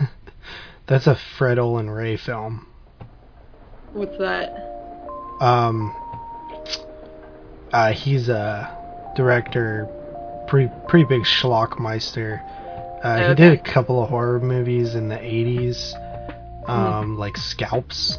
that's 0.86 1.06
a 1.06 1.16
Fred 1.36 1.58
Olen 1.58 1.90
Ray 1.90 2.16
film. 2.16 2.66
what's 3.92 4.16
that? 4.18 4.54
Um, 5.40 5.94
uh, 7.72 7.92
he's 7.92 8.28
a 8.28 9.12
director, 9.16 9.86
pretty 10.48 10.72
pretty 10.88 11.04
big 11.06 11.22
schlockmeister. 11.22 12.42
Uh, 13.02 13.28
He 13.28 13.34
did 13.34 13.52
a 13.52 13.62
couple 13.62 14.02
of 14.02 14.08
horror 14.08 14.40
movies 14.40 14.94
in 14.94 15.08
the 15.08 15.16
'80s, 15.16 15.92
um, 16.68 17.16
like 17.18 17.36
Scalps 17.36 18.18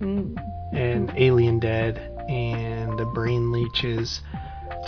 Mm. 0.00 0.36
and 0.72 1.12
Alien 1.16 1.60
Dead 1.60 1.98
and 2.28 2.98
The 2.98 3.04
Brain 3.06 3.52
Leeches, 3.52 4.20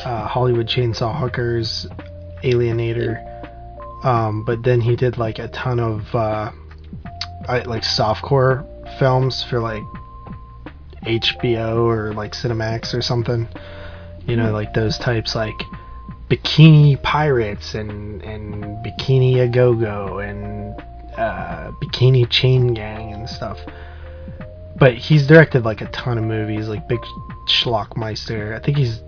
uh, 0.05 0.27
Hollywood 0.27 0.67
Chainsaw 0.67 1.19
Hookers, 1.19 1.87
Alienator. 2.43 3.23
Um, 4.05 4.45
but 4.45 4.63
then 4.63 4.81
he 4.81 4.97
did 4.97 5.19
like 5.19 5.39
a 5.39 5.49
ton 5.49 5.81
of 5.81 6.15
uh, 6.15 6.51
I, 7.49 7.61
like 7.61 7.83
softcore 7.83 8.65
films 8.99 9.43
for 9.45 9.61
like 9.61 9.83
HBO 11.03 11.87
or 11.87 12.13
like 12.13 12.33
Cinemax 12.33 12.95
or 12.95 13.03
something. 13.03 13.49
You 14.27 14.37
know, 14.37 14.53
like 14.53 14.75
those 14.75 14.99
types 14.99 15.35
like 15.35 15.55
Bikini 16.29 17.01
Pirates 17.03 17.75
and 17.75 18.23
and 18.23 18.85
Bikini 18.85 19.41
A 19.41 19.49
Go 19.49 19.75
Go 19.75 20.19
and 20.19 20.75
uh, 21.17 21.71
Bikini 21.83 22.29
Chain 22.29 22.75
Gang 22.75 23.13
and 23.13 23.29
stuff. 23.29 23.59
But 24.79 24.95
he's 24.95 25.27
directed 25.27 25.65
like 25.65 25.81
a 25.81 25.87
ton 25.87 26.19
of 26.19 26.25
movies, 26.25 26.69
like 26.69 26.87
Big 26.89 27.01
Schlockmeister. 27.49 28.55
I 28.55 28.59
think 28.59 28.77
he's 28.77 29.01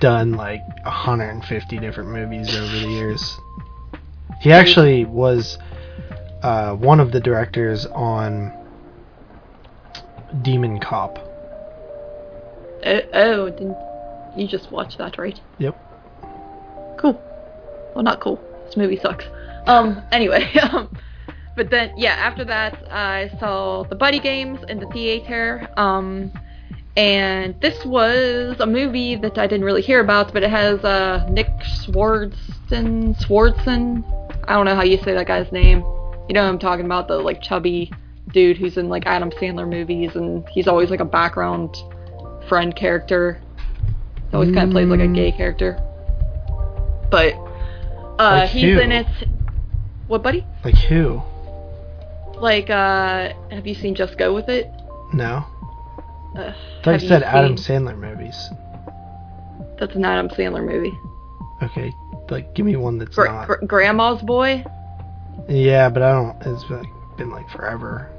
done 0.00 0.32
like 0.32 0.62
150 0.84 1.78
different 1.78 2.10
movies 2.10 2.54
over 2.56 2.72
the 2.72 2.88
years. 2.88 3.38
He 4.40 4.52
actually 4.52 5.04
was 5.04 5.58
uh, 6.42 6.74
one 6.74 7.00
of 7.00 7.12
the 7.12 7.20
directors 7.20 7.86
on 7.86 8.52
Demon 10.42 10.80
Cop. 10.80 11.18
Oh, 12.84 13.00
oh, 13.12 13.50
didn't 13.50 13.76
you 14.36 14.46
just 14.46 14.70
watch 14.72 14.96
that, 14.96 15.18
right? 15.18 15.38
Yep. 15.58 15.78
Cool. 16.98 17.20
Well, 17.94 18.04
not 18.04 18.20
cool. 18.20 18.40
This 18.66 18.76
movie 18.76 18.98
sucks. 18.98 19.24
Um. 19.66 20.02
Anyway. 20.10 20.50
Um. 20.62 20.96
But 21.56 21.68
then, 21.68 21.92
yeah. 21.96 22.12
After 22.12 22.44
that, 22.44 22.90
I 22.90 23.30
saw 23.38 23.84
the 23.84 23.96
Buddy 23.96 24.20
Games 24.20 24.60
in 24.68 24.78
the 24.78 24.86
theater. 24.86 25.68
Um. 25.76 26.32
And 26.96 27.58
this 27.60 27.84
was 27.84 28.56
a 28.60 28.66
movie 28.66 29.16
that 29.16 29.38
I 29.38 29.46
didn't 29.46 29.64
really 29.64 29.82
hear 29.82 30.00
about, 30.00 30.32
but 30.32 30.42
it 30.42 30.50
has 30.50 30.84
uh 30.84 31.26
Nick 31.30 31.48
Swartzen. 31.84 33.16
Swartzen. 33.24 34.04
I 34.48 34.54
don't 34.54 34.66
know 34.66 34.74
how 34.74 34.82
you 34.82 34.98
say 34.98 35.14
that 35.14 35.26
guy's 35.26 35.50
name. 35.52 35.78
You 36.28 36.34
know 36.34 36.42
I'm 36.46 36.58
talking 36.58 36.84
about? 36.84 37.08
The 37.08 37.16
like 37.18 37.40
chubby 37.42 37.92
dude 38.32 38.56
who's 38.56 38.76
in 38.76 38.88
like 38.88 39.06
Adam 39.06 39.30
Sandler 39.30 39.68
movies, 39.68 40.14
and 40.16 40.46
he's 40.48 40.66
always 40.68 40.90
like 40.90 41.00
a 41.00 41.04
background 41.04 41.76
friend 42.48 42.74
character. 42.74 43.40
He 44.30 44.34
always 44.36 44.54
kind 44.54 44.68
of 44.68 44.72
plays 44.72 44.88
like 44.88 45.00
a 45.00 45.08
gay 45.08 45.32
Mm. 45.32 45.36
character. 45.36 45.78
But 47.10 47.34
uh, 48.18 48.40
Like 48.42 48.50
he's 48.50 48.74
who? 48.74 48.80
in 48.80 48.92
it. 48.92 49.06
What, 50.06 50.22
buddy? 50.22 50.44
Like 50.64 50.76
who? 50.76 51.22
Like, 52.36 52.70
uh, 52.70 53.32
have 53.50 53.66
you 53.66 53.74
seen 53.74 53.94
Just 53.94 54.16
Go 54.18 54.32
with 54.34 54.48
It? 54.48 54.68
No. 55.12 55.44
Uh, 56.36 56.52
I 56.52 56.82
thought 56.82 57.02
you 57.02 57.08
said 57.08 57.22
Adam 57.22 57.56
Sandler 57.56 57.98
movies. 57.98 58.50
That's 59.78 59.94
an 59.96 60.04
Adam 60.04 60.28
Sandler 60.28 60.64
movie. 60.64 60.96
Okay, 61.62 61.92
like 62.30 62.54
give 62.54 62.64
me 62.66 62.76
one 62.76 62.98
that's 62.98 63.14
Gr- 63.14 63.26
not. 63.26 63.46
Gr- 63.48 63.64
Grandma's 63.66 64.22
Boy. 64.22 64.64
Yeah, 65.48 65.88
but 65.88 66.02
I 66.02 66.12
don't. 66.12 66.36
It's 66.46 66.68
like 66.70 66.86
been 67.16 67.30
like 67.30 67.48
forever. 67.50 68.10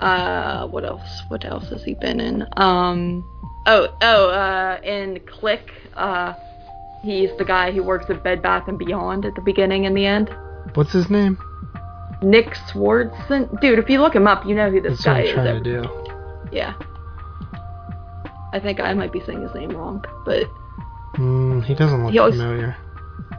Uh, 0.00 0.66
what 0.68 0.84
else? 0.84 1.22
What 1.28 1.44
else 1.44 1.68
has 1.70 1.82
he 1.82 1.94
been 1.94 2.20
in? 2.20 2.46
Um, 2.56 3.24
oh, 3.66 3.88
oh, 4.02 4.28
uh, 4.28 4.78
in 4.84 5.20
Click, 5.20 5.72
uh, 5.94 6.34
he's 7.02 7.30
the 7.38 7.44
guy 7.46 7.72
who 7.72 7.82
works 7.82 8.10
at 8.10 8.22
Bed 8.22 8.42
Bath 8.42 8.68
and 8.68 8.78
Beyond 8.78 9.24
at 9.24 9.34
the 9.34 9.40
beginning 9.40 9.86
and 9.86 9.96
the 9.96 10.04
end. 10.04 10.28
What's 10.74 10.92
his 10.92 11.08
name? 11.08 11.38
Nick 12.22 12.54
Swardson, 12.70 13.58
dude. 13.60 13.78
If 13.78 13.88
you 13.88 14.00
look 14.00 14.14
him 14.14 14.26
up, 14.26 14.44
you 14.44 14.54
know 14.54 14.70
who 14.70 14.80
this 14.82 15.02
That's 15.02 15.06
what 15.06 15.12
guy 15.14 15.18
I'm 15.20 15.26
is. 15.26 15.32
trying 15.32 15.62
to 15.64 15.82
do. 15.82 16.05
Yeah. 16.52 16.74
I 18.52 18.60
think 18.60 18.80
I 18.80 18.94
might 18.94 19.12
be 19.12 19.20
saying 19.20 19.42
his 19.42 19.54
name 19.54 19.70
wrong, 19.70 20.04
but 20.24 20.44
Mm, 21.14 21.64
he 21.64 21.74
doesn't 21.74 22.04
look 22.04 22.12
He 22.12 22.18
always- 22.18 22.36
familiar. 22.36 22.76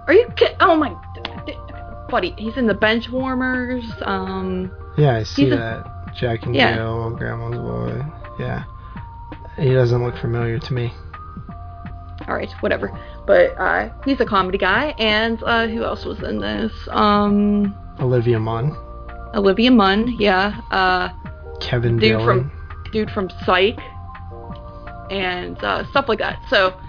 are 0.07 0.13
you 0.13 0.27
kidding? 0.35 0.55
Oh 0.59 0.75
my, 0.75 0.95
buddy, 2.09 2.33
he's 2.37 2.57
in 2.57 2.65
the 2.67 2.73
Bench 2.73 3.09
Warmers. 3.09 3.83
Um, 4.01 4.71
Yeah, 4.97 5.15
I 5.17 5.23
see 5.23 5.43
He's 5.45 5.53
a- 5.53 5.57
that. 5.57 6.13
Jack 6.15 6.45
and 6.47 6.55
Yeah. 6.55 6.75
Jill, 6.75 7.11
Grandma's 7.11 7.57
Boy. 7.59 8.03
Yeah. 8.39 8.63
He 9.57 9.71
doesn't 9.73 10.03
look 10.03 10.17
familiar 10.17 10.57
to 10.59 10.73
me. 10.73 10.91
all 12.27 12.35
right, 12.35 12.51
whatever. 12.61 12.91
But 13.25 13.57
uh, 13.57 13.89
he's 14.03 14.19
a 14.19 14.25
comedy 14.25 14.57
guy, 14.57 14.93
and 14.99 15.41
uh, 15.43 15.67
who 15.67 15.83
else 15.83 16.03
was 16.03 16.21
in 16.23 16.39
this? 16.39 16.71
Um, 16.91 17.73
Olivia 18.01 18.37
Munn. 18.39 18.75
Olivia 19.35 19.71
Munn, 19.71 20.15
yeah. 20.19 20.59
Uh, 20.71 21.09
Kevin 21.61 21.93
Dude 21.97 22.17
Dillon. 22.19 22.25
from- 22.25 22.51
dude 22.91 23.11
from 23.11 23.29
Psych, 23.45 23.79
and 25.09 25.57
uh, 25.63 25.85
stuff 25.89 26.05
like 26.07 26.19
that. 26.19 26.41
So, 26.49 26.79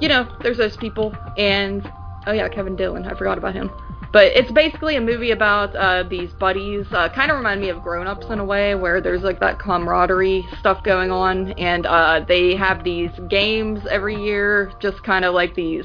you 0.00 0.08
know, 0.08 0.28
there's 0.42 0.56
those 0.56 0.76
people, 0.76 1.14
and 1.36 1.90
oh 2.26 2.32
yeah, 2.32 2.48
Kevin 2.48 2.76
Dillon, 2.76 3.06
I 3.06 3.14
forgot 3.16 3.38
about 3.38 3.54
him. 3.54 3.70
But 4.12 4.28
it's 4.28 4.50
basically 4.52 4.96
a 4.96 5.00
movie 5.00 5.32
about 5.32 5.74
uh, 5.76 6.04
these 6.04 6.32
buddies. 6.32 6.86
Uh, 6.90 7.08
kind 7.10 7.30
of 7.30 7.36
remind 7.36 7.60
me 7.60 7.68
of 7.68 7.82
Grown 7.82 8.06
Ups 8.06 8.26
in 8.30 8.38
a 8.38 8.44
way, 8.44 8.74
where 8.74 9.00
there's 9.00 9.22
like 9.22 9.40
that 9.40 9.58
camaraderie 9.58 10.46
stuff 10.58 10.82
going 10.84 11.10
on, 11.10 11.52
and 11.52 11.84
uh, 11.86 12.24
they 12.26 12.56
have 12.56 12.84
these 12.84 13.10
games 13.28 13.80
every 13.90 14.16
year, 14.16 14.72
just 14.80 15.02
kind 15.02 15.24
of 15.24 15.34
like 15.34 15.54
these 15.54 15.84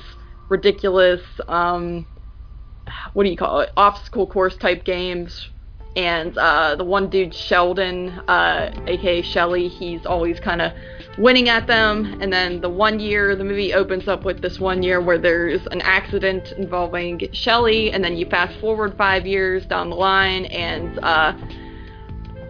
ridiculous, 0.49 1.21
um, 1.47 2.05
what 3.13 3.23
do 3.23 3.29
you 3.29 3.37
call 3.37 3.61
it, 3.61 3.71
obstacle 3.75 4.27
course 4.27 4.55
type 4.57 4.85
games 4.85 5.49
and 5.95 6.37
uh, 6.37 6.75
the 6.75 6.83
one 6.83 7.09
dude 7.09 7.33
Sheldon, 7.33 8.09
uh, 8.27 8.71
aka 8.87 9.21
Shelly, 9.21 9.67
he's 9.67 10.05
always 10.05 10.39
kind 10.39 10.61
of 10.61 10.71
winning 11.17 11.49
at 11.49 11.67
them. 11.67 12.17
And 12.21 12.31
then 12.31 12.61
the 12.61 12.69
one 12.69 12.99
year, 12.99 13.35
the 13.35 13.43
movie 13.43 13.73
opens 13.73 14.07
up 14.07 14.23
with 14.23 14.41
this 14.41 14.59
one 14.59 14.83
year 14.83 15.01
where 15.01 15.17
there's 15.17 15.65
an 15.67 15.81
accident 15.81 16.53
involving 16.53 17.27
Shelly, 17.33 17.91
and 17.91 18.03
then 18.03 18.15
you 18.15 18.25
fast 18.25 18.57
forward 18.59 18.95
five 18.97 19.25
years 19.25 19.65
down 19.65 19.89
the 19.89 19.95
line, 19.95 20.45
and 20.45 20.97
uh, 21.03 21.33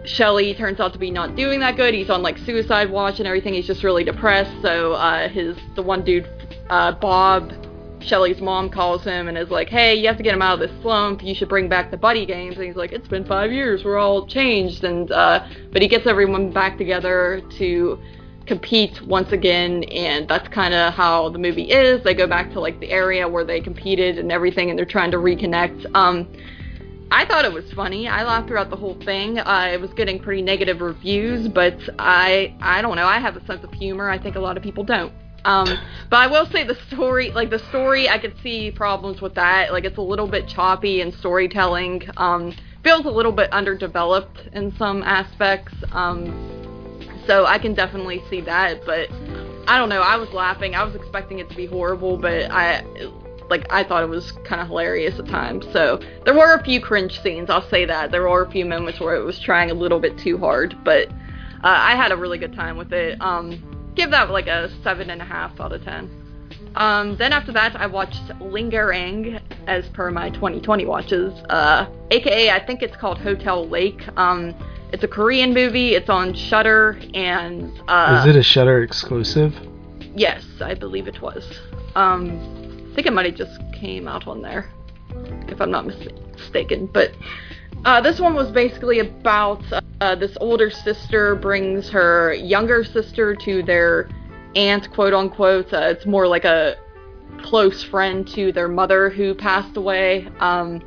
Shelly 0.04 0.54
turns 0.54 0.78
out 0.78 0.92
to 0.92 0.98
be 0.98 1.10
not 1.10 1.34
doing 1.34 1.60
that 1.60 1.76
good. 1.76 1.94
He's 1.94 2.10
on 2.10 2.22
like 2.22 2.38
suicide 2.38 2.90
watch 2.90 3.18
and 3.18 3.26
everything. 3.26 3.54
He's 3.54 3.66
just 3.66 3.82
really 3.82 4.04
depressed. 4.04 4.52
So 4.62 4.92
uh, 4.92 5.28
his 5.28 5.56
the 5.74 5.82
one 5.82 6.04
dude, 6.04 6.28
uh, 6.70 6.92
Bob, 6.92 7.52
Shelly's 8.04 8.40
mom 8.40 8.68
calls 8.70 9.04
him 9.04 9.28
and 9.28 9.36
is 9.36 9.50
like, 9.50 9.68
"Hey, 9.68 9.94
you 9.94 10.06
have 10.06 10.16
to 10.16 10.22
get 10.22 10.34
him 10.34 10.42
out 10.42 10.60
of 10.60 10.68
this 10.68 10.82
slump. 10.82 11.22
You 11.22 11.34
should 11.34 11.48
bring 11.48 11.68
back 11.68 11.90
the 11.90 11.96
buddy 11.96 12.26
games." 12.26 12.56
And 12.56 12.64
he's 12.64 12.76
like, 12.76 12.92
"It's 12.92 13.08
been 13.08 13.24
five 13.24 13.52
years. 13.52 13.84
We're 13.84 13.98
all 13.98 14.26
changed." 14.26 14.84
And 14.84 15.10
uh, 15.10 15.46
but 15.72 15.82
he 15.82 15.88
gets 15.88 16.06
everyone 16.06 16.50
back 16.50 16.78
together 16.78 17.42
to 17.58 17.98
compete 18.46 19.00
once 19.02 19.32
again, 19.32 19.84
and 19.84 20.28
that's 20.28 20.48
kind 20.48 20.74
of 20.74 20.92
how 20.94 21.28
the 21.28 21.38
movie 21.38 21.70
is. 21.70 22.02
They 22.02 22.14
go 22.14 22.26
back 22.26 22.52
to 22.52 22.60
like 22.60 22.80
the 22.80 22.90
area 22.90 23.28
where 23.28 23.44
they 23.44 23.60
competed 23.60 24.18
and 24.18 24.32
everything, 24.32 24.70
and 24.70 24.78
they're 24.78 24.86
trying 24.86 25.10
to 25.12 25.18
reconnect. 25.18 25.86
Um, 25.94 26.28
I 27.10 27.26
thought 27.26 27.44
it 27.44 27.52
was 27.52 27.70
funny. 27.72 28.08
I 28.08 28.24
laughed 28.24 28.48
throughout 28.48 28.70
the 28.70 28.76
whole 28.76 28.98
thing. 29.04 29.38
Uh, 29.38 29.68
it 29.70 29.80
was 29.80 29.92
getting 29.92 30.18
pretty 30.18 30.40
negative 30.40 30.80
reviews, 30.80 31.46
but 31.46 31.78
I 31.98 32.54
I 32.60 32.80
don't 32.80 32.96
know. 32.96 33.06
I 33.06 33.18
have 33.18 33.36
a 33.36 33.44
sense 33.46 33.62
of 33.62 33.72
humor. 33.72 34.08
I 34.08 34.18
think 34.18 34.36
a 34.36 34.40
lot 34.40 34.56
of 34.56 34.62
people 34.62 34.82
don't. 34.82 35.12
Um, 35.44 35.78
but 36.10 36.16
I 36.16 36.26
will 36.26 36.46
say 36.46 36.64
the 36.64 36.76
story, 36.88 37.30
like 37.30 37.50
the 37.50 37.58
story, 37.58 38.08
I 38.08 38.18
could 38.18 38.34
see 38.42 38.70
problems 38.70 39.20
with 39.20 39.34
that. 39.34 39.72
Like 39.72 39.84
it's 39.84 39.98
a 39.98 40.02
little 40.02 40.28
bit 40.28 40.48
choppy 40.48 41.00
in 41.00 41.12
storytelling. 41.12 42.02
Um, 42.16 42.54
feels 42.84 43.04
a 43.04 43.10
little 43.10 43.32
bit 43.32 43.52
underdeveloped 43.52 44.48
in 44.52 44.74
some 44.76 45.02
aspects. 45.02 45.74
Um, 45.92 46.60
so 47.26 47.46
I 47.46 47.58
can 47.58 47.74
definitely 47.74 48.22
see 48.28 48.40
that. 48.42 48.84
But 48.84 49.10
I 49.66 49.78
don't 49.78 49.88
know. 49.88 50.00
I 50.00 50.16
was 50.16 50.30
laughing. 50.30 50.74
I 50.74 50.84
was 50.84 50.94
expecting 50.94 51.38
it 51.38 51.48
to 51.50 51.56
be 51.56 51.66
horrible, 51.66 52.16
but 52.16 52.50
I 52.50 52.84
like 53.48 53.70
I 53.70 53.84
thought 53.84 54.02
it 54.02 54.08
was 54.08 54.32
kind 54.44 54.60
of 54.60 54.68
hilarious 54.68 55.18
at 55.18 55.26
times. 55.26 55.66
So 55.72 56.00
there 56.24 56.34
were 56.34 56.54
a 56.54 56.64
few 56.64 56.80
cringe 56.80 57.20
scenes. 57.20 57.50
I'll 57.50 57.68
say 57.68 57.84
that 57.84 58.10
there 58.10 58.22
were 58.28 58.42
a 58.42 58.50
few 58.50 58.64
moments 58.64 58.98
where 58.98 59.14
it 59.14 59.24
was 59.24 59.38
trying 59.38 59.70
a 59.70 59.74
little 59.74 60.00
bit 60.00 60.18
too 60.18 60.38
hard, 60.38 60.76
but 60.84 61.08
uh, 61.10 61.14
I 61.62 61.94
had 61.94 62.12
a 62.12 62.16
really 62.16 62.38
good 62.38 62.54
time 62.54 62.76
with 62.76 62.92
it. 62.92 63.20
Um, 63.20 63.71
give 63.94 64.10
that 64.10 64.30
like 64.30 64.46
a 64.46 64.70
seven 64.82 65.10
and 65.10 65.20
a 65.20 65.24
half 65.24 65.60
out 65.60 65.72
of 65.72 65.84
ten. 65.84 66.10
Um, 66.74 67.16
then 67.16 67.32
after 67.32 67.52
that, 67.52 67.76
I 67.76 67.86
watched 67.86 68.22
Lingering 68.40 69.38
as 69.66 69.86
per 69.90 70.10
my 70.10 70.30
2020 70.30 70.86
watches, 70.86 71.32
uh, 71.50 71.86
aka 72.10 72.50
I 72.50 72.64
think 72.64 72.82
it's 72.82 72.96
called 72.96 73.18
Hotel 73.18 73.68
Lake. 73.68 74.02
Um, 74.16 74.54
it's 74.92 75.04
a 75.04 75.08
Korean 75.08 75.54
movie. 75.54 75.94
It's 75.94 76.10
on 76.10 76.34
Shudder, 76.34 76.98
and 77.14 77.72
uh, 77.88 78.22
Is 78.22 78.34
it 78.34 78.38
a 78.38 78.42
Shudder 78.42 78.82
exclusive? 78.82 79.54
Yes, 80.14 80.44
I 80.60 80.74
believe 80.74 81.08
it 81.08 81.20
was. 81.22 81.60
Um, 81.94 82.38
I 82.90 82.94
think 82.94 83.06
it 83.06 83.12
might 83.12 83.26
have 83.26 83.34
just 83.34 83.58
came 83.72 84.06
out 84.06 84.26
on 84.26 84.42
there, 84.42 84.70
if 85.48 85.60
I'm 85.60 85.70
not 85.70 85.86
mis- 85.86 86.08
mistaken. 86.32 86.86
But 86.86 87.12
uh, 87.84 88.00
this 88.00 88.20
one 88.20 88.34
was 88.34 88.50
basically 88.50 89.00
about 89.00 89.62
uh, 90.00 90.14
this 90.14 90.36
older 90.40 90.70
sister 90.70 91.34
brings 91.34 91.88
her 91.90 92.32
younger 92.34 92.84
sister 92.84 93.34
to 93.34 93.62
their 93.62 94.08
aunt, 94.54 94.90
quote 94.92 95.12
unquote. 95.12 95.72
Uh, 95.72 95.88
it's 95.90 96.06
more 96.06 96.26
like 96.28 96.44
a 96.44 96.76
close 97.42 97.82
friend 97.82 98.26
to 98.28 98.52
their 98.52 98.68
mother 98.68 99.10
who 99.10 99.34
passed 99.34 99.76
away. 99.76 100.28
Um, 100.38 100.80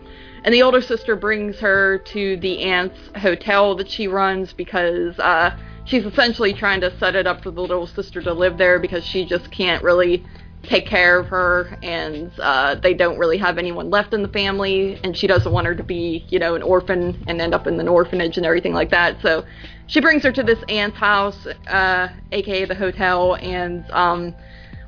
and 0.44 0.54
the 0.54 0.62
older 0.62 0.82
sister 0.82 1.16
brings 1.16 1.60
her 1.60 1.98
to 1.98 2.38
the 2.38 2.60
aunt's 2.60 3.00
hotel 3.18 3.76
that 3.76 3.90
she 3.90 4.08
runs 4.08 4.54
because 4.54 5.18
uh, 5.20 5.58
she's 5.86 6.06
essentially 6.06 6.54
trying 6.54 6.82
to 6.82 6.98
set 6.98 7.16
it 7.16 7.28
up 7.28 7.42
for 7.44 7.52
the 7.52 7.62
little 7.62 7.88
sister 7.88 8.22
to 8.22 8.32
live 8.32 8.58
there 8.58 8.80
because 8.80 9.04
she 9.04 9.26
just 9.26 9.52
can't 9.52 9.84
really 9.84 10.24
take 10.68 10.86
care 10.86 11.20
of 11.20 11.28
her 11.28 11.78
and 11.84 12.32
uh, 12.40 12.76
they 12.76 12.94
don't 12.94 13.18
really 13.18 13.38
have 13.38 13.58
anyone 13.58 13.90
left 13.90 14.14
in 14.14 14.22
the 14.22 14.28
family 14.30 15.00
and 15.04 15.16
she 15.16 15.28
doesn't 15.28 15.52
want 15.52 15.68
her 15.68 15.76
to 15.76 15.84
be 15.84 16.26
you 16.30 16.40
know 16.40 16.56
an 16.56 16.62
orphan 16.62 17.24
and 17.28 17.42
end 17.42 17.54
up 17.54 17.68
in 17.68 17.80
an 17.80 17.88
orphanage 17.88 18.38
and 18.38 18.46
everything 18.46 18.74
like 18.74 18.90
that. 18.92 19.22
So 19.22 19.46
she 19.88 20.02
brings 20.02 20.24
her 20.24 20.32
to 20.32 20.44
this 20.44 20.60
aunt's 20.70 20.98
house 20.98 21.46
uh, 21.68 22.10
aka 22.32 22.66
the 22.66 22.76
hotel 22.76 23.36
and 23.36 23.90
um, 23.92 24.36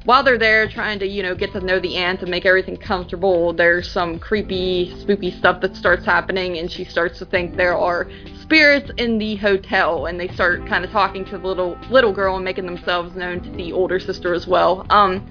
while 0.05 0.23
they're 0.23 0.37
there 0.37 0.69
trying 0.69 0.99
to 0.99 1.05
you 1.05 1.21
know 1.21 1.35
get 1.35 1.51
to 1.51 1.59
know 1.59 1.79
the 1.79 1.95
aunt 1.97 2.21
and 2.21 2.31
make 2.31 2.45
everything 2.45 2.77
comfortable 2.77 3.51
there's 3.51 3.91
some 3.91 4.17
creepy 4.17 4.95
spooky 4.99 5.29
stuff 5.29 5.59
that 5.59 5.75
starts 5.75 6.05
happening 6.05 6.57
and 6.57 6.71
she 6.71 6.85
starts 6.85 7.19
to 7.19 7.25
think 7.25 7.57
there 7.57 7.77
are 7.77 8.07
spirits 8.41 8.89
in 8.97 9.17
the 9.17 9.35
hotel 9.35 10.05
and 10.05 10.17
they 10.17 10.29
start 10.29 10.65
kind 10.65 10.85
of 10.85 10.91
talking 10.91 11.25
to 11.25 11.37
the 11.37 11.45
little 11.45 11.77
little 11.89 12.13
girl 12.13 12.35
and 12.37 12.45
making 12.45 12.65
themselves 12.65 13.13
known 13.15 13.41
to 13.41 13.51
the 13.51 13.73
older 13.73 13.99
sister 13.99 14.33
as 14.33 14.47
well. 14.47 14.85
Um 14.89 15.29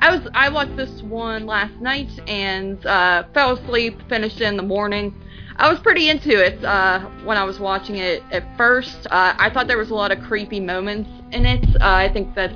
I 0.00 0.16
was 0.16 0.28
I 0.32 0.48
watched 0.48 0.76
this 0.76 1.02
one 1.02 1.46
last 1.46 1.74
night 1.80 2.08
and 2.28 2.84
uh, 2.86 3.24
fell 3.34 3.56
asleep. 3.56 4.00
Finished 4.08 4.40
it 4.40 4.44
in 4.44 4.56
the 4.56 4.62
morning. 4.62 5.14
I 5.56 5.68
was 5.68 5.80
pretty 5.80 6.08
into 6.08 6.40
it 6.40 6.64
uh, 6.64 7.00
when 7.24 7.36
I 7.36 7.42
was 7.42 7.58
watching 7.58 7.96
it 7.96 8.22
at 8.30 8.56
first. 8.56 9.08
Uh, 9.10 9.34
I 9.36 9.50
thought 9.50 9.66
there 9.66 9.78
was 9.78 9.90
a 9.90 9.94
lot 9.94 10.12
of 10.12 10.20
creepy 10.20 10.60
moments 10.60 11.10
in 11.32 11.44
it. 11.44 11.64
Uh, 11.80 11.94
I 11.94 12.12
think 12.12 12.34
that's 12.36 12.54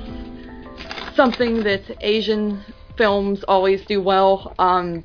something 1.16 1.64
that 1.64 1.83
Asian 2.00 2.62
films 2.96 3.42
always 3.44 3.85
do 3.87 4.00
well. 4.00 4.55
Um, 4.61 5.02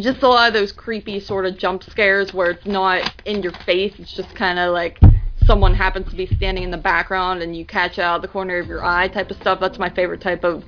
just 0.00 0.22
a 0.22 0.28
lot 0.28 0.48
of 0.48 0.54
those 0.54 0.72
creepy 0.72 1.20
sort 1.20 1.44
of 1.44 1.58
jump 1.58 1.82
scares 1.82 2.32
where 2.32 2.52
it's 2.52 2.64
not 2.64 3.12
in 3.26 3.42
your 3.42 3.52
face. 3.66 3.92
It's 3.98 4.14
just 4.14 4.34
kind 4.34 4.58
of 4.58 4.72
like 4.72 4.98
someone 5.44 5.74
happens 5.74 6.08
to 6.08 6.16
be 6.16 6.26
standing 6.26 6.64
in 6.64 6.70
the 6.70 6.78
background 6.78 7.42
and 7.42 7.54
you 7.54 7.66
catch 7.66 7.98
it 7.98 8.02
out 8.02 8.16
of 8.16 8.22
the 8.22 8.28
corner 8.28 8.58
of 8.58 8.66
your 8.66 8.82
eye 8.82 9.08
type 9.08 9.30
of 9.30 9.36
stuff. 9.36 9.60
That's 9.60 9.78
my 9.78 9.90
favorite 9.90 10.22
type 10.22 10.42
of 10.42 10.64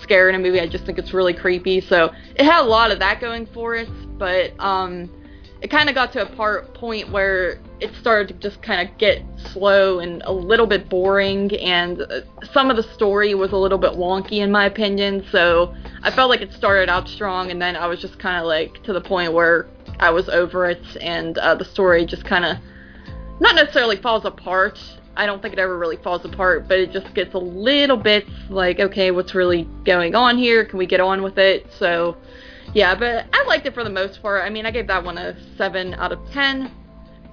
scare 0.00 0.28
in 0.28 0.34
a 0.34 0.38
movie. 0.38 0.60
I 0.60 0.66
just 0.66 0.84
think 0.84 0.98
it's 0.98 1.12
really 1.12 1.34
creepy. 1.34 1.80
So 1.80 2.12
it 2.36 2.44
had 2.44 2.62
a 2.62 2.68
lot 2.68 2.90
of 2.90 2.98
that 3.00 3.20
going 3.20 3.46
for 3.46 3.74
it, 3.74 3.88
but 4.18 4.52
um, 4.58 5.10
it 5.60 5.70
kind 5.70 5.88
of 5.88 5.94
got 5.94 6.12
to 6.12 6.22
a 6.22 6.36
part 6.36 6.74
point 6.74 7.10
where 7.10 7.58
it 7.80 7.94
started 7.94 8.28
to 8.28 8.34
just 8.34 8.62
kind 8.62 8.86
of 8.86 8.98
get 8.98 9.22
slow 9.52 9.98
and 9.98 10.22
a 10.26 10.32
little 10.32 10.66
bit 10.66 10.88
boring, 10.90 11.56
and 11.56 12.02
uh, 12.02 12.20
some 12.52 12.70
of 12.70 12.76
the 12.76 12.82
story 12.82 13.34
was 13.34 13.52
a 13.52 13.56
little 13.56 13.78
bit 13.78 13.92
wonky 13.92 14.42
in 14.42 14.50
my 14.50 14.66
opinion. 14.66 15.24
So 15.32 15.74
I 16.02 16.10
felt 16.10 16.28
like 16.28 16.42
it 16.42 16.52
started 16.52 16.90
out 16.90 17.08
strong, 17.08 17.50
and 17.50 17.62
then 17.62 17.76
I 17.76 17.86
was 17.86 18.00
just 18.00 18.18
kind 18.18 18.36
of 18.38 18.46
like 18.46 18.82
to 18.82 18.92
the 18.92 19.00
point 19.00 19.32
where 19.32 19.66
I 20.00 20.10
was 20.10 20.28
over 20.28 20.66
it, 20.66 20.84
and 21.00 21.38
uh, 21.38 21.54
the 21.54 21.64
story 21.64 22.04
just 22.04 22.24
kind 22.24 22.44
of 22.44 22.58
not 23.40 23.54
necessarily 23.54 23.96
falls 23.96 24.24
apart. 24.24 24.78
I 25.16 25.26
don't 25.26 25.40
think 25.40 25.52
it 25.52 25.58
ever 25.58 25.78
really 25.78 25.96
falls 25.96 26.24
apart, 26.24 26.68
but 26.68 26.78
it 26.78 26.92
just 26.92 27.14
gets 27.14 27.34
a 27.34 27.38
little 27.38 27.96
bit 27.96 28.26
like, 28.48 28.80
okay, 28.80 29.10
what's 29.10 29.34
really 29.34 29.68
going 29.84 30.14
on 30.14 30.38
here? 30.38 30.64
Can 30.64 30.78
we 30.78 30.86
get 30.86 31.00
on 31.00 31.22
with 31.22 31.38
it? 31.38 31.66
So 31.78 32.16
yeah, 32.72 32.94
but 32.94 33.26
I 33.32 33.44
liked 33.46 33.66
it 33.66 33.74
for 33.74 33.84
the 33.84 33.90
most 33.90 34.22
part. 34.22 34.42
I 34.42 34.50
mean, 34.50 34.66
I 34.66 34.70
gave 34.70 34.86
that 34.88 35.04
one 35.04 35.18
a 35.18 35.36
7 35.56 35.94
out 35.94 36.12
of 36.12 36.18
10. 36.32 36.70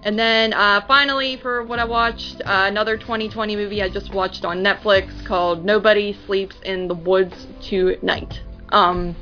And 0.03 0.17
then 0.17 0.53
uh, 0.53 0.81
finally, 0.87 1.37
for 1.37 1.63
what 1.63 1.79
I 1.79 1.85
watched, 1.85 2.41
uh, 2.41 2.65
another 2.67 2.97
2020 2.97 3.55
movie 3.55 3.81
I 3.83 3.89
just 3.89 4.13
watched 4.13 4.45
on 4.45 4.63
Netflix 4.63 5.25
called 5.25 5.63
Nobody 5.63 6.17
Sleeps 6.25 6.55
in 6.63 6.87
the 6.87 6.95
Woods 6.95 7.47
Tonight. 7.61 8.41
Um, 8.69 9.15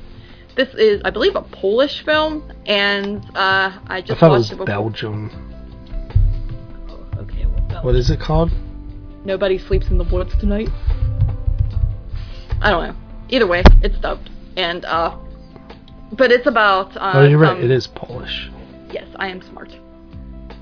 this 0.56 0.74
is, 0.76 1.02
I 1.04 1.10
believe, 1.10 1.36
a 1.36 1.42
Polish 1.42 2.04
film, 2.04 2.52
and 2.66 3.24
uh, 3.36 3.80
I 3.88 4.02
just 4.02 4.18
I 4.18 4.20
thought 4.20 4.32
watched 4.32 4.52
it 4.52 4.54
it 4.54 4.60
was 4.60 4.66
before. 4.66 4.66
Belgium. 4.66 5.49
What 7.82 7.96
is 7.96 8.10
it 8.10 8.20
called? 8.20 8.52
Nobody 9.26 9.58
Sleeps 9.58 9.88
in 9.88 9.98
the 9.98 10.04
Woods 10.04 10.34
Tonight. 10.40 10.70
I 12.62 12.72
don't 12.72 12.88
know. 12.88 12.96
Either 13.30 13.48
way, 13.48 13.64
it's 13.82 13.98
dubbed, 14.00 14.30
and 14.58 14.84
uh, 14.86 15.16
but 16.12 16.32
it's 16.32 16.48
about. 16.48 16.96
Uh, 16.98 17.12
oh, 17.16 17.24
you're 17.28 17.40
right. 17.40 17.58
It 17.64 17.72
is 17.72 17.88
Polish. 17.88 18.50
Yes, 18.92 19.08
I 19.16 19.30
am 19.30 19.42
smart. 19.42 19.72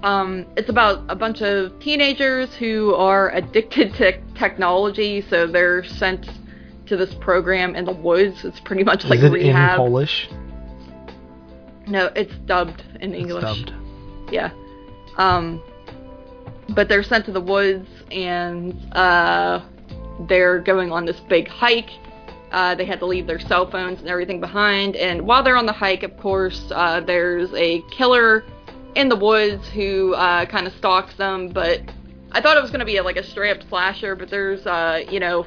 Um, 0.03 0.45
it's 0.56 0.69
about 0.69 1.03
a 1.10 1.15
bunch 1.15 1.41
of 1.41 1.80
teenagers 1.80 2.53
who 2.56 2.93
are 2.93 3.32
addicted 3.32 3.95
to 3.95 4.21
technology, 4.36 5.21
so 5.27 5.47
they're 5.47 5.84
sent 5.84 6.30
to 6.86 6.95
this 6.97 7.13
program 7.15 7.75
in 7.75 7.86
the 7.86 7.93
woods. 7.93 8.45
It's 8.45 8.60
pretty 8.60 8.84
much 8.84 9.06
like 9.06 9.19
is 9.19 9.25
it 9.25 9.32
rehab. 9.32 9.71
in 9.71 9.77
Polish? 9.77 10.30
No, 11.88 12.08
it's 12.15 12.36
dubbed 12.45 12.84
in 13.01 13.13
It's 13.13 13.21
English. 13.21 13.43
dubbed. 13.43 13.73
Yeah. 14.32 14.51
Um, 15.17 15.63
but 16.69 16.89
they're 16.89 17.03
sent 17.03 17.25
to 17.25 17.32
the 17.32 17.41
woods 17.41 17.88
and 18.12 18.73
uh, 18.93 19.62
they're 20.27 20.60
going 20.60 20.91
on 20.91 21.06
this 21.06 21.19
big 21.21 21.47
hike. 21.47 21.91
Uh, 22.51 22.75
they 22.75 22.86
had 22.86 22.99
to 22.99 23.06
leave 23.06 23.27
their 23.27 23.39
cell 23.39 23.69
phones 23.69 23.99
and 23.99 24.08
everything 24.08 24.39
behind. 24.39 24.95
And 24.95 25.21
while 25.21 25.43
they're 25.43 25.58
on 25.58 25.65
the 25.65 25.73
hike, 25.73 26.03
of 26.03 26.15
course, 26.17 26.71
uh, 26.73 27.01
there's 27.01 27.53
a 27.53 27.82
killer 27.91 28.45
in 28.95 29.10
the 29.10 29.15
woods 29.15 29.67
who 29.69 30.13
uh, 30.13 30.45
kind 30.45 30.65
of 30.65 30.73
stalks 30.73 31.15
them. 31.15 31.49
But 31.49 31.82
I 32.32 32.41
thought 32.41 32.58
it 32.58 32.62
was 32.62 32.71
going 32.71 32.80
to 32.80 32.86
be 32.86 32.97
a, 32.97 33.03
like 33.03 33.17
a 33.17 33.23
straight 33.23 33.51
up 33.51 33.67
slasher, 33.67 34.15
but 34.15 34.30
there's, 34.30 34.65
uh, 34.65 35.03
you 35.10 35.19
know, 35.19 35.45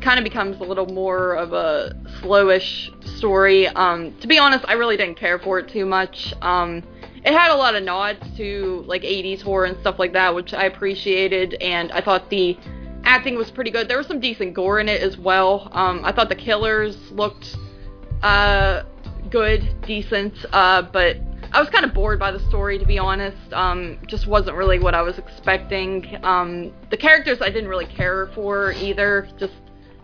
kind 0.00 0.18
of 0.18 0.24
becomes 0.24 0.60
a 0.60 0.64
little 0.64 0.86
more 0.86 1.34
of 1.34 1.52
a 1.52 1.94
slowish 2.20 2.90
story. 3.18 3.68
Um, 3.68 4.16
to 4.20 4.26
be 4.26 4.38
honest, 4.38 4.64
I 4.66 4.74
really 4.74 4.96
didn't 4.96 5.16
care 5.16 5.38
for 5.38 5.58
it 5.60 5.68
too 5.68 5.86
much. 5.86 6.34
Um, 6.42 6.82
it 7.24 7.32
had 7.32 7.52
a 7.52 7.56
lot 7.56 7.74
of 7.74 7.84
nods 7.84 8.18
to 8.36 8.84
like 8.86 9.02
80s 9.02 9.42
horror 9.42 9.66
and 9.66 9.78
stuff 9.80 9.98
like 9.98 10.12
that, 10.14 10.34
which 10.34 10.52
I 10.52 10.64
appreciated, 10.64 11.54
and 11.54 11.92
I 11.92 12.00
thought 12.00 12.28
the 12.30 12.58
acting 13.04 13.36
was 13.36 13.50
pretty 13.50 13.70
good. 13.70 13.88
There 13.88 13.98
was 13.98 14.06
some 14.06 14.20
decent 14.20 14.54
gore 14.54 14.80
in 14.80 14.88
it 14.88 15.02
as 15.02 15.16
well. 15.16 15.68
Um, 15.72 16.04
I 16.04 16.12
thought 16.12 16.28
the 16.28 16.34
killers 16.34 16.96
looked 17.12 17.56
uh, 18.22 18.82
good, 19.30 19.82
decent, 19.82 20.34
uh, 20.52 20.82
but 20.82 21.18
I 21.52 21.60
was 21.60 21.68
kind 21.70 21.84
of 21.84 21.94
bored 21.94 22.18
by 22.18 22.32
the 22.32 22.40
story 22.48 22.78
to 22.78 22.86
be 22.86 22.98
honest. 22.98 23.52
Um, 23.52 23.98
just 24.06 24.26
wasn't 24.26 24.56
really 24.56 24.78
what 24.78 24.94
I 24.94 25.02
was 25.02 25.18
expecting. 25.18 26.18
Um, 26.24 26.72
the 26.90 26.96
characters 26.96 27.40
I 27.40 27.50
didn't 27.50 27.68
really 27.68 27.86
care 27.86 28.30
for 28.34 28.72
either. 28.72 29.28
Just 29.38 29.54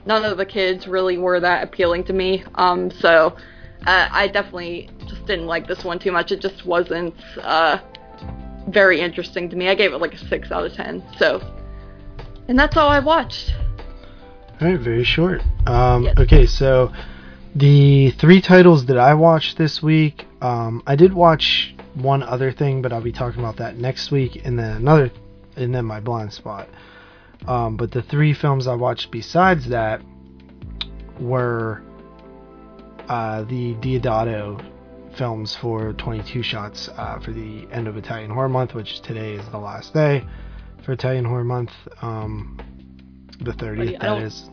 none 0.07 0.24
of 0.24 0.38
the 0.38 0.46
kids 0.46 0.87
really 0.87 1.18
were 1.18 1.40
that 1.40 1.64
appealing 1.64 2.04
to 2.04 2.12
me. 2.12 2.44
Um, 2.54 2.90
so 2.90 3.37
uh, 3.86 4.08
I 4.10 4.28
definitely 4.28 4.90
just 5.06 5.24
didn't 5.26 5.46
like 5.46 5.66
this 5.66 5.84
one 5.84 5.98
too 5.98 6.12
much. 6.12 6.32
It 6.32 6.40
just 6.40 6.66
wasn't 6.66 7.14
uh, 7.42 7.78
very 8.68 9.00
interesting 9.00 9.48
to 9.50 9.56
me. 9.56 9.68
I 9.68 9.74
gave 9.74 9.92
it 9.92 9.98
like 9.98 10.14
a 10.14 10.18
six 10.18 10.50
out 10.50 10.64
of 10.64 10.72
ten. 10.74 11.02
So, 11.18 11.42
and 12.48 12.58
that's 12.58 12.76
all 12.76 12.88
I 12.88 13.00
watched. 13.00 13.54
All 14.60 14.68
right, 14.68 14.78
very 14.80 15.04
short. 15.04 15.42
Um, 15.66 16.04
Yes. 16.04 16.18
Okay, 16.18 16.46
so 16.46 16.92
the 17.54 18.10
three 18.12 18.40
titles 18.40 18.86
that 18.86 18.98
I 18.98 19.14
watched 19.14 19.56
this 19.56 19.82
week, 19.82 20.26
um, 20.42 20.82
I 20.86 20.96
did 20.96 21.12
watch 21.12 21.74
one 21.94 22.22
other 22.22 22.52
thing, 22.52 22.82
but 22.82 22.92
I'll 22.92 23.00
be 23.00 23.12
talking 23.12 23.40
about 23.40 23.56
that 23.56 23.76
next 23.76 24.10
week, 24.10 24.42
and 24.44 24.58
then 24.58 24.76
another, 24.76 25.10
and 25.56 25.74
then 25.74 25.84
my 25.84 26.00
blind 26.00 26.32
spot. 26.32 26.68
Um, 27.46 27.76
but 27.76 27.92
the 27.92 28.02
three 28.02 28.34
films 28.34 28.66
I 28.66 28.74
watched 28.74 29.10
besides 29.10 29.68
that 29.68 30.02
were 31.20 31.82
uh, 33.08 33.42
the 33.44 33.74
Deodato 33.76 34.64
films 35.16 35.56
for 35.56 35.92
22 35.94 36.42
shots 36.42 36.88
uh, 36.96 37.18
for 37.20 37.32
the 37.32 37.66
end 37.72 37.88
of 37.88 37.96
Italian 37.96 38.30
Horror 38.30 38.48
Month, 38.48 38.74
which 38.74 39.00
today 39.00 39.34
is 39.34 39.48
the 39.50 39.58
last 39.58 39.92
day 39.94 40.24
for 40.84 40.92
Italian 40.92 41.24
Horror 41.24 41.44
Month. 41.44 41.70
Um, 42.02 42.58
the 43.40 43.52
30th, 43.52 43.80
I 43.80 43.84
that 43.92 44.00
don't- 44.00 44.50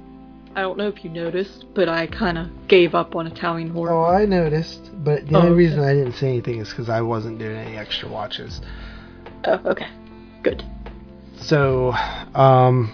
I 0.58 0.62
don't 0.62 0.78
know 0.78 0.88
if 0.88 1.04
you 1.04 1.10
noticed, 1.10 1.66
but 1.74 1.90
I 1.90 2.08
kind 2.08 2.38
of 2.38 2.48
gave 2.70 2.96
up 2.96 3.14
on 3.18 3.28
Italian 3.28 3.72
horror. 3.72 3.92
Oh, 3.92 4.06
I 4.06 4.26
noticed, 4.26 4.90
but 5.04 5.28
the 5.28 5.36
Oh, 5.36 5.40
only 5.40 5.50
okay. 5.52 5.58
reason 5.58 5.80
I 5.82 5.94
didn't 5.94 6.14
say 6.14 6.30
anything 6.30 6.60
is 6.60 6.70
because 6.70 6.88
I 6.88 7.02
wasn't 7.02 7.40
doing 7.40 7.58
any 7.58 7.76
extra 7.76 8.08
watches. 8.08 8.62
Oh, 9.44 9.60
okay, 9.66 9.88
good. 10.44 10.64
So, 11.36 11.94
um, 12.36 12.90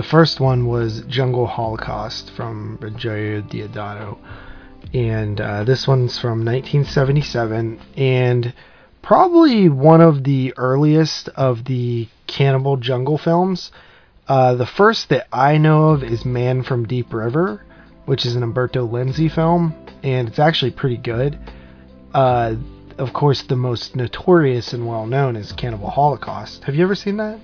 the 0.00 0.06
first 0.06 0.40
one 0.40 0.66
was 0.66 1.02
Jungle 1.02 1.46
Holocaust 1.46 2.30
from 2.30 2.78
Ruggero 2.80 3.42
Deodato, 3.42 4.16
and 4.94 5.38
uh, 5.38 5.62
this 5.64 5.86
one's 5.86 6.18
from 6.18 6.42
1977, 6.42 7.78
and 7.98 8.54
probably 9.02 9.68
one 9.68 10.00
of 10.00 10.24
the 10.24 10.54
earliest 10.56 11.28
of 11.36 11.66
the 11.66 12.08
cannibal 12.26 12.78
jungle 12.78 13.18
films. 13.18 13.72
Uh, 14.26 14.54
the 14.54 14.64
first 14.64 15.10
that 15.10 15.28
I 15.34 15.58
know 15.58 15.90
of 15.90 16.02
is 16.02 16.24
Man 16.24 16.62
from 16.62 16.86
Deep 16.86 17.12
River, 17.12 17.62
which 18.06 18.24
is 18.24 18.34
an 18.34 18.42
Umberto 18.42 18.88
Lenzi 18.88 19.30
film, 19.30 19.74
and 20.02 20.28
it's 20.28 20.38
actually 20.38 20.70
pretty 20.70 20.96
good. 20.96 21.38
Uh, 22.14 22.54
of 22.96 23.12
course, 23.12 23.42
the 23.42 23.54
most 23.54 23.94
notorious 23.94 24.72
and 24.72 24.88
well 24.88 25.04
known 25.04 25.36
is 25.36 25.52
Cannibal 25.52 25.90
Holocaust. 25.90 26.64
Have 26.64 26.74
you 26.74 26.84
ever 26.84 26.94
seen 26.94 27.18
that? 27.18 27.38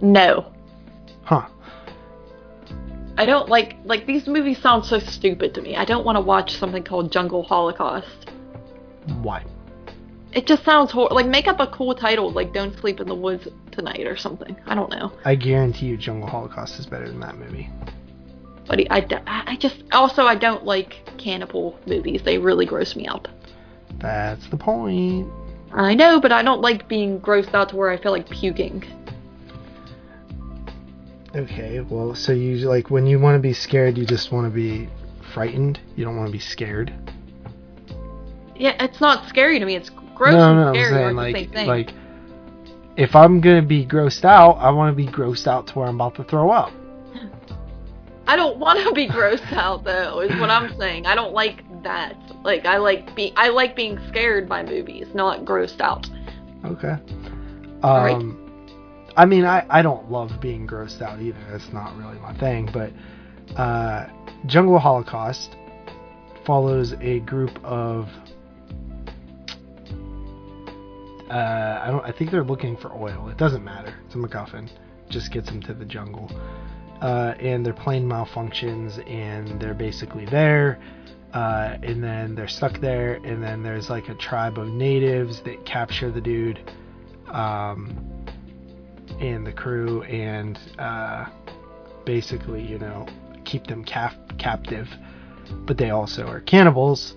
No, 0.00 0.50
Huh. 1.24 1.46
I 3.16 3.26
don't 3.26 3.48
like 3.48 3.76
like 3.84 4.06
these 4.06 4.26
movies 4.26 4.58
sound 4.62 4.84
so 4.84 4.98
stupid 4.98 5.54
to 5.54 5.62
me. 5.62 5.76
I 5.76 5.84
don't 5.84 6.04
want 6.04 6.16
to 6.16 6.20
watch 6.20 6.56
something 6.56 6.82
called 6.82 7.12
Jungle 7.12 7.42
Holocaust. 7.42 8.30
Why? 9.20 9.44
It 10.32 10.46
just 10.46 10.64
sounds 10.64 10.92
hor- 10.92 11.10
like 11.10 11.26
make 11.26 11.48
up 11.48 11.60
a 11.60 11.66
cool 11.66 11.94
title 11.94 12.30
like 12.30 12.54
Don't 12.54 12.78
Sleep 12.78 13.00
in 13.00 13.08
the 13.08 13.14
Woods 13.14 13.48
Tonight 13.72 14.06
or 14.06 14.16
something. 14.16 14.56
I 14.66 14.74
don't 14.74 14.90
know. 14.90 15.12
I 15.24 15.34
guarantee 15.34 15.86
you, 15.86 15.96
Jungle 15.96 16.28
Holocaust 16.28 16.78
is 16.78 16.86
better 16.86 17.08
than 17.08 17.20
that 17.20 17.36
movie. 17.36 17.68
But 18.66 18.80
I 18.90 19.56
just 19.58 19.82
also 19.92 20.22
I 20.22 20.36
don't 20.36 20.64
like 20.64 21.02
cannibal 21.18 21.78
movies. 21.86 22.22
They 22.24 22.38
really 22.38 22.64
gross 22.64 22.94
me 22.94 23.06
out. 23.08 23.26
That's 23.98 24.48
the 24.48 24.56
point. 24.56 25.28
I 25.72 25.94
know, 25.94 26.20
but 26.20 26.32
I 26.32 26.42
don't 26.42 26.60
like 26.60 26.88
being 26.88 27.20
grossed 27.20 27.52
out 27.54 27.68
to 27.70 27.76
where 27.76 27.90
I 27.90 27.96
feel 27.96 28.12
like 28.12 28.28
puking. 28.30 28.84
Okay, 31.34 31.80
well, 31.80 32.14
so 32.14 32.32
you 32.32 32.56
like 32.68 32.90
when 32.90 33.06
you 33.06 33.20
want 33.20 33.36
to 33.36 33.40
be 33.40 33.52
scared, 33.52 33.96
you 33.96 34.04
just 34.04 34.32
want 34.32 34.46
to 34.46 34.50
be 34.50 34.88
frightened. 35.32 35.78
You 35.94 36.04
don't 36.04 36.16
want 36.16 36.26
to 36.26 36.32
be 36.32 36.40
scared. 36.40 36.92
Yeah, 38.56 38.82
it's 38.82 39.00
not 39.00 39.28
scary 39.28 39.58
to 39.58 39.64
me. 39.64 39.76
It's 39.76 39.90
gross 40.14 40.34
no, 40.34 40.50
and 40.50 40.60
no, 40.60 40.68
I'm 40.68 40.74
scary 40.74 40.92
saying 40.92 41.16
like 41.16 41.66
like 41.66 41.94
if 42.96 43.14
I'm 43.14 43.40
gonna 43.40 43.62
be 43.62 43.86
grossed 43.86 44.24
out, 44.24 44.54
I 44.54 44.70
want 44.70 44.96
to 44.96 44.96
be 44.96 45.10
grossed 45.10 45.46
out 45.46 45.68
to 45.68 45.78
where 45.78 45.88
I'm 45.88 45.94
about 45.94 46.16
to 46.16 46.24
throw 46.24 46.50
up. 46.50 46.72
I 48.26 48.36
don't 48.36 48.58
want 48.58 48.86
to 48.86 48.92
be 48.92 49.08
grossed 49.08 49.52
out 49.52 49.84
though. 49.84 50.20
Is 50.20 50.38
what 50.40 50.50
I'm 50.50 50.76
saying. 50.78 51.06
I 51.06 51.14
don't 51.14 51.32
like 51.32 51.64
that. 51.84 52.16
Like 52.42 52.66
I 52.66 52.76
like 52.78 53.14
be 53.14 53.32
I 53.36 53.48
like 53.48 53.76
being 53.76 53.98
scared 54.08 54.48
by 54.48 54.64
movies, 54.64 55.06
not 55.14 55.44
grossed 55.44 55.80
out. 55.80 56.08
Okay. 56.64 56.96
All 57.82 58.04
right. 58.04 58.16
Um, 58.16 58.49
I 59.20 59.26
mean, 59.26 59.44
I, 59.44 59.66
I 59.68 59.82
don't 59.82 60.10
love 60.10 60.30
being 60.40 60.66
grossed 60.66 61.02
out 61.02 61.20
either. 61.20 61.44
That's 61.50 61.70
not 61.72 61.96
really 62.00 62.18
my 62.20 62.34
thing. 62.38 62.62
But 62.72 62.90
uh, 63.60 64.06
Jungle 64.46 64.78
Holocaust 64.78 65.50
follows 66.46 66.94
a 67.00 67.20
group 67.32 67.54
of. 67.62 68.08
Uh, 71.30 71.80
I 71.84 71.86
don't. 71.92 72.04
I 72.10 72.12
think 72.16 72.30
they're 72.30 72.50
looking 72.54 72.76
for 72.78 72.90
oil. 72.92 73.28
It 73.28 73.36
doesn't 73.36 73.62
matter. 73.62 73.92
It's 74.06 74.14
a 74.14 74.18
MacGuffin. 74.18 74.70
Just 75.10 75.32
gets 75.32 75.48
them 75.50 75.60
to 75.62 75.74
the 75.74 75.84
jungle. 75.84 76.26
Uh, 77.02 77.34
and 77.40 77.64
their 77.66 77.74
plane 77.84 78.06
malfunctions, 78.08 78.90
and 79.08 79.60
they're 79.60 79.74
basically 79.88 80.26
there. 80.26 80.78
uh, 81.32 81.76
and 81.82 82.02
then 82.02 82.34
they're 82.34 82.48
stuck 82.48 82.80
there, 82.80 83.14
and 83.24 83.42
then 83.42 83.62
there's 83.62 83.88
like 83.88 84.08
a 84.08 84.14
tribe 84.14 84.58
of 84.58 84.68
natives 84.68 85.40
that 85.42 85.64
capture 85.64 86.10
the 86.10 86.20
dude, 86.20 86.58
um, 87.28 88.19
and 89.20 89.46
the 89.46 89.52
crew, 89.52 90.02
and 90.04 90.58
uh, 90.78 91.26
basically, 92.04 92.62
you 92.62 92.78
know, 92.78 93.06
keep 93.44 93.66
them 93.66 93.84
cap- 93.84 94.38
captive. 94.38 94.88
But 95.66 95.78
they 95.78 95.90
also 95.90 96.26
are 96.26 96.40
cannibals. 96.40 97.14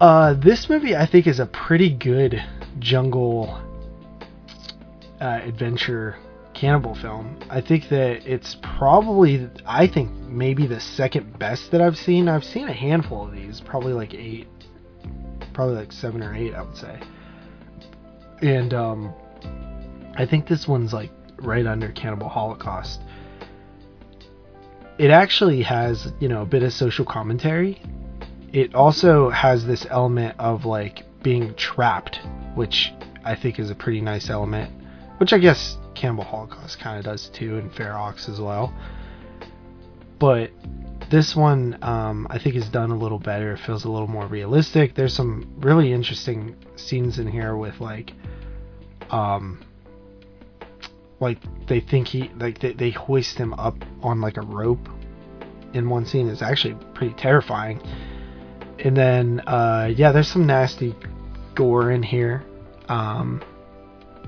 Uh, 0.00 0.34
this 0.34 0.68
movie, 0.68 0.96
I 0.96 1.06
think, 1.06 1.26
is 1.26 1.38
a 1.38 1.46
pretty 1.46 1.90
good 1.90 2.42
jungle 2.78 3.60
uh, 5.20 5.40
adventure 5.42 6.16
cannibal 6.54 6.94
film. 6.94 7.38
I 7.50 7.60
think 7.60 7.88
that 7.88 8.26
it's 8.26 8.56
probably, 8.62 9.48
I 9.66 9.86
think, 9.86 10.10
maybe 10.12 10.66
the 10.66 10.80
second 10.80 11.38
best 11.38 11.70
that 11.70 11.80
I've 11.80 11.96
seen. 11.96 12.28
I've 12.28 12.44
seen 12.44 12.68
a 12.68 12.72
handful 12.72 13.26
of 13.26 13.32
these, 13.32 13.60
probably 13.60 13.92
like 13.92 14.14
eight, 14.14 14.46
probably 15.52 15.76
like 15.76 15.92
seven 15.92 16.22
or 16.22 16.34
eight, 16.34 16.54
I 16.54 16.62
would 16.62 16.76
say. 16.76 17.00
And 18.42 18.74
um, 18.74 19.14
I 20.16 20.26
think 20.26 20.46
this 20.46 20.68
one's 20.68 20.92
like 20.92 21.10
right 21.36 21.66
under 21.66 21.88
Cannibal 21.88 22.28
Holocaust. 22.28 23.00
It 24.98 25.10
actually 25.10 25.62
has, 25.62 26.12
you 26.20 26.28
know, 26.28 26.42
a 26.42 26.46
bit 26.46 26.62
of 26.62 26.72
social 26.72 27.04
commentary. 27.04 27.80
It 28.52 28.74
also 28.74 29.28
has 29.30 29.66
this 29.66 29.86
element 29.90 30.36
of 30.38 30.64
like 30.64 31.04
being 31.22 31.54
trapped, 31.54 32.20
which 32.54 32.92
I 33.24 33.34
think 33.34 33.58
is 33.58 33.70
a 33.70 33.74
pretty 33.74 34.00
nice 34.00 34.30
element, 34.30 34.70
which 35.18 35.32
I 35.32 35.38
guess 35.38 35.76
Cannibal 35.94 36.24
Holocaust 36.24 36.78
kind 36.78 36.98
of 36.98 37.04
does 37.04 37.28
too, 37.30 37.58
and 37.58 37.72
Ferox 37.72 38.28
as 38.28 38.40
well. 38.40 38.72
But 40.20 40.52
this 41.10 41.34
one, 41.34 41.76
um, 41.82 42.26
I 42.30 42.38
think, 42.38 42.54
is 42.54 42.68
done 42.68 42.90
a 42.90 42.96
little 42.96 43.18
better. 43.18 43.52
It 43.52 43.58
feels 43.58 43.84
a 43.84 43.90
little 43.90 44.06
more 44.06 44.26
realistic. 44.26 44.94
There's 44.94 45.12
some 45.12 45.52
really 45.58 45.92
interesting 45.92 46.56
scenes 46.76 47.18
in 47.18 47.26
here 47.26 47.56
with 47.56 47.80
like, 47.80 48.12
um, 49.10 49.64
like 51.24 51.66
they 51.66 51.80
think 51.80 52.06
he 52.06 52.30
like 52.38 52.60
they, 52.60 52.72
they 52.72 52.90
hoist 52.90 53.36
him 53.36 53.54
up 53.54 53.76
on 54.02 54.20
like 54.20 54.36
a 54.36 54.42
rope 54.42 54.88
in 55.72 55.90
one 55.90 56.06
scene. 56.06 56.28
It's 56.28 56.42
actually 56.42 56.74
pretty 56.94 57.14
terrifying. 57.14 57.82
And 58.78 58.96
then, 58.96 59.40
uh, 59.40 59.92
yeah, 59.94 60.12
there's 60.12 60.28
some 60.28 60.46
nasty 60.46 60.94
gore 61.54 61.90
in 61.90 62.02
here. 62.02 62.44
Um, 62.88 63.42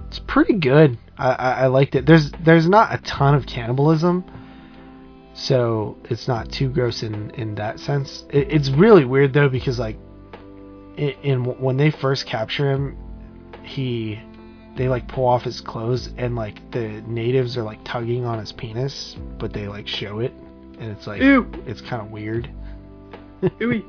it's 0.09 0.19
pretty 0.21 0.55
good. 0.55 0.99
I, 1.19 1.31
I, 1.33 1.51
I 1.53 1.67
liked 1.67 1.95
it. 1.95 2.07
There's 2.07 2.31
there's 2.33 2.69
not 2.69 2.95
a 2.95 2.99
ton 2.99 3.35
of 3.35 3.47
cannibalism, 3.47 4.25
so 5.35 5.99
it's 6.05 6.29
not 6.29 6.51
too 6.51 6.69
gross 6.69 7.03
in 7.03 7.31
in 7.31 7.55
that 7.57 7.81
sense. 7.81 8.25
It, 8.31 8.51
it's 8.51 8.71
really 8.71 9.05
weird 9.05 9.33
though 9.33 9.49
because 9.49 9.79
like, 9.79 9.99
in, 10.97 11.11
in 11.23 11.45
when 11.45 11.77
they 11.77 11.91
first 11.91 12.27
capture 12.27 12.71
him, 12.71 12.97
he 13.63 14.21
they 14.77 14.89
like 14.89 15.09
pull 15.09 15.27
off 15.27 15.43
his 15.43 15.61
clothes 15.61 16.11
and 16.17 16.37
like 16.37 16.71
the 16.71 17.03
natives 17.07 17.57
are 17.57 17.63
like 17.63 17.83
tugging 17.85 18.25
on 18.25 18.39
his 18.39 18.53
penis, 18.53 19.17
but 19.39 19.53
they 19.53 19.69
like 19.69 19.89
show 19.89 20.21
it, 20.21 20.33
and 20.79 20.91
it's 20.93 21.07
like 21.07 21.23
Ew. 21.23 21.51
it's 21.67 21.81
kind 21.81 22.03
of 22.03 22.11
weird. 22.11 22.51
Ooey. 23.43 23.85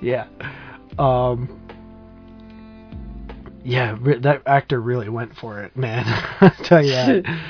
yeah. 0.00 0.26
Um, 0.98 1.58
yeah, 3.64 3.96
that 4.20 4.42
actor 4.46 4.80
really 4.80 5.08
went 5.08 5.34
for 5.36 5.62
it, 5.62 5.76
man. 5.76 6.04
I 6.40 6.48
tell 6.62 6.84
you 6.84 6.92
that. 6.92 7.40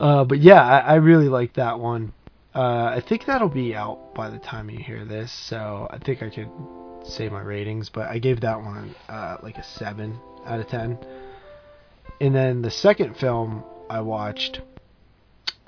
uh, 0.00 0.24
but 0.24 0.38
yeah, 0.40 0.62
I, 0.62 0.78
I 0.78 0.94
really 0.96 1.28
like 1.28 1.54
that 1.54 1.78
one. 1.78 2.12
Uh, 2.54 2.92
I 2.96 3.02
think 3.06 3.26
that'll 3.26 3.48
be 3.48 3.74
out 3.74 4.14
by 4.14 4.30
the 4.30 4.38
time 4.38 4.70
you 4.70 4.78
hear 4.78 5.04
this, 5.04 5.32
so 5.32 5.88
I 5.90 5.98
think 5.98 6.22
I 6.22 6.30
could 6.30 6.50
say 7.04 7.28
my 7.28 7.40
ratings. 7.40 7.88
But 7.88 8.08
I 8.08 8.18
gave 8.18 8.40
that 8.42 8.60
one 8.60 8.94
uh, 9.08 9.38
like 9.42 9.58
a 9.58 9.64
seven 9.64 10.20
out 10.46 10.60
of 10.60 10.68
ten. 10.68 10.98
And 12.20 12.34
then 12.34 12.62
the 12.62 12.70
second 12.70 13.16
film 13.16 13.64
I 13.90 14.00
watched, 14.00 14.60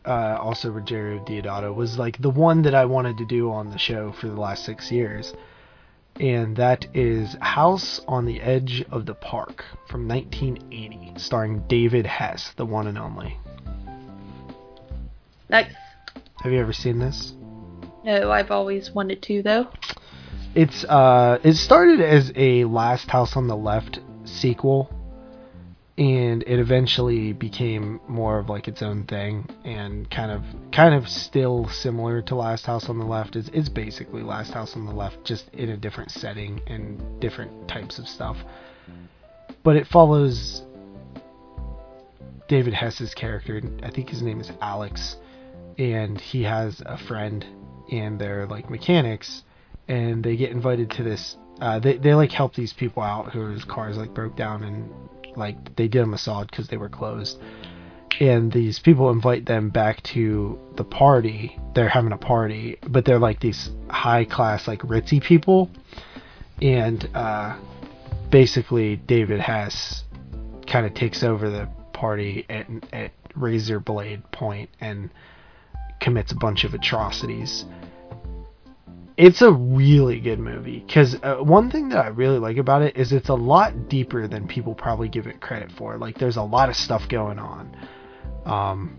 uh, 0.04 0.38
also 0.40 0.70
Ruggero 0.70 1.26
Deodato, 1.26 1.74
was 1.74 1.98
like 1.98 2.20
the 2.20 2.30
one 2.30 2.62
that 2.62 2.74
I 2.74 2.84
wanted 2.84 3.18
to 3.18 3.26
do 3.26 3.50
on 3.50 3.70
the 3.70 3.78
show 3.78 4.12
for 4.12 4.28
the 4.28 4.40
last 4.40 4.64
six 4.64 4.90
years 4.90 5.34
and 6.20 6.56
that 6.56 6.86
is 6.94 7.36
House 7.40 8.00
on 8.08 8.24
the 8.24 8.40
Edge 8.40 8.84
of 8.90 9.06
the 9.06 9.14
Park 9.14 9.64
from 9.88 10.08
1980, 10.08 11.18
starring 11.18 11.60
David 11.68 12.06
Hess, 12.06 12.52
the 12.56 12.64
one 12.64 12.86
and 12.86 12.98
only. 12.98 13.38
Nice. 15.48 15.72
Have 16.42 16.52
you 16.52 16.60
ever 16.60 16.72
seen 16.72 16.98
this? 16.98 17.34
No, 18.04 18.30
I've 18.30 18.50
always 18.50 18.90
wanted 18.90 19.22
to 19.22 19.42
though. 19.42 19.68
It's 20.54 20.84
uh, 20.84 21.38
it 21.42 21.54
started 21.54 22.00
as 22.00 22.32
a 22.34 22.64
Last 22.64 23.10
House 23.10 23.36
on 23.36 23.46
the 23.46 23.56
Left 23.56 24.00
sequel, 24.24 24.90
and 25.98 26.42
it 26.42 26.58
eventually 26.58 27.32
became 27.32 28.00
more 28.06 28.38
of 28.38 28.50
like 28.50 28.68
its 28.68 28.82
own 28.82 29.04
thing, 29.04 29.48
and 29.64 30.10
kind 30.10 30.30
of 30.30 30.42
kind 30.70 30.94
of 30.94 31.08
still 31.08 31.68
similar 31.68 32.20
to 32.22 32.34
Last 32.34 32.66
House 32.66 32.90
on 32.90 32.98
the 32.98 33.04
Left. 33.04 33.34
is 33.34 33.48
it's 33.52 33.70
basically 33.70 34.22
Last 34.22 34.52
House 34.52 34.76
on 34.76 34.84
the 34.84 34.92
Left, 34.92 35.24
just 35.24 35.48
in 35.54 35.70
a 35.70 35.76
different 35.76 36.10
setting 36.10 36.60
and 36.66 37.20
different 37.20 37.66
types 37.66 37.98
of 37.98 38.06
stuff. 38.06 38.36
But 39.62 39.76
it 39.76 39.86
follows 39.86 40.62
David 42.46 42.74
Hess's 42.74 43.14
character. 43.14 43.60
I 43.82 43.90
think 43.90 44.10
his 44.10 44.20
name 44.20 44.40
is 44.40 44.52
Alex, 44.60 45.16
and 45.78 46.20
he 46.20 46.42
has 46.42 46.82
a 46.84 46.98
friend, 46.98 47.44
and 47.90 48.18
they're 48.18 48.46
like 48.46 48.68
mechanics, 48.68 49.44
and 49.88 50.22
they 50.22 50.36
get 50.36 50.50
invited 50.50 50.90
to 50.92 51.02
this. 51.02 51.38
Uh, 51.58 51.78
they 51.78 51.96
they 51.96 52.12
like 52.12 52.32
help 52.32 52.54
these 52.54 52.74
people 52.74 53.02
out 53.02 53.32
whose 53.32 53.64
cars 53.64 53.96
like 53.96 54.12
broke 54.12 54.36
down 54.36 54.62
and 54.62 54.92
like 55.36 55.76
they 55.76 55.88
did 55.88 56.06
a 56.06 56.18
solid 56.18 56.50
because 56.50 56.68
they 56.68 56.76
were 56.76 56.88
closed. 56.88 57.38
And 58.18 58.50
these 58.50 58.78
people 58.78 59.10
invite 59.10 59.44
them 59.44 59.68
back 59.68 60.02
to 60.04 60.58
the 60.76 60.84
party. 60.84 61.58
They're 61.74 61.88
having 61.88 62.12
a 62.12 62.18
party, 62.18 62.78
but 62.88 63.04
they're 63.04 63.18
like 63.18 63.40
these 63.40 63.70
high 63.90 64.24
class, 64.24 64.66
like 64.66 64.80
ritzy 64.80 65.22
people. 65.22 65.70
And 66.62 67.08
uh, 67.14 67.56
basically, 68.30 68.96
David 68.96 69.40
Hess 69.40 70.04
kind 70.66 70.86
of 70.86 70.94
takes 70.94 71.22
over 71.22 71.50
the 71.50 71.68
party 71.92 72.46
at, 72.48 72.66
at 72.92 73.12
razor 73.34 73.80
blade 73.80 74.22
point 74.32 74.70
and 74.80 75.10
commits 76.00 76.32
a 76.32 76.36
bunch 76.36 76.64
of 76.64 76.74
atrocities. 76.74 77.64
It's 79.16 79.40
a 79.40 79.50
really 79.50 80.20
good 80.20 80.38
movie 80.38 80.80
because 80.86 81.16
uh, 81.22 81.36
one 81.36 81.70
thing 81.70 81.88
that 81.88 82.04
I 82.04 82.08
really 82.08 82.38
like 82.38 82.58
about 82.58 82.82
it 82.82 82.98
is 82.98 83.12
it's 83.12 83.30
a 83.30 83.34
lot 83.34 83.88
deeper 83.88 84.28
than 84.28 84.46
people 84.46 84.74
probably 84.74 85.08
give 85.08 85.26
it 85.26 85.40
credit 85.40 85.72
for. 85.72 85.96
Like, 85.96 86.18
there's 86.18 86.36
a 86.36 86.42
lot 86.42 86.68
of 86.68 86.76
stuff 86.76 87.08
going 87.08 87.38
on. 87.38 87.76
Um, 88.44 88.98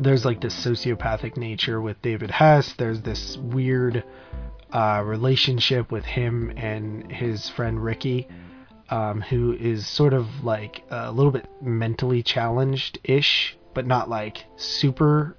there's 0.00 0.24
like 0.24 0.40
this 0.40 0.54
sociopathic 0.54 1.36
nature 1.36 1.80
with 1.80 2.02
David 2.02 2.32
Hess. 2.32 2.72
There's 2.72 3.00
this 3.02 3.36
weird 3.36 4.02
uh, 4.72 5.02
relationship 5.04 5.92
with 5.92 6.04
him 6.04 6.52
and 6.56 7.10
his 7.12 7.48
friend 7.48 7.82
Ricky, 7.82 8.26
um, 8.90 9.20
who 9.20 9.52
is 9.52 9.86
sort 9.86 10.12
of 10.12 10.26
like 10.42 10.82
a 10.90 11.12
little 11.12 11.32
bit 11.32 11.48
mentally 11.62 12.24
challenged 12.24 12.98
ish, 13.04 13.56
but 13.72 13.86
not 13.86 14.08
like 14.10 14.46
super 14.56 15.36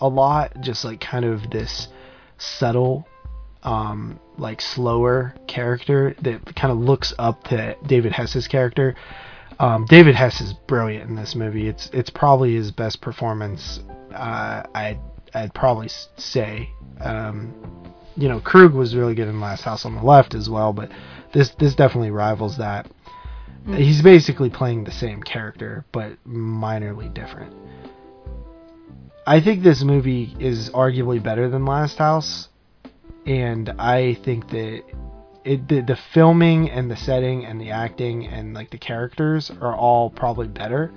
a 0.00 0.08
lot. 0.08 0.60
Just 0.60 0.84
like 0.84 1.00
kind 1.00 1.24
of 1.24 1.48
this 1.50 1.88
subtle, 2.40 3.06
um, 3.62 4.18
like 4.38 4.60
slower 4.60 5.34
character 5.46 6.14
that 6.22 6.56
kind 6.56 6.72
of 6.72 6.78
looks 6.78 7.12
up 7.18 7.44
to 7.44 7.76
David 7.86 8.12
Hess's 8.12 8.48
character. 8.48 8.94
Um, 9.58 9.84
David 9.86 10.14
Hess 10.14 10.40
is 10.40 10.54
brilliant 10.54 11.10
in 11.10 11.16
this 11.16 11.34
movie. 11.34 11.68
It's 11.68 11.90
it's 11.92 12.10
probably 12.10 12.54
his 12.54 12.70
best 12.70 13.00
performance. 13.00 13.80
Uh, 14.14 14.62
I'd 14.74 14.98
I'd 15.34 15.54
probably 15.54 15.88
say. 16.16 16.70
Um, 17.00 17.54
you 18.16 18.28
know, 18.28 18.40
Krug 18.40 18.74
was 18.74 18.94
really 18.94 19.14
good 19.14 19.28
in 19.28 19.40
Last 19.40 19.62
House 19.62 19.84
on 19.84 19.94
the 19.94 20.02
Left 20.02 20.34
as 20.34 20.48
well, 20.48 20.72
but 20.72 20.90
this 21.32 21.50
this 21.58 21.74
definitely 21.74 22.10
rivals 22.10 22.56
that. 22.56 22.90
Mm. 23.66 23.76
He's 23.78 24.02
basically 24.02 24.50
playing 24.50 24.84
the 24.84 24.90
same 24.90 25.22
character, 25.22 25.84
but 25.92 26.12
minorly 26.26 27.12
different. 27.12 27.54
I 29.26 29.40
think 29.40 29.62
this 29.62 29.82
movie 29.82 30.34
is 30.38 30.70
arguably 30.70 31.22
better 31.22 31.48
than 31.48 31.64
Last 31.64 31.98
House, 31.98 32.48
and 33.26 33.68
I 33.78 34.14
think 34.14 34.48
that 34.50 34.82
it 35.44 35.68
the, 35.68 35.80
the 35.82 35.98
filming 36.12 36.70
and 36.70 36.90
the 36.90 36.96
setting 36.96 37.44
and 37.44 37.60
the 37.60 37.70
acting 37.70 38.26
and 38.26 38.54
like 38.54 38.70
the 38.70 38.78
characters 38.78 39.50
are 39.60 39.74
all 39.74 40.10
probably 40.10 40.48
better. 40.48 40.92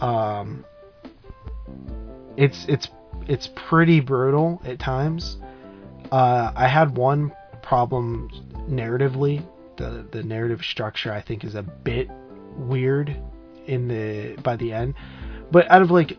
Um, 0.00 0.64
it's 2.36 2.64
it's 2.68 2.88
it's 3.26 3.48
pretty 3.54 4.00
brutal 4.00 4.60
at 4.64 4.78
times. 4.78 5.38
Uh, 6.12 6.52
I 6.54 6.68
had 6.68 6.96
one 6.96 7.32
problem 7.62 8.30
narratively. 8.68 9.44
The 9.76 10.06
the 10.10 10.22
narrative 10.22 10.62
structure 10.62 11.12
I 11.12 11.20
think 11.22 11.44
is 11.44 11.54
a 11.54 11.62
bit 11.62 12.08
weird 12.56 13.16
in 13.66 13.88
the 13.88 14.36
by 14.42 14.56
the 14.56 14.72
end. 14.72 14.94
But 15.50 15.70
out 15.70 15.82
of 15.82 15.90
like 15.90 16.18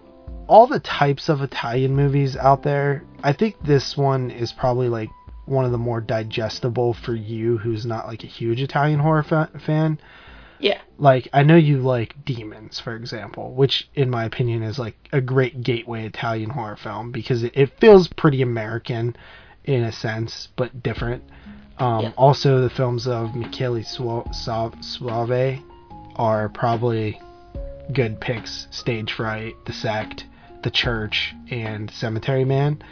all 0.51 0.67
the 0.67 0.81
types 0.81 1.29
of 1.29 1.41
Italian 1.41 1.95
movies 1.95 2.35
out 2.35 2.61
there, 2.61 3.05
I 3.23 3.31
think 3.31 3.55
this 3.63 3.95
one 3.95 4.29
is 4.29 4.51
probably 4.51 4.89
like 4.89 5.09
one 5.45 5.63
of 5.63 5.71
the 5.71 5.77
more 5.77 6.01
digestible 6.01 6.93
for 6.93 7.15
you 7.15 7.57
who's 7.57 7.85
not 7.85 8.05
like 8.05 8.25
a 8.25 8.27
huge 8.27 8.61
Italian 8.61 8.99
horror 8.99 9.23
fa- 9.23 9.49
fan. 9.65 9.97
Yeah. 10.59 10.81
Like 10.97 11.29
I 11.31 11.43
know 11.43 11.55
you 11.55 11.77
like 11.77 12.25
Demons, 12.25 12.81
for 12.81 12.97
example, 12.97 13.53
which 13.53 13.89
in 13.95 14.09
my 14.09 14.25
opinion 14.25 14.61
is 14.61 14.77
like 14.77 14.97
a 15.13 15.21
great 15.21 15.63
gateway 15.63 16.05
Italian 16.05 16.49
horror 16.49 16.75
film 16.75 17.13
because 17.13 17.43
it, 17.43 17.53
it 17.55 17.79
feels 17.79 18.09
pretty 18.09 18.41
American 18.41 19.15
in 19.63 19.83
a 19.85 19.91
sense, 19.93 20.49
but 20.57 20.83
different. 20.83 21.23
Um, 21.79 22.01
Yeah. 22.01 22.11
Also, 22.17 22.59
the 22.59 22.69
films 22.69 23.07
of 23.07 23.35
Michele 23.37 23.75
Soavi, 23.75 24.75
Soavi 24.83 25.63
are 26.17 26.49
probably 26.49 27.21
good 27.93 28.19
picks. 28.19 28.67
Stage 28.71 29.13
Fright, 29.13 29.55
The 29.65 29.73
Sect, 29.73 30.25
The 30.63 30.71
Church, 30.71 31.33
and 31.49 31.89
Cemetery 31.91 32.45
Man. 32.45 32.83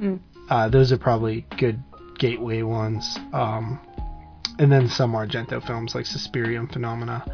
Mm. 0.00 0.20
Uh, 0.48 0.68
those 0.68 0.92
are 0.92 0.98
probably 0.98 1.46
good 1.58 1.82
gateway 2.18 2.62
ones. 2.62 3.18
Um, 3.32 3.80
and 4.58 4.72
then 4.72 4.88
some 4.88 5.12
Argento 5.12 5.64
films 5.64 5.94
like 5.94 6.06
Suspiria 6.06 6.64
Phenomena. 6.70 7.24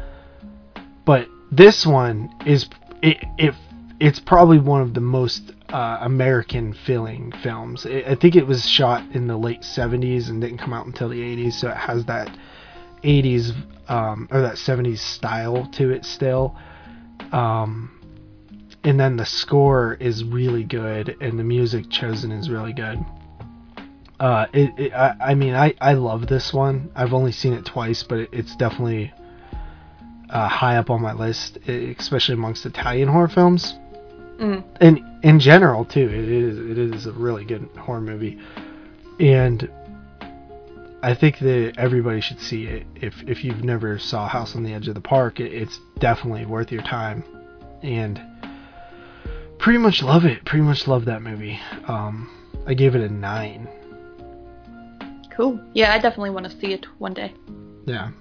But 1.05 1.27
this 1.51 1.85
one 1.85 2.33
is 2.45 2.67
it, 3.01 3.17
it 3.37 3.53
it's 3.99 4.19
probably 4.19 4.59
one 4.59 4.81
of 4.81 4.93
the 4.93 5.01
most 5.01 5.53
uh, 5.69 5.99
American 6.01 6.73
feeling 6.73 7.31
films. 7.43 7.85
I 7.85 8.03
I 8.07 8.15
think 8.15 8.35
it 8.35 8.45
was 8.45 8.67
shot 8.67 9.03
in 9.11 9.27
the 9.27 9.37
late 9.37 9.61
70s 9.61 10.29
and 10.29 10.41
didn't 10.41 10.57
come 10.57 10.73
out 10.73 10.85
until 10.85 11.09
the 11.09 11.19
80s, 11.19 11.53
so 11.53 11.69
it 11.69 11.77
has 11.77 12.05
that 12.05 12.35
80s 13.03 13.55
um, 13.89 14.27
or 14.31 14.41
that 14.41 14.55
70s 14.55 14.99
style 14.99 15.67
to 15.73 15.91
it 15.91 16.05
still. 16.05 16.55
Um, 17.31 17.94
and 18.85 18.99
then 18.99 19.17
the 19.17 19.25
score 19.25 19.95
is 19.99 20.23
really 20.23 20.63
good, 20.63 21.17
and 21.19 21.37
the 21.37 21.43
music 21.43 21.89
chosen 21.89 22.31
is 22.31 22.49
really 22.49 22.73
good. 22.73 23.03
Uh, 24.19 24.45
it, 24.53 24.71
it 24.77 24.93
I, 24.93 25.15
I 25.19 25.35
mean, 25.35 25.55
I, 25.55 25.73
I 25.81 25.93
love 25.93 26.27
this 26.27 26.53
one. 26.53 26.89
I've 26.95 27.13
only 27.13 27.33
seen 27.33 27.53
it 27.53 27.65
twice, 27.65 28.03
but 28.03 28.19
it, 28.19 28.29
it's 28.31 28.55
definitely 28.55 29.11
uh, 30.29 30.47
high 30.47 30.77
up 30.77 30.89
on 30.89 31.01
my 31.01 31.13
list, 31.13 31.57
especially 31.67 32.35
amongst 32.35 32.65
Italian 32.65 33.09
horror 33.09 33.27
films 33.27 33.73
Mm. 34.39 34.65
and 34.81 35.01
in 35.23 35.39
general 35.39 35.85
too 35.85 36.09
it 36.09 36.29
is 36.29 36.57
it 36.57 36.77
is 36.77 37.05
a 37.05 37.13
really 37.13 37.45
good 37.45 37.69
horror 37.79 38.01
movie 38.01 38.37
and 39.17 39.69
i 41.01 41.13
think 41.13 41.39
that 41.39 41.75
everybody 41.77 42.19
should 42.19 42.41
see 42.41 42.65
it 42.65 42.85
if 42.95 43.23
if 43.27 43.45
you've 43.45 43.63
never 43.63 43.97
saw 43.97 44.27
house 44.27 44.53
on 44.53 44.63
the 44.63 44.73
edge 44.73 44.89
of 44.89 44.93
the 44.93 44.99
park 44.99 45.39
it, 45.39 45.53
it's 45.53 45.79
definitely 45.99 46.45
worth 46.45 46.69
your 46.69 46.81
time 46.81 47.23
and 47.81 48.21
pretty 49.65 49.79
much 49.79 50.01
love 50.01 50.23
it 50.23 50.45
pretty 50.45 50.63
much 50.63 50.87
love 50.87 51.05
that 51.05 51.21
movie 51.21 51.59
um 51.87 52.29
i 52.67 52.73
gave 52.73 52.95
it 52.95 53.01
a 53.01 53.09
nine 53.09 53.67
Cool. 55.35 55.59
Yeah, 55.73 55.93
I 55.93 55.99
definitely 55.99 56.29
want 56.29 56.49
to 56.49 56.59
see 56.59 56.71
it 56.71 56.85
one 56.97 57.13
day. 57.13 57.33
Yeah. 57.85 58.11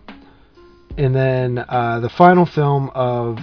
And 0.99 1.15
then 1.15 1.65
uh, 1.69 2.01
the 2.01 2.09
final 2.09 2.45
film 2.45 2.91
of 2.93 3.39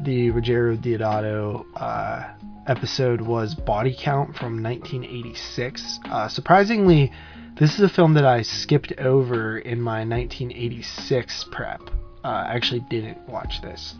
the 0.00 0.30
Ruggero 0.30 0.76
Deodato 0.76 1.64
uh, 1.76 2.34
episode 2.66 3.22
was 3.22 3.54
Body 3.54 3.96
Count 3.98 4.36
from 4.36 4.62
1986. 4.62 6.00
Uh, 6.04 6.28
surprisingly, 6.28 7.12
this 7.58 7.74
is 7.74 7.80
a 7.80 7.88
film 7.88 8.12
that 8.14 8.26
I 8.26 8.42
skipped 8.42 8.92
over 8.98 9.58
in 9.58 9.80
my 9.80 10.04
1986 10.04 11.46
prep. 11.50 11.80
Uh, 12.22 12.28
I 12.28 12.54
actually 12.54 12.80
didn't 12.90 13.26
watch 13.26 13.62
this. 13.62 13.94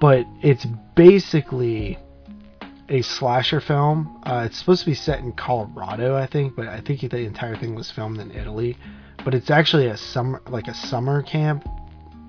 But 0.00 0.24
it's 0.42 0.66
basically 0.94 1.98
a 2.90 3.00
slasher 3.02 3.60
film. 3.60 4.20
Uh, 4.24 4.42
it's 4.46 4.58
supposed 4.58 4.80
to 4.80 4.86
be 4.90 4.94
set 4.94 5.20
in 5.20 5.32
Colorado, 5.32 6.16
I 6.16 6.26
think, 6.26 6.54
but 6.56 6.66
I 6.68 6.80
think 6.80 7.00
the 7.00 7.18
entire 7.18 7.56
thing 7.56 7.74
was 7.74 7.90
filmed 7.90 8.18
in 8.18 8.30
Italy. 8.32 8.76
But 9.24 9.34
it's 9.34 9.50
actually 9.50 9.86
a 9.86 9.96
summer, 9.96 10.42
like 10.48 10.66
a 10.68 10.74
summer 10.74 11.22
camp. 11.22 11.66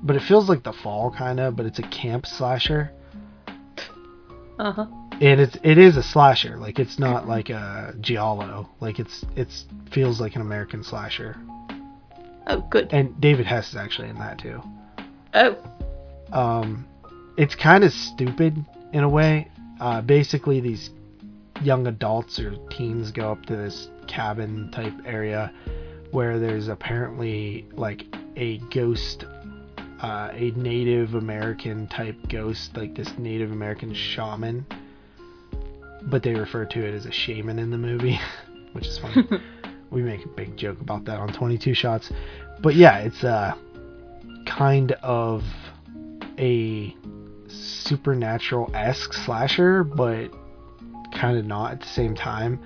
But 0.03 0.15
it 0.15 0.21
feels 0.23 0.49
like 0.49 0.63
the 0.63 0.73
fall 0.73 1.11
kind 1.11 1.39
of, 1.39 1.55
but 1.55 1.65
it's 1.65 1.79
a 1.79 1.83
camp 1.83 2.25
slasher, 2.25 2.91
Uh 4.57 4.71
huh. 4.71 4.85
and 5.21 5.39
it's 5.39 5.57
it 5.63 5.77
is 5.77 5.95
a 5.95 6.01
slasher. 6.03 6.57
Like 6.57 6.79
it's 6.79 6.97
not 6.97 7.27
like 7.27 7.49
a 7.51 7.93
giallo. 8.01 8.67
Like 8.79 8.97
it's 8.99 9.23
it's 9.35 9.65
feels 9.91 10.19
like 10.19 10.35
an 10.35 10.41
American 10.41 10.83
slasher. 10.83 11.37
Oh, 12.47 12.61
good. 12.71 12.91
And 12.91 13.19
David 13.21 13.45
Hess 13.45 13.69
is 13.69 13.75
actually 13.75 14.09
in 14.09 14.17
that 14.17 14.39
too. 14.39 14.61
Oh. 15.35 15.55
um, 16.33 16.87
it's 17.37 17.53
kind 17.55 17.83
of 17.83 17.93
stupid 17.93 18.65
in 18.91 19.03
a 19.03 19.09
way. 19.09 19.50
Uh, 19.81 19.99
basically, 19.99 20.59
these 20.59 20.91
young 21.63 21.87
adults 21.87 22.39
or 22.39 22.55
teens 22.69 23.11
go 23.11 23.31
up 23.31 23.43
to 23.47 23.55
this 23.55 23.89
cabin 24.07 24.69
type 24.71 24.93
area 25.05 25.51
where 26.11 26.37
there's 26.37 26.67
apparently 26.67 27.67
like 27.73 28.05
a 28.35 28.59
ghost, 28.69 29.25
uh, 30.03 30.29
a 30.33 30.51
Native 30.51 31.15
American 31.15 31.87
type 31.87 32.15
ghost, 32.29 32.77
like 32.77 32.93
this 32.93 33.11
Native 33.17 33.51
American 33.51 33.91
shaman. 33.91 34.67
But 36.03 36.21
they 36.21 36.35
refer 36.35 36.65
to 36.65 36.85
it 36.85 36.93
as 36.93 37.07
a 37.07 37.11
shaman 37.11 37.57
in 37.57 37.71
the 37.71 37.77
movie, 37.77 38.19
which 38.73 38.85
is 38.85 38.99
funny. 38.99 39.27
we 39.89 40.03
make 40.03 40.23
a 40.23 40.29
big 40.29 40.57
joke 40.57 40.79
about 40.79 41.05
that 41.05 41.19
on 41.19 41.33
22 41.33 41.73
shots. 41.73 42.11
But 42.59 42.75
yeah, 42.75 42.99
it's 42.99 43.23
uh 43.23 43.55
kind 44.45 44.91
of 45.01 45.43
a 46.37 46.95
supernatural 47.51 48.71
esque 48.73 49.13
slasher, 49.13 49.83
but 49.83 50.31
kind 51.13 51.37
of 51.37 51.45
not 51.45 51.73
at 51.73 51.81
the 51.81 51.87
same 51.87 52.15
time. 52.15 52.59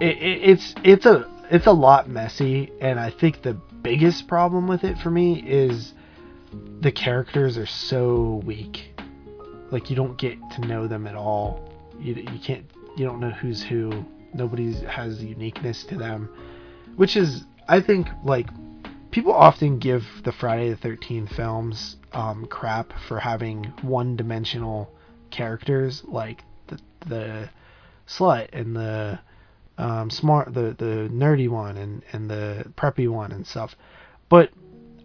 It, 0.00 0.16
it, 0.18 0.50
it's 0.50 0.74
it's 0.82 1.06
a 1.06 1.30
it's 1.50 1.66
a 1.66 1.72
lot 1.72 2.08
messy, 2.08 2.72
and 2.80 2.98
I 2.98 3.10
think 3.10 3.42
the 3.42 3.54
biggest 3.82 4.26
problem 4.26 4.66
with 4.66 4.84
it 4.84 4.98
for 4.98 5.10
me 5.10 5.42
is 5.46 5.92
the 6.80 6.92
characters 6.92 7.58
are 7.58 7.66
so 7.66 8.42
weak. 8.44 8.94
Like 9.70 9.90
you 9.90 9.96
don't 9.96 10.16
get 10.18 10.38
to 10.52 10.60
know 10.62 10.86
them 10.86 11.06
at 11.06 11.14
all. 11.14 11.70
You 12.00 12.14
you 12.14 12.38
can't 12.42 12.64
you 12.96 13.04
don't 13.04 13.20
know 13.20 13.30
who's 13.30 13.62
who. 13.62 14.04
Nobody 14.32 14.72
has 14.86 15.22
uniqueness 15.22 15.84
to 15.84 15.96
them, 15.96 16.28
which 16.96 17.16
is 17.16 17.44
I 17.68 17.80
think 17.80 18.08
like 18.24 18.48
people 19.14 19.32
often 19.32 19.78
give 19.78 20.02
the 20.24 20.32
Friday 20.32 20.70
the 20.70 20.76
Thirteenth 20.76 21.36
films 21.36 21.98
um, 22.12 22.46
crap 22.46 22.92
for 23.06 23.20
having 23.20 23.62
one-dimensional 23.82 24.92
characters 25.30 26.02
like 26.04 26.42
the 26.66 26.80
the 27.06 27.48
slut 28.08 28.48
and 28.52 28.74
the 28.74 29.20
um, 29.78 30.10
smart 30.10 30.52
the 30.52 30.74
the 30.76 31.08
nerdy 31.12 31.48
one 31.48 31.76
and 31.76 32.02
and 32.12 32.28
the 32.28 32.64
preppy 32.76 33.08
one 33.08 33.30
and 33.30 33.46
stuff. 33.46 33.76
But 34.28 34.50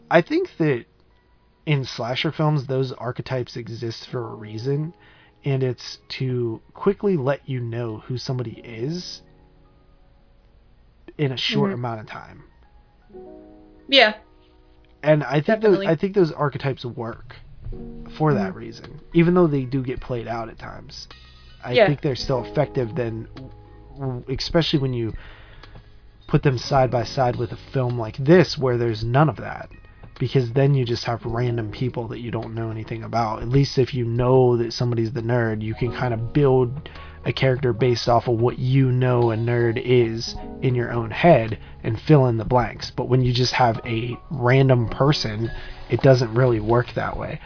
I 0.09 0.23
think 0.23 0.57
that 0.57 0.85
in 1.67 1.85
slasher 1.85 2.31
films 2.31 2.65
those 2.65 2.91
archetypes 2.91 3.55
exist 3.55 4.07
for 4.07 4.31
a 4.31 4.35
reason 4.35 4.95
and 5.45 5.61
it's 5.61 5.99
to 6.09 6.59
quickly 6.73 7.15
let 7.15 7.47
you 7.47 7.59
know 7.59 7.99
who 7.99 8.17
somebody 8.17 8.59
is 8.63 9.21
in 11.19 11.31
a 11.31 11.37
short 11.37 11.69
Mhm. 11.69 11.75
amount 11.75 11.99
of 11.99 12.07
time 12.07 12.43
Yeah. 13.89 14.13
and 15.03 15.23
I 15.23 15.41
think 15.41 15.61
those 15.61 15.85
I 15.85 15.95
think 15.95 16.13
those 16.13 16.31
archetypes 16.31 16.85
work 16.85 17.35
for 18.17 18.33
that 18.33 18.53
Mhm. 18.53 18.55
reason, 18.55 18.99
even 19.13 19.33
though 19.33 19.47
they 19.47 19.63
do 19.63 19.81
get 19.83 19.99
played 20.01 20.27
out 20.27 20.49
at 20.49 20.57
times. 20.59 21.07
I 21.63 21.73
Yeah. 21.73 21.87
think 21.87 22.01
they're 22.01 22.15
still 22.15 22.43
effective. 22.43 22.95
Then, 22.95 23.27
especially 24.27 24.79
when 24.79 24.93
you 24.93 25.13
put 26.27 26.43
them 26.43 26.57
side 26.57 26.89
by 26.91 27.03
side 27.03 27.35
with 27.35 27.51
a 27.51 27.57
film 27.57 27.97
like 27.99 28.17
this, 28.17 28.57
where 28.57 28.77
there's 28.77 29.03
none 29.03 29.29
of 29.29 29.35
that, 29.37 29.69
because 30.19 30.51
then 30.53 30.73
you 30.73 30.85
just 30.85 31.05
have 31.05 31.25
random 31.25 31.69
people 31.71 32.07
that 32.09 32.19
you 32.19 32.31
don't 32.31 32.53
know 32.53 32.69
anything 32.71 33.03
about. 33.03 33.41
At 33.41 33.49
least 33.49 33.77
if 33.77 33.93
you 33.93 34.05
know 34.05 34.57
that 34.57 34.73
somebody's 34.73 35.11
the 35.13 35.21
nerd, 35.21 35.61
you 35.61 35.73
can 35.73 35.91
kind 35.91 36.13
of 36.13 36.33
build 36.33 36.89
a 37.25 37.33
character 37.33 37.73
based 37.73 38.07
off 38.07 38.27
of 38.27 38.39
what 38.39 38.59
you 38.59 38.91
know 38.91 39.31
a 39.31 39.35
nerd 39.35 39.81
is 39.83 40.35
in 40.61 40.75
your 40.75 40.91
own 40.91 41.11
head 41.11 41.59
and 41.83 41.99
fill 41.99 42.27
in 42.27 42.37
the 42.37 42.45
blanks. 42.45 42.91
But 42.91 43.09
when 43.09 43.21
you 43.21 43.33
just 43.33 43.53
have 43.53 43.79
a 43.85 44.17
random 44.29 44.89
person, 44.89 45.51
it 45.89 46.01
doesn't 46.01 46.33
really 46.33 46.59
work 46.59 46.93
that 46.93 47.17
way. 47.17 47.39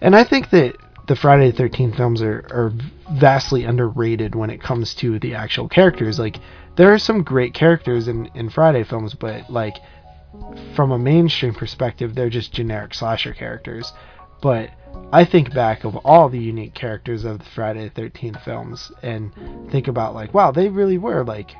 And 0.00 0.16
I 0.16 0.24
think 0.24 0.50
that 0.50 0.76
the 1.06 1.16
Friday 1.16 1.50
the 1.50 1.62
13th 1.62 1.96
films 1.96 2.22
are, 2.22 2.46
are 2.50 2.72
vastly 3.12 3.64
underrated 3.64 4.34
when 4.34 4.50
it 4.50 4.62
comes 4.62 4.94
to 4.94 5.18
the 5.18 5.34
actual 5.34 5.68
characters. 5.68 6.18
Like, 6.18 6.38
there 6.76 6.92
are 6.92 6.98
some 6.98 7.22
great 7.22 7.54
characters 7.54 8.08
in, 8.08 8.30
in 8.34 8.48
Friday 8.48 8.84
films, 8.84 9.14
but, 9.14 9.48
like, 9.50 9.76
from 10.74 10.90
a 10.90 10.98
mainstream 10.98 11.54
perspective, 11.54 12.14
they're 12.14 12.30
just 12.30 12.52
generic 12.52 12.94
slasher 12.94 13.32
characters. 13.32 13.92
But 14.42 14.70
I 15.12 15.24
think 15.24 15.54
back 15.54 15.84
of 15.84 15.96
all 15.96 16.28
the 16.28 16.38
unique 16.38 16.74
characters 16.74 17.24
of 17.24 17.38
the 17.38 17.44
Friday 17.44 17.88
the 17.94 18.02
13th 18.02 18.42
films 18.44 18.90
and 19.02 19.32
think 19.70 19.86
about, 19.88 20.14
like, 20.14 20.34
wow, 20.34 20.50
they 20.50 20.68
really 20.68 20.98
were, 20.98 21.24
like, 21.24 21.52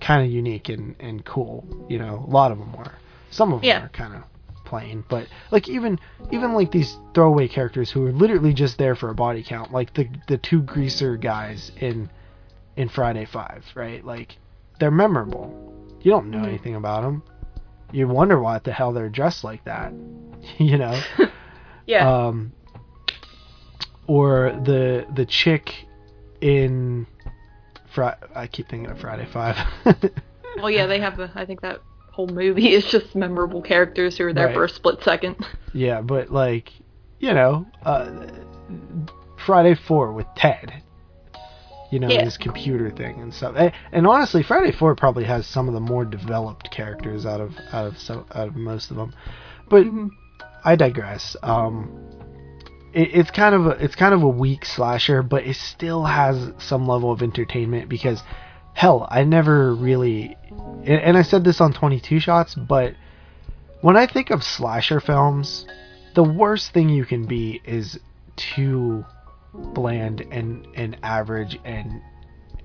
kind 0.00 0.24
of 0.24 0.30
unique 0.30 0.68
and, 0.68 0.94
and 1.00 1.24
cool. 1.24 1.64
You 1.88 1.98
know, 1.98 2.24
a 2.26 2.30
lot 2.30 2.52
of 2.52 2.58
them 2.58 2.72
were. 2.72 2.92
Some 3.30 3.52
of 3.52 3.60
them 3.60 3.68
Yeah. 3.68 3.84
are 3.84 3.88
kind 3.88 4.14
of 4.14 4.22
plain, 4.64 5.04
but 5.08 5.28
like 5.52 5.68
even 5.68 5.98
even 6.32 6.52
like 6.52 6.72
these 6.72 6.96
throwaway 7.14 7.46
characters 7.46 7.88
who 7.90 8.04
are 8.06 8.12
literally 8.12 8.52
just 8.52 8.78
there 8.78 8.96
for 8.96 9.10
a 9.10 9.14
body 9.14 9.42
count, 9.42 9.72
like 9.72 9.94
the 9.94 10.08
the 10.26 10.38
two 10.38 10.60
greaser 10.62 11.16
guys 11.16 11.70
in 11.80 12.10
in 12.76 12.88
Friday 12.88 13.24
Five, 13.26 13.64
right? 13.76 14.04
Like 14.04 14.36
they're 14.80 14.90
memorable. 14.90 15.54
You 16.02 16.10
don't 16.10 16.30
know 16.30 16.38
Mhm. 16.38 16.48
anything 16.48 16.74
about 16.74 17.02
them. 17.02 17.22
You 17.92 18.08
wonder 18.08 18.40
why 18.40 18.58
the 18.58 18.72
hell 18.72 18.92
they're 18.92 19.08
dressed 19.08 19.44
like 19.44 19.64
that. 19.64 19.92
you 20.58 20.78
know. 20.78 21.00
Yeah. 21.86 22.08
Um, 22.26 22.52
or 24.06 24.52
the 24.64 25.06
the 25.14 25.26
chick 25.26 25.72
in 26.40 27.06
Friday. 27.92 28.16
I 28.34 28.46
keep 28.46 28.68
thinking 28.68 28.90
of 28.90 28.98
Friday 29.00 29.26
Five. 29.32 29.56
well, 30.56 30.70
yeah, 30.70 30.86
they 30.86 31.00
have. 31.00 31.18
I 31.34 31.44
think 31.44 31.60
that 31.62 31.80
whole 32.12 32.28
movie 32.28 32.72
is 32.72 32.84
just 32.86 33.14
memorable 33.14 33.60
characters 33.62 34.16
who 34.18 34.24
are 34.26 34.32
there 34.32 34.46
Right. 34.46 34.54
for 34.54 34.64
a 34.64 34.68
split 34.68 35.02
second. 35.02 35.36
yeah, 35.72 36.00
but 36.00 36.30
like 36.30 36.72
you 37.18 37.32
know, 37.32 37.66
uh, 37.84 38.26
Friday 39.44 39.74
Four 39.74 40.12
with 40.12 40.26
Ted. 40.36 40.82
You 41.92 42.00
know 42.00 42.08
Yeah. 42.08 42.24
his 42.24 42.36
computer 42.36 42.90
thing 42.90 43.20
and 43.20 43.32
stuff. 43.32 43.54
And, 43.56 43.72
and 43.92 44.06
honestly, 44.08 44.42
Friday 44.42 44.72
Four 44.72 44.96
probably 44.96 45.22
has 45.24 45.46
some 45.46 45.68
of 45.68 45.74
the 45.74 45.80
more 45.80 46.04
developed 46.04 46.70
characters 46.72 47.24
out 47.24 47.40
of 47.40 47.52
out 47.72 47.86
of 47.86 47.98
so, 47.98 48.26
out 48.34 48.48
of 48.48 48.56
most 48.56 48.90
of 48.90 48.96
them. 48.96 49.14
But 49.68 49.84
Mhm. 49.86 50.10
I 50.66 50.74
digress. 50.74 51.36
Um, 51.44 52.10
it, 52.92 53.10
it's 53.14 53.30
kind 53.30 53.54
of 53.54 53.66
a 53.66 53.70
it's 53.70 53.94
kind 53.94 54.12
of 54.12 54.22
a 54.24 54.28
weak 54.28 54.64
slasher, 54.64 55.22
but 55.22 55.46
it 55.46 55.54
still 55.54 56.04
has 56.04 56.52
some 56.58 56.88
level 56.88 57.12
of 57.12 57.22
entertainment 57.22 57.88
because, 57.88 58.20
hell, 58.74 59.06
I 59.08 59.22
never 59.22 59.72
really, 59.72 60.36
and, 60.50 61.00
and 61.00 61.16
I 61.16 61.22
said 61.22 61.44
this 61.44 61.60
on 61.60 61.72
Twenty 61.72 62.00
Two 62.00 62.18
Shots, 62.18 62.56
but 62.56 62.94
when 63.80 63.96
I 63.96 64.06
think 64.06 64.30
of 64.30 64.42
slasher 64.42 64.98
films, 64.98 65.66
the 66.16 66.24
worst 66.24 66.72
thing 66.72 66.88
you 66.88 67.04
can 67.04 67.26
be 67.26 67.62
is 67.64 68.00
too 68.34 69.04
bland 69.54 70.20
and 70.32 70.66
and 70.74 70.98
average 71.04 71.60
and 71.64 72.02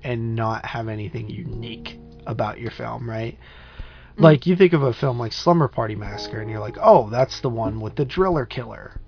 and 0.02 0.34
not 0.34 0.64
have 0.66 0.88
anything 0.88 1.30
unique 1.30 2.00
about 2.26 2.58
your 2.58 2.72
film, 2.72 3.08
right? 3.08 3.38
Mm. 4.16 4.22
Like 4.22 4.46
you 4.46 4.56
think 4.56 4.72
of 4.72 4.82
a 4.82 4.92
film 4.92 5.18
like 5.18 5.32
Slumber 5.32 5.68
Party 5.68 5.94
Massacre, 5.94 6.40
and 6.40 6.50
you're 6.50 6.60
like, 6.60 6.76
oh, 6.80 7.08
that's 7.10 7.40
the 7.40 7.48
one 7.48 7.80
with 7.80 7.96
the 7.96 8.04
driller 8.04 8.46
killer, 8.46 9.00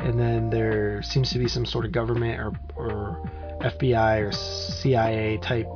and 0.00 0.18
then 0.18 0.50
there 0.50 1.02
seems 1.02 1.30
to 1.30 1.38
be 1.38 1.48
some 1.48 1.64
sort 1.64 1.84
of 1.84 1.92
government 1.92 2.40
or, 2.40 2.52
or 2.76 3.30
FBI 3.60 4.28
or 4.28 4.32
CIA 4.32 5.38
type 5.38 5.66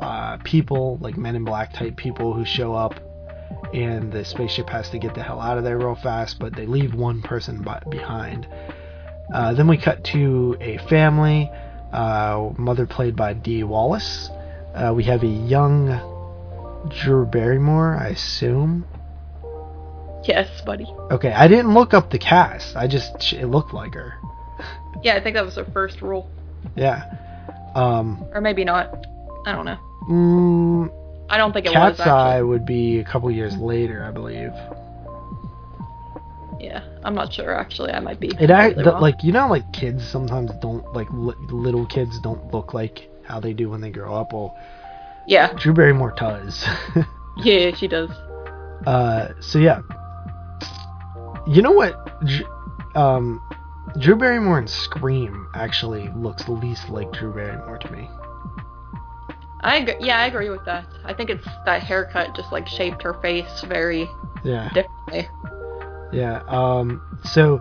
uh, 0.00 0.38
people, 0.44 0.98
like 1.00 1.16
Men 1.16 1.36
in 1.36 1.44
Black 1.44 1.72
type 1.72 1.96
people, 1.96 2.32
who 2.32 2.44
show 2.44 2.74
up, 2.74 2.94
and 3.72 4.12
the 4.12 4.24
spaceship 4.24 4.68
has 4.68 4.88
to 4.90 4.98
get 4.98 5.14
the 5.14 5.22
hell 5.22 5.40
out 5.40 5.58
of 5.58 5.64
there 5.64 5.78
real 5.78 5.94
fast, 5.94 6.38
but 6.38 6.54
they 6.54 6.66
leave 6.66 6.94
one 6.94 7.22
person 7.22 7.64
behind. 7.88 8.46
Uh, 9.32 9.54
then 9.54 9.66
we 9.66 9.76
cut 9.76 10.02
to 10.04 10.56
a 10.60 10.78
family, 10.88 11.50
uh, 11.92 12.50
mother 12.58 12.86
played 12.86 13.16
by 13.16 13.32
Dee 13.32 13.62
Wallace. 13.64 14.30
Uh, 14.74 14.92
we 14.94 15.04
have 15.04 15.22
a 15.22 15.26
young 15.26 15.88
Drew 16.88 17.26
Barrymore, 17.26 17.96
I 17.96 18.08
assume. 18.08 18.84
Yes, 20.24 20.48
buddy. 20.64 20.86
Okay, 21.10 21.32
I 21.32 21.48
didn't 21.48 21.74
look 21.74 21.94
up 21.94 22.10
the 22.10 22.18
cast. 22.18 22.76
I 22.76 22.86
just 22.86 23.32
it 23.32 23.46
looked 23.46 23.74
like 23.74 23.94
her. 23.94 24.14
Yeah, 25.02 25.16
I 25.16 25.22
think 25.22 25.34
that 25.34 25.44
was 25.44 25.56
her 25.56 25.64
first 25.64 26.00
role, 26.00 26.28
Yeah. 26.76 27.02
Um. 27.74 28.24
or 28.32 28.40
maybe 28.40 28.62
not. 28.62 29.04
I 29.46 29.52
don't 29.52 29.64
know. 29.64 29.78
Mm, 30.08 31.26
I 31.28 31.38
don't 31.38 31.52
think 31.52 31.66
it 31.66 31.72
Cat's 31.72 31.98
was 31.98 32.06
Eye 32.06 32.40
would 32.40 32.64
be 32.64 33.00
a 33.00 33.04
couple 33.04 33.28
years 33.30 33.56
later, 33.56 34.04
I 34.04 34.12
believe. 34.12 34.52
Yeah, 36.60 36.84
I'm 37.02 37.14
not 37.16 37.32
sure 37.32 37.52
actually. 37.52 37.90
I 37.90 37.98
might 37.98 38.20
be. 38.20 38.28
It 38.38 38.50
act 38.50 38.76
the, 38.76 38.92
like 38.92 39.24
you 39.24 39.32
know 39.32 39.48
like 39.48 39.72
kids 39.72 40.06
sometimes 40.06 40.52
don't 40.60 40.92
like 40.92 41.08
li- 41.10 41.34
little 41.48 41.86
kids 41.86 42.20
don't 42.20 42.52
look 42.52 42.74
like 42.74 43.08
how 43.32 43.40
they 43.40 43.54
do 43.54 43.70
when 43.70 43.80
they 43.80 43.90
grow 43.90 44.14
up. 44.14 44.32
Well, 44.34 44.54
Yeah. 45.26 45.52
Drew 45.54 45.72
Barrymore 45.72 46.12
does. 46.16 46.64
Yeah, 47.38 47.74
she 47.74 47.88
does. 47.88 48.10
Uh, 48.86 49.28
so 49.40 49.58
yeah, 49.58 49.80
you 51.46 51.62
know 51.62 51.72
what? 51.72 51.94
Um, 52.94 53.40
Drew 53.98 54.16
Barrymore 54.16 54.58
in 54.58 54.66
Scream 54.66 55.48
actually 55.54 56.10
looks 56.14 56.46
least 56.46 56.90
like 56.90 57.10
Drew 57.12 57.32
Barrymore 57.32 57.78
to 57.78 57.90
me. 57.90 58.06
I 59.62 59.76
agree. 59.78 59.94
Yeah, 60.06 60.18
I 60.18 60.26
agree 60.26 60.50
with 60.50 60.62
that. 60.66 60.86
I 61.06 61.14
think 61.14 61.30
it's 61.30 61.46
that 61.64 61.82
haircut 61.82 62.36
just 62.36 62.52
like 62.52 62.68
shaped 62.68 63.02
her 63.02 63.14
face 63.22 63.62
very 63.66 64.06
Yeah, 64.44 64.68
differently. 64.74 65.26
yeah. 66.12 66.42
Um, 66.48 67.00
so 67.24 67.60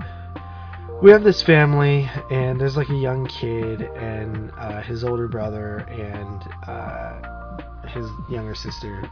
we 1.01 1.09
have 1.09 1.23
this 1.23 1.41
family, 1.41 2.07
and 2.29 2.61
there's 2.61 2.77
like 2.77 2.89
a 2.89 2.95
young 2.95 3.25
kid 3.25 3.81
and 3.81 4.51
uh, 4.57 4.81
his 4.83 5.03
older 5.03 5.27
brother 5.27 5.79
and 5.89 6.43
uh, 6.67 7.87
his 7.87 8.05
younger 8.29 8.53
sister, 8.53 9.09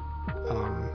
um, 0.49 0.91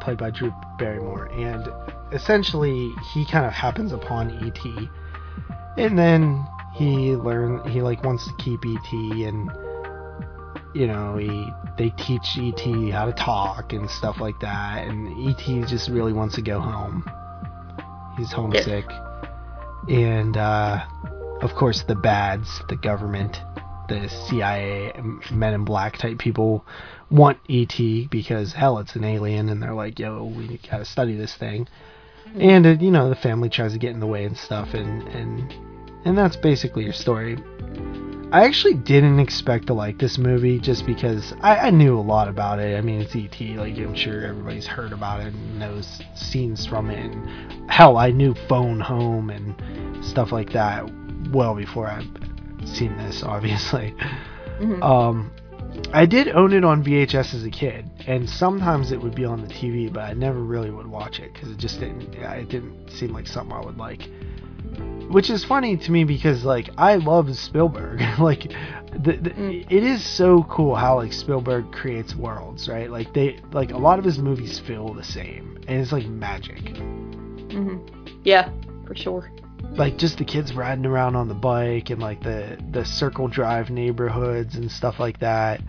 played 0.00 0.16
by 0.16 0.30
Drew 0.30 0.52
Barrymore, 0.78 1.26
and 1.32 1.68
essentially 2.12 2.92
he 3.12 3.26
kind 3.26 3.44
of 3.44 3.52
happens 3.52 3.92
upon 3.92 4.30
ET, 4.42 4.88
and 5.76 5.98
then 5.98 6.46
he 6.74 7.14
learn 7.14 7.68
he 7.68 7.82
like 7.82 8.02
wants 8.02 8.26
to 8.26 8.32
keep 8.38 8.60
ET, 8.64 8.92
and 8.92 9.50
you 10.74 10.86
know 10.86 11.18
he 11.18 11.46
they 11.76 11.90
teach 11.90 12.38
ET 12.38 12.90
how 12.90 13.04
to 13.04 13.12
talk 13.12 13.74
and 13.74 13.90
stuff 13.90 14.18
like 14.18 14.40
that, 14.40 14.86
and 14.88 15.28
ET 15.28 15.68
just 15.68 15.90
really 15.90 16.14
wants 16.14 16.36
to 16.36 16.42
go 16.42 16.58
home. 16.58 17.04
He's 18.16 18.32
homesick, 18.32 18.86
and 19.88 20.36
uh, 20.36 20.84
of 21.40 21.54
course 21.54 21.82
the 21.82 21.94
bads, 21.94 22.62
the 22.68 22.76
government, 22.76 23.40
the 23.88 24.08
CIA, 24.28 24.92
Men 25.30 25.54
in 25.54 25.64
Black 25.64 25.98
type 25.98 26.18
people 26.18 26.64
want 27.10 27.38
ET 27.48 27.78
because 28.10 28.52
hell, 28.52 28.78
it's 28.78 28.96
an 28.96 29.04
alien, 29.04 29.48
and 29.48 29.62
they're 29.62 29.74
like, 29.74 29.98
yo, 29.98 30.24
we 30.24 30.58
gotta 30.70 30.84
study 30.84 31.16
this 31.16 31.34
thing. 31.34 31.68
And 32.34 32.66
uh, 32.66 32.70
you 32.80 32.90
know 32.90 33.08
the 33.08 33.16
family 33.16 33.50
tries 33.50 33.72
to 33.72 33.78
get 33.78 33.90
in 33.90 34.00
the 34.00 34.06
way 34.06 34.24
and 34.24 34.36
stuff, 34.36 34.74
and 34.74 35.06
and 35.08 35.52
and 36.04 36.16
that's 36.16 36.36
basically 36.36 36.84
your 36.84 36.92
story. 36.92 37.36
I 38.32 38.44
actually 38.46 38.74
didn't 38.74 39.20
expect 39.20 39.66
to 39.66 39.74
like 39.74 39.98
this 39.98 40.16
movie 40.16 40.58
just 40.58 40.86
because 40.86 41.34
I, 41.42 41.58
I 41.66 41.70
knew 41.70 41.98
a 41.98 42.00
lot 42.00 42.28
about 42.28 42.60
it. 42.60 42.78
I 42.78 42.80
mean, 42.80 43.02
it's 43.02 43.14
ET. 43.14 43.38
Like 43.58 43.76
I'm 43.76 43.94
sure 43.94 44.24
everybody's 44.24 44.66
heard 44.66 44.92
about 44.94 45.20
it 45.20 45.34
and 45.34 45.58
knows 45.58 46.00
scenes 46.14 46.64
from 46.64 46.88
it. 46.88 47.12
And 47.12 47.70
hell, 47.70 47.98
I 47.98 48.10
knew 48.10 48.34
Phone 48.48 48.80
Home 48.80 49.28
and 49.28 49.54
stuff 50.02 50.32
like 50.32 50.50
that 50.52 50.90
well 51.30 51.54
before 51.54 51.88
I'd 51.88 52.08
seen 52.66 52.96
this. 52.96 53.22
Obviously, 53.26 53.94
Mhm. 54.60 54.82
um, 54.82 55.30
I 55.92 56.06
did 56.06 56.28
own 56.28 56.54
it 56.54 56.64
on 56.64 56.82
VHS 56.82 57.34
as 57.34 57.44
a 57.44 57.50
kid, 57.50 57.84
and 58.06 58.28
sometimes 58.28 58.92
it 58.92 59.00
would 59.02 59.14
be 59.14 59.26
on 59.26 59.42
the 59.42 59.48
TV, 59.48 59.92
but 59.92 60.04
I 60.04 60.14
never 60.14 60.40
really 60.40 60.70
would 60.70 60.86
watch 60.86 61.20
it 61.20 61.34
because 61.34 61.50
it 61.50 61.58
just 61.58 61.80
didn't. 61.80 62.14
It 62.14 62.48
didn't 62.48 62.88
seem 62.90 63.12
like 63.12 63.26
something 63.26 63.54
I 63.54 63.60
would 63.60 63.76
like. 63.76 64.08
Which 65.12 65.30
is 65.30 65.44
funny 65.44 65.76
to 65.76 65.92
me 65.92 66.04
because 66.04 66.44
like 66.44 66.70
I 66.78 66.96
love 66.96 67.34
Spielberg. 67.36 68.00
like, 68.18 68.52
the, 68.92 69.12
the, 69.16 69.30
Mm. 69.30 69.66
it 69.70 69.82
is 69.84 70.04
so 70.04 70.42
cool 70.44 70.74
how 70.74 70.96
like 70.96 71.12
Spielberg 71.12 71.70
creates 71.72 72.14
worlds, 72.16 72.68
right? 72.68 72.90
Like 72.90 73.12
they 73.14 73.38
like 73.52 73.72
a 73.72 73.78
lot 73.78 73.98
of 73.98 74.04
his 74.04 74.18
movies 74.18 74.58
feel 74.58 74.92
the 74.94 75.04
same, 75.04 75.58
and 75.68 75.80
it's 75.80 75.92
like 75.92 76.06
magic. 76.06 76.76
hmm 76.76 77.76
Yeah, 78.24 78.50
for 78.86 78.94
sure. 78.94 79.30
like 79.76 79.96
just 79.96 80.18
the 80.18 80.24
kids 80.24 80.52
riding 80.54 80.84
around 80.86 81.16
on 81.16 81.28
the 81.28 81.34
bike 81.34 81.90
and 81.90 82.00
like 82.00 82.22
the 82.22 82.58
the 82.72 82.84
circle 82.84 83.28
drive 83.28 83.70
neighborhoods 83.70 84.56
and 84.56 84.70
stuff 84.70 84.98
like 85.00 85.18
that 85.20 85.62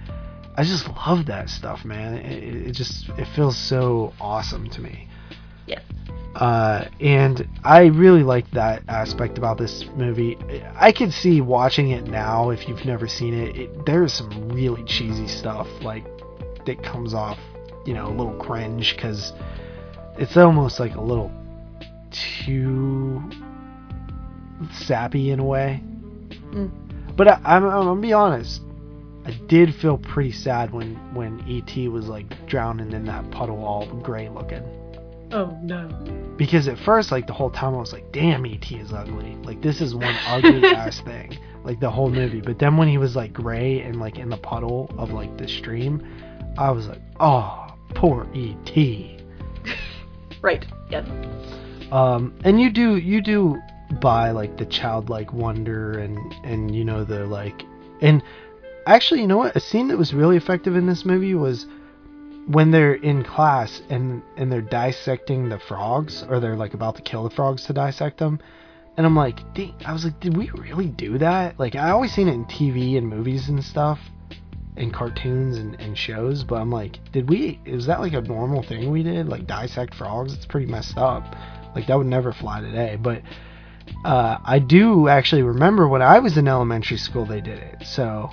i 0.57 0.63
just 0.63 0.87
love 1.07 1.25
that 1.27 1.49
stuff 1.49 1.85
man 1.85 2.15
it, 2.15 2.67
it 2.67 2.71
just 2.71 3.07
it 3.17 3.27
feels 3.35 3.55
so 3.55 4.11
awesome 4.19 4.69
to 4.69 4.81
me 4.81 5.07
Yes. 5.67 5.81
Uh, 6.35 6.85
and 6.99 7.47
I 7.63 7.85
really 7.85 8.23
like 8.23 8.49
that 8.51 8.83
aspect 8.87 9.37
about 9.37 9.57
this 9.57 9.85
movie. 9.95 10.37
I 10.75 10.91
could 10.91 11.13
see 11.13 11.41
watching 11.41 11.91
it 11.91 12.05
now 12.07 12.49
if 12.49 12.67
you've 12.67 12.85
never 12.85 13.07
seen 13.07 13.33
it. 13.35 13.55
it 13.55 13.85
there's 13.85 14.13
some 14.13 14.49
really 14.49 14.83
cheesy 14.83 15.27
stuff 15.27 15.67
like 15.81 16.05
that 16.65 16.81
comes 16.81 17.13
off, 17.13 17.37
you 17.85 17.93
know, 17.93 18.07
a 18.07 18.15
little 18.15 18.35
cringe 18.35 18.95
because 18.95 19.31
it's 20.17 20.35
almost 20.35 20.79
like 20.79 20.95
a 20.95 21.01
little 21.01 21.31
too 22.11 23.21
sappy 24.71 25.29
in 25.29 25.39
a 25.39 25.45
way. 25.45 25.83
Mm. 26.49 26.71
But 27.15 27.27
I, 27.27 27.39
I'm, 27.43 27.63
I'm 27.63 27.85
gonna 27.85 28.01
be 28.01 28.13
honest. 28.13 28.61
I 29.25 29.31
did 29.47 29.75
feel 29.75 29.99
pretty 29.99 30.31
sad 30.31 30.73
when 30.73 30.95
when 31.13 31.41
ET 31.47 31.91
was 31.91 32.07
like 32.07 32.47
drowning 32.47 32.91
in 32.91 33.05
that 33.05 33.29
puddle, 33.29 33.63
all 33.63 33.85
gray 34.01 34.29
looking 34.29 34.63
Oh 35.33 35.57
no. 35.63 35.87
because 36.37 36.67
at 36.67 36.77
first 36.77 37.11
like 37.11 37.25
the 37.25 37.33
whole 37.33 37.49
time 37.49 37.73
I 37.73 37.79
was 37.79 37.91
like 37.91 38.11
damn 38.11 38.45
ET 38.45 38.71
is 38.71 38.93
ugly 38.93 39.35
like 39.43 39.61
this 39.61 39.81
is 39.81 39.95
one 39.95 40.15
ugly 40.27 40.63
ass 40.75 40.99
thing 41.01 41.37
like 41.63 41.79
the 41.79 41.89
whole 41.89 42.09
movie 42.09 42.39
but 42.41 42.59
then 42.59 42.77
when 42.77 42.87
he 42.87 42.97
was 42.99 43.15
like 43.15 43.33
gray 43.33 43.81
and 43.81 43.99
like 43.99 44.19
in 44.19 44.29
the 44.29 44.37
puddle 44.37 44.93
of 44.97 45.11
like 45.11 45.35
the 45.37 45.47
stream 45.47 46.05
I 46.57 46.69
was 46.71 46.87
like 46.87 47.01
oh 47.19 47.67
poor 47.95 48.27
ET 48.35 48.77
Right. 50.41 50.65
Yes. 50.89 51.07
um 51.91 52.37
and 52.43 52.61
you 52.61 52.69
do 52.69 52.97
you 52.97 53.21
do 53.21 53.57
buy 54.01 54.31
like 54.31 54.57
the 54.57 54.65
childlike 54.65 55.33
wonder 55.33 55.93
and 55.99 56.17
and 56.43 56.75
you 56.75 56.83
know 56.85 57.03
the 57.03 57.25
like 57.25 57.63
and 58.01 58.21
actually 58.85 59.21
you 59.21 59.27
know 59.27 59.37
what 59.37 59.55
a 59.55 59.59
scene 59.59 59.87
that 59.87 59.97
was 59.97 60.13
really 60.13 60.37
effective 60.37 60.75
in 60.75 60.85
this 60.85 61.05
movie 61.05 61.33
was 61.35 61.65
when 62.47 62.71
they're 62.71 62.95
in 62.95 63.23
class 63.23 63.81
and 63.89 64.21
and 64.35 64.51
they're 64.51 64.61
dissecting 64.61 65.49
the 65.49 65.59
frogs 65.59 66.23
or 66.27 66.39
they're 66.39 66.55
like 66.55 66.73
about 66.73 66.95
to 66.95 67.01
kill 67.01 67.23
the 67.23 67.29
frogs 67.29 67.65
to 67.65 67.73
dissect 67.73 68.17
them 68.17 68.39
and 68.97 69.05
i'm 69.05 69.15
like 69.15 69.39
i 69.85 69.93
was 69.93 70.03
like 70.03 70.19
did 70.19 70.35
we 70.35 70.49
really 70.51 70.87
do 70.87 71.17
that? 71.17 71.57
Like 71.59 71.75
i 71.75 71.89
always 71.91 72.13
seen 72.13 72.27
it 72.27 72.33
in 72.33 72.45
tv 72.45 72.97
and 72.97 73.07
movies 73.07 73.47
and 73.47 73.63
stuff 73.63 73.99
and 74.75 74.93
cartoons 74.93 75.57
and, 75.57 75.79
and 75.79 75.97
shows 75.97 76.43
but 76.43 76.55
i'm 76.55 76.71
like 76.71 76.99
did 77.11 77.29
we 77.29 77.59
is 77.65 77.85
that 77.85 77.99
like 78.01 78.13
a 78.13 78.21
normal 78.21 78.63
thing 78.63 78.91
we 78.91 79.03
did? 79.03 79.29
Like 79.29 79.47
dissect 79.47 79.95
frogs? 79.95 80.33
It's 80.33 80.45
pretty 80.45 80.67
messed 80.67 80.97
up. 80.97 81.35
Like 81.75 81.87
that 81.87 81.97
would 81.97 82.07
never 82.07 82.33
fly 82.33 82.61
today. 82.61 82.97
But 82.99 83.21
uh, 84.05 84.37
i 84.43 84.59
do 84.59 85.07
actually 85.07 85.43
remember 85.43 85.87
when 85.87 86.01
i 86.01 86.19
was 86.19 86.37
in 86.37 86.47
elementary 86.47 86.97
school 86.97 87.25
they 87.25 87.41
did 87.41 87.59
it 87.59 87.83
so 87.85 88.29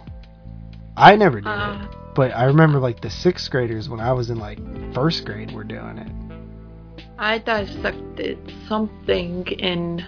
i 0.96 1.16
never 1.16 1.40
did 1.40 1.48
it. 1.48 1.52
Uh, 1.52 1.99
but 2.20 2.36
I 2.36 2.44
remember 2.44 2.78
like 2.78 3.00
the 3.00 3.08
sixth 3.08 3.50
graders 3.50 3.88
when 3.88 3.98
I 3.98 4.12
was 4.12 4.28
in 4.28 4.38
like 4.38 4.58
first 4.92 5.24
grade 5.24 5.52
were 5.52 5.64
doing 5.64 5.96
it. 5.96 7.02
I 7.18 7.38
dissected 7.38 8.38
something 8.68 9.46
in. 9.46 10.00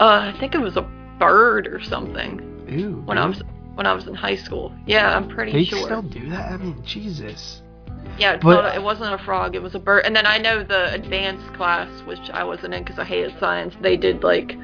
Uh, 0.00 0.32
I 0.34 0.36
think 0.40 0.56
it 0.56 0.60
was 0.60 0.76
a 0.76 0.82
bird 1.20 1.68
or 1.68 1.80
something 1.80 2.40
Ooh. 2.68 3.00
when 3.02 3.16
I 3.16 3.26
was 3.26 3.40
when 3.76 3.86
I 3.86 3.92
was 3.92 4.08
in 4.08 4.14
high 4.16 4.34
school. 4.34 4.74
Yeah, 4.88 5.16
I'm 5.16 5.28
pretty 5.28 5.52
They 5.52 5.62
sure. 5.62 5.78
They 5.78 5.84
still 5.84 6.02
do 6.02 6.28
that? 6.30 6.50
I 6.50 6.56
mean, 6.56 6.82
Jesus. 6.84 7.62
Yeah, 8.18 8.32
it's 8.32 8.42
But- 8.42 8.62
not, 8.62 8.74
it 8.74 8.82
wasn't 8.82 9.14
a 9.14 9.18
frog. 9.18 9.54
It 9.54 9.62
was 9.62 9.76
a 9.76 9.78
bird. 9.78 10.04
And 10.04 10.16
then 10.16 10.26
I 10.26 10.38
know 10.38 10.64
the 10.64 10.92
advanced 10.92 11.54
class, 11.54 11.88
which 12.06 12.28
I 12.32 12.42
wasn't 12.42 12.74
in 12.74 12.82
because 12.82 12.98
I 12.98 13.04
hated 13.04 13.38
science. 13.38 13.76
They 13.80 13.96
did 13.96 14.24
like 14.24 14.56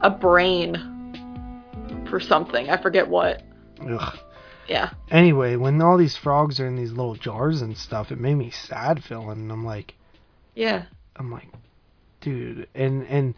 a 0.00 0.08
brain 0.08 2.06
for 2.08 2.20
something. 2.20 2.70
I 2.70 2.78
forget 2.78 3.06
what. 3.06 3.42
Ugh. 3.86 4.18
Yeah. 4.68 4.90
Anyway, 5.10 5.56
when 5.56 5.80
all 5.80 5.96
these 5.96 6.16
frogs 6.16 6.58
are 6.60 6.66
in 6.66 6.76
these 6.76 6.90
little 6.90 7.14
jars 7.14 7.62
and 7.62 7.76
stuff, 7.76 8.10
it 8.10 8.18
made 8.20 8.34
me 8.34 8.50
sad 8.50 9.02
feeling. 9.04 9.30
And 9.40 9.52
I'm 9.52 9.64
like, 9.64 9.94
Yeah. 10.54 10.86
I'm 11.16 11.30
like, 11.30 11.48
dude. 12.20 12.68
And 12.74 13.06
and 13.06 13.34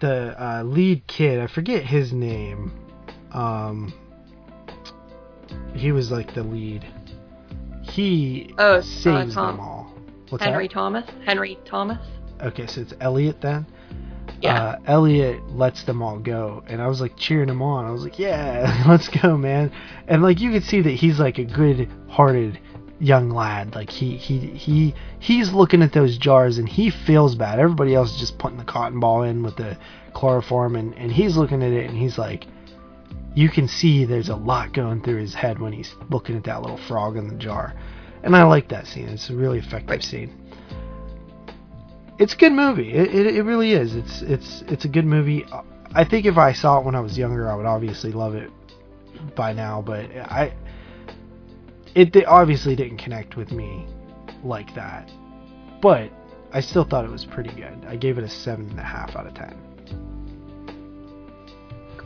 the 0.00 0.34
uh, 0.42 0.62
lead 0.62 1.06
kid, 1.06 1.40
I 1.40 1.46
forget 1.46 1.84
his 1.84 2.12
name. 2.12 2.72
Um, 3.32 3.92
he 5.74 5.92
was 5.92 6.10
like 6.10 6.34
the 6.34 6.42
lead. 6.42 6.84
He 7.82 8.54
Oh, 8.58 8.74
uh, 8.76 8.82
saves 8.82 9.34
Tom- 9.34 9.56
them 9.56 9.60
all. 9.60 9.94
What's 10.28 10.44
Henry 10.44 10.68
that? 10.68 10.74
Thomas. 10.74 11.08
Henry 11.24 11.58
Thomas. 11.64 11.98
Okay, 12.42 12.66
so 12.66 12.82
it's 12.82 12.94
Elliot 13.00 13.40
then. 13.40 13.66
Yeah. 14.40 14.62
uh, 14.62 14.78
Elliot 14.86 15.42
lets 15.50 15.82
them 15.82 16.02
all 16.02 16.18
go, 16.18 16.62
and 16.66 16.80
I 16.80 16.86
was 16.86 17.00
like 17.00 17.16
cheering 17.16 17.48
him 17.48 17.60
on. 17.62 17.84
I 17.84 17.90
was 17.90 18.02
like, 18.04 18.18
"Yeah, 18.18 18.84
let's 18.88 19.08
go, 19.08 19.36
man!" 19.36 19.72
And 20.06 20.22
like 20.22 20.40
you 20.40 20.50
could 20.52 20.64
see 20.64 20.80
that 20.82 20.90
he's 20.92 21.18
like 21.18 21.38
a 21.38 21.44
good-hearted 21.44 22.58
young 23.00 23.30
lad. 23.30 23.74
Like 23.74 23.90
he 23.90 24.16
he 24.16 24.38
he 24.38 24.94
he's 25.18 25.52
looking 25.52 25.82
at 25.82 25.92
those 25.92 26.18
jars 26.18 26.58
and 26.58 26.68
he 26.68 26.90
feels 26.90 27.34
bad. 27.34 27.58
Everybody 27.58 27.94
else 27.94 28.12
is 28.14 28.18
just 28.20 28.38
putting 28.38 28.58
the 28.58 28.64
cotton 28.64 29.00
ball 29.00 29.22
in 29.22 29.42
with 29.42 29.56
the 29.56 29.76
chloroform, 30.14 30.76
and 30.76 30.94
and 30.96 31.10
he's 31.12 31.36
looking 31.36 31.62
at 31.62 31.72
it 31.72 31.88
and 31.88 31.98
he's 31.98 32.18
like, 32.18 32.46
you 33.34 33.48
can 33.48 33.66
see 33.68 34.04
there's 34.04 34.28
a 34.28 34.36
lot 34.36 34.72
going 34.72 35.02
through 35.02 35.18
his 35.18 35.34
head 35.34 35.58
when 35.58 35.72
he's 35.72 35.94
looking 36.10 36.36
at 36.36 36.44
that 36.44 36.62
little 36.62 36.78
frog 36.78 37.16
in 37.16 37.28
the 37.28 37.34
jar. 37.36 37.74
And 38.22 38.34
I 38.34 38.42
like 38.44 38.68
that 38.70 38.86
scene. 38.88 39.08
It's 39.08 39.30
a 39.30 39.34
really 39.34 39.58
effective 39.58 39.90
Right. 39.90 40.02
scene. 40.02 40.36
It's 42.18 42.34
a 42.34 42.36
good 42.36 42.52
movie. 42.52 42.92
It, 42.92 43.14
it, 43.14 43.36
it 43.36 43.42
really 43.42 43.72
is. 43.72 43.94
It's 43.94 44.22
it's 44.22 44.62
it's 44.62 44.84
a 44.84 44.88
good 44.88 45.06
movie. 45.06 45.46
I 45.94 46.04
think 46.04 46.26
if 46.26 46.36
I 46.36 46.52
saw 46.52 46.78
it 46.78 46.84
when 46.84 46.94
I 46.94 47.00
was 47.00 47.16
younger, 47.16 47.50
I 47.50 47.54
would 47.54 47.66
obviously 47.66 48.12
love 48.12 48.34
it 48.34 48.50
by 49.36 49.52
now. 49.52 49.82
But 49.82 50.10
I 50.16 50.52
it 51.94 52.12
di- 52.12 52.24
obviously 52.24 52.74
didn't 52.74 52.98
connect 52.98 53.36
with 53.36 53.52
me 53.52 53.86
like 54.42 54.74
that. 54.74 55.10
But 55.80 56.10
I 56.52 56.60
still 56.60 56.84
thought 56.84 57.04
it 57.04 57.10
was 57.10 57.24
pretty 57.24 57.50
good. 57.50 57.84
I 57.86 57.96
gave 57.96 58.18
it 58.18 58.24
a 58.24 58.28
seven 58.28 58.68
and 58.70 58.80
a 58.80 58.84
half 58.84 59.14
out 59.14 59.26
of 59.26 59.34
ten. 59.34 59.67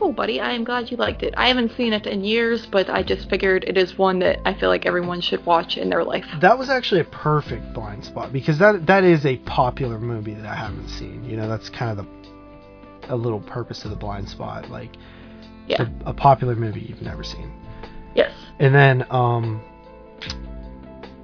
Cool, 0.03 0.11
buddy. 0.11 0.41
I 0.41 0.51
am 0.51 0.65
glad 0.65 0.91
you 0.91 0.97
liked 0.97 1.23
it. 1.23 1.33
I 1.37 1.47
haven't 1.47 1.71
seen 1.77 1.93
it 1.93 2.05
in 2.05 2.25
years, 2.25 2.65
but 2.65 2.89
I 2.89 3.03
just 3.03 3.29
figured 3.29 3.63
it 3.63 3.77
is 3.77 3.97
one 3.97 4.19
that 4.19 4.41
I 4.45 4.53
feel 4.53 4.67
like 4.67 4.85
everyone 4.85 5.21
should 5.21 5.45
watch 5.45 5.77
in 5.77 5.89
their 5.89 6.03
life. 6.03 6.25
That 6.41 6.59
was 6.59 6.69
actually 6.69 6.99
a 6.99 7.05
perfect 7.05 7.73
blind 7.73 8.03
spot 8.03 8.33
because 8.33 8.57
that 8.57 8.85
that 8.85 9.05
is 9.05 9.25
a 9.25 9.37
popular 9.37 9.99
movie 10.01 10.33
that 10.33 10.45
I 10.45 10.55
haven't 10.55 10.89
seen. 10.89 11.23
You 11.23 11.37
know, 11.37 11.47
that's 11.47 11.69
kind 11.69 11.97
of 11.97 12.05
the 12.05 13.13
a 13.13 13.15
little 13.15 13.39
purpose 13.39 13.85
of 13.85 13.91
the 13.91 13.95
blind 13.95 14.27
spot, 14.27 14.69
like 14.69 14.91
Yeah. 15.67 15.87
a, 16.05 16.09
a 16.09 16.13
popular 16.13 16.57
movie 16.57 16.81
you've 16.81 17.01
never 17.01 17.23
seen. 17.23 17.49
Yes. 18.13 18.33
And 18.59 18.75
then, 18.75 19.05
um, 19.09 19.61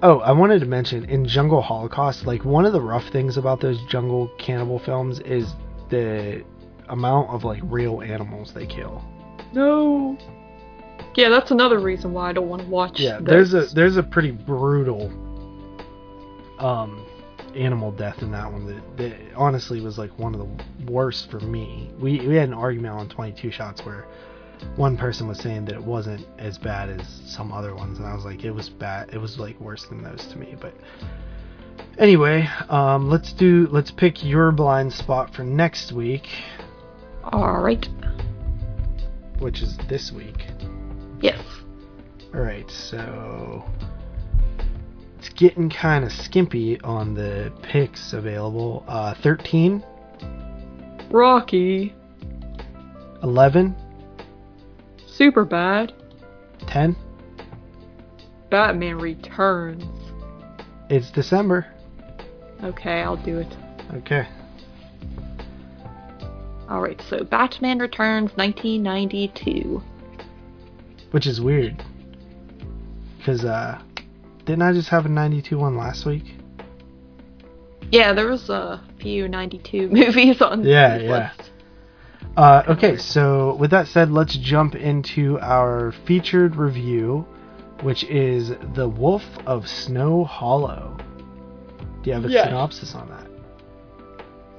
oh, 0.02 0.20
I 0.20 0.32
wanted 0.32 0.60
to 0.62 0.66
mention 0.68 1.04
in 1.04 1.26
Jungle 1.28 1.62
Holocaust, 1.62 2.26
like 2.26 2.46
one 2.46 2.66
of 2.66 2.72
the 2.72 2.82
rough 2.82 3.10
things 3.10 3.36
about 3.36 3.60
those 3.60 3.82
jungle 3.90 4.32
cannibal 4.38 4.80
films 4.80 5.20
is 5.20 5.54
the 5.90 6.46
amount 6.90 7.30
of 7.30 7.44
like 7.44 7.62
real 7.64 8.02
animals 8.02 8.54
they 8.54 8.66
kill. 8.66 9.04
No. 9.54 10.18
Yeah, 11.16 11.30
that's 11.30 11.52
another 11.52 11.80
reason 11.80 12.14
why 12.14 12.30
I 12.30 12.34
don't 12.34 12.50
want 12.50 12.62
to 12.64 12.68
watch. 12.68 13.00
Yeah, 13.00 13.20
this. 13.20 13.52
there's 13.52 13.54
a 13.54 13.74
there's 13.74 13.98
a 13.98 14.04
pretty 14.04 14.32
brutal 14.32 15.12
um 16.60 17.06
animal 17.56 17.92
death 17.92 18.22
in 18.22 18.32
that 18.32 18.52
one 18.52 18.66
that, 18.68 18.98
that 18.98 19.16
honestly 19.36 19.82
was 19.82 19.98
like 19.98 20.18
one 20.20 20.36
of 20.36 20.40
the 20.40 20.92
worst 20.92 21.30
for 21.32 21.40
me. 21.40 21.92
We 22.00 22.20
we 22.28 22.36
had 22.36 22.50
an 22.50 22.54
argument 22.54 22.96
on 22.96 23.10
22 23.10 23.52
shots 23.52 23.86
where 23.86 24.06
one 24.76 24.98
person 24.98 25.28
was 25.28 25.40
saying 25.40 25.66
that 25.66 25.76
it 25.76 25.84
wasn't 25.84 26.28
as 26.38 26.58
bad 26.58 26.90
as 26.90 27.08
some 27.26 27.52
other 27.52 27.74
ones 27.76 27.98
and 27.98 28.08
I 28.08 28.14
was 28.14 28.26
like 28.26 28.44
it 28.44 28.52
was 28.52 28.70
bad. 28.70 29.10
It 29.14 29.18
was 29.18 29.40
like 29.40 29.60
worse 29.60 29.86
than 29.86 30.04
those 30.04 30.26
to 30.28 30.38
me, 30.38 30.56
but 30.60 30.74
anyway, 31.98 32.48
um 32.70 33.10
let's 33.10 33.34
do 33.34 33.68
let's 33.72 33.92
pick 33.92 34.24
your 34.24 34.52
blind 34.52 34.94
spot 34.94 35.34
for 35.34 35.44
next 35.44 35.92
week. 35.92 36.28
All 37.32 37.62
right. 37.62 37.88
which 39.40 39.62
is 39.62 39.78
this 39.88 40.12
week. 40.12 40.46
Yes. 41.22 41.40
All 42.34 42.42
right, 42.42 42.70
so 42.70 43.64
it's 45.18 45.30
getting 45.30 45.70
kind 45.70 46.04
of 46.06 46.12
skimpy 46.12 46.80
on 46.82 47.14
the 47.14 47.52
picks 47.64 48.14
available. 48.14 48.84
Uh, 48.88 49.14
13, 49.22 49.84
Rocky. 51.12 51.94
11, 53.24 53.76
Superbad. 55.18 55.92
10. 56.68 56.96
Batman 58.50 58.98
Returns. 58.98 59.84
It's 60.90 61.12
December. 61.12 61.68
Okay, 62.64 63.02
I'll 63.02 63.18
do 63.18 63.40
it. 63.40 63.54
Okay. 63.94 64.28
Alright, 66.70 67.02
so 67.10 67.24
Batman 67.24 67.80
Returns 67.80 68.32
1992. 68.36 69.82
Which 71.12 71.26
is 71.26 71.42
weird. 71.42 71.84
Because, 73.18 73.44
uh, 73.44 73.82
didn't 74.46 74.62
I 74.62 74.74
just 74.74 74.90
have 74.90 75.06
a 75.06 75.10
92 75.10 75.58
one 75.58 75.76
last 75.76 76.06
week? 76.06 76.36
Yeah, 77.92 78.14
there 78.14 78.28
was 78.28 78.50
a 78.50 78.82
few 79.00 79.28
92 79.28 79.90
movies 79.92 80.42
on 80.42 80.64
Yeah, 80.64 80.98
this 80.98 81.04
yeah. 81.08 81.32
list. 81.38 81.52
Uh, 82.38 82.64
okay, 82.68 82.96
so 82.98 83.56
with 83.56 83.72
that 83.72 83.88
said, 83.88 84.12
let's 84.12 84.38
jump 84.38 84.76
into 84.76 85.40
our 85.40 85.92
featured 86.06 86.56
review, 86.56 87.26
which 87.82 88.04
is 88.04 88.52
The 88.76 88.88
Wolf 88.88 89.24
of 89.48 89.68
Snow 89.68 90.24
Hollow. 90.24 90.96
Do 92.04 92.10
you 92.10 92.14
have 92.14 92.26
a 92.26 92.30
Yes. 92.30 92.46
synopsis 92.48 92.94
on 92.94 93.10
that? 93.10 93.28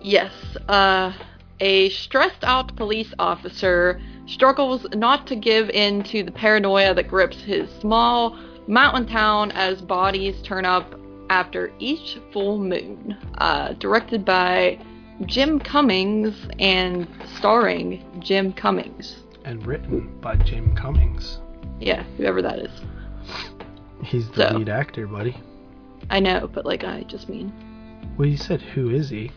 Yes, 0.03 0.33
uh, 0.69 1.13
a 1.61 1.91
stressed 1.91 2.43
out 2.45 2.75
police 2.77 3.13
officer 3.19 4.01
struggles 4.27 4.87
not 4.95 5.27
to 5.27 5.37
give 5.37 5.69
in 5.71 6.03
to 6.05 6.23
the 6.23 6.33
paranoia 6.33 6.95
that 6.95 7.09
grips 7.09 7.41
his 7.43 7.69
small 7.81 8.39
mountain 8.67 9.07
town 9.07 9.51
as 9.53 9.81
bodies 9.83 10.41
turn 10.43 10.65
up 10.65 10.95
after 11.29 11.73
each 11.79 12.19
full 12.33 12.59
moon. 12.59 13.17
Uh, 13.39 13.73
directed 13.75 14.25
by 14.25 14.79
Jim 15.27 15.59
Cummings 15.59 16.35
and 16.59 17.07
starring 17.37 18.05
Jim 18.21 18.53
Cummings. 18.53 19.17
And 19.45 19.65
written 19.67 20.19
by 20.21 20.37
Jim 20.37 20.75
Cummings. 20.75 21.39
Yeah, 21.81 22.03
whoever 22.17 22.43
that 22.43 22.59
is. 22.59 22.71
He's 24.05 24.29
the 24.31 24.49
So. 24.51 24.59
lead 24.59 24.69
actor, 24.69 25.07
buddy. 25.07 25.37
I 26.09 26.21
know, 26.21 26.49
but 26.53 26.65
like, 26.65 26.85
I 26.85 27.03
just 27.05 27.29
mean. 27.29 27.53
Well, 28.17 28.29
you 28.29 28.37
said 28.37 28.61
who 28.61 28.91
is 28.91 29.09
he? 29.11 29.31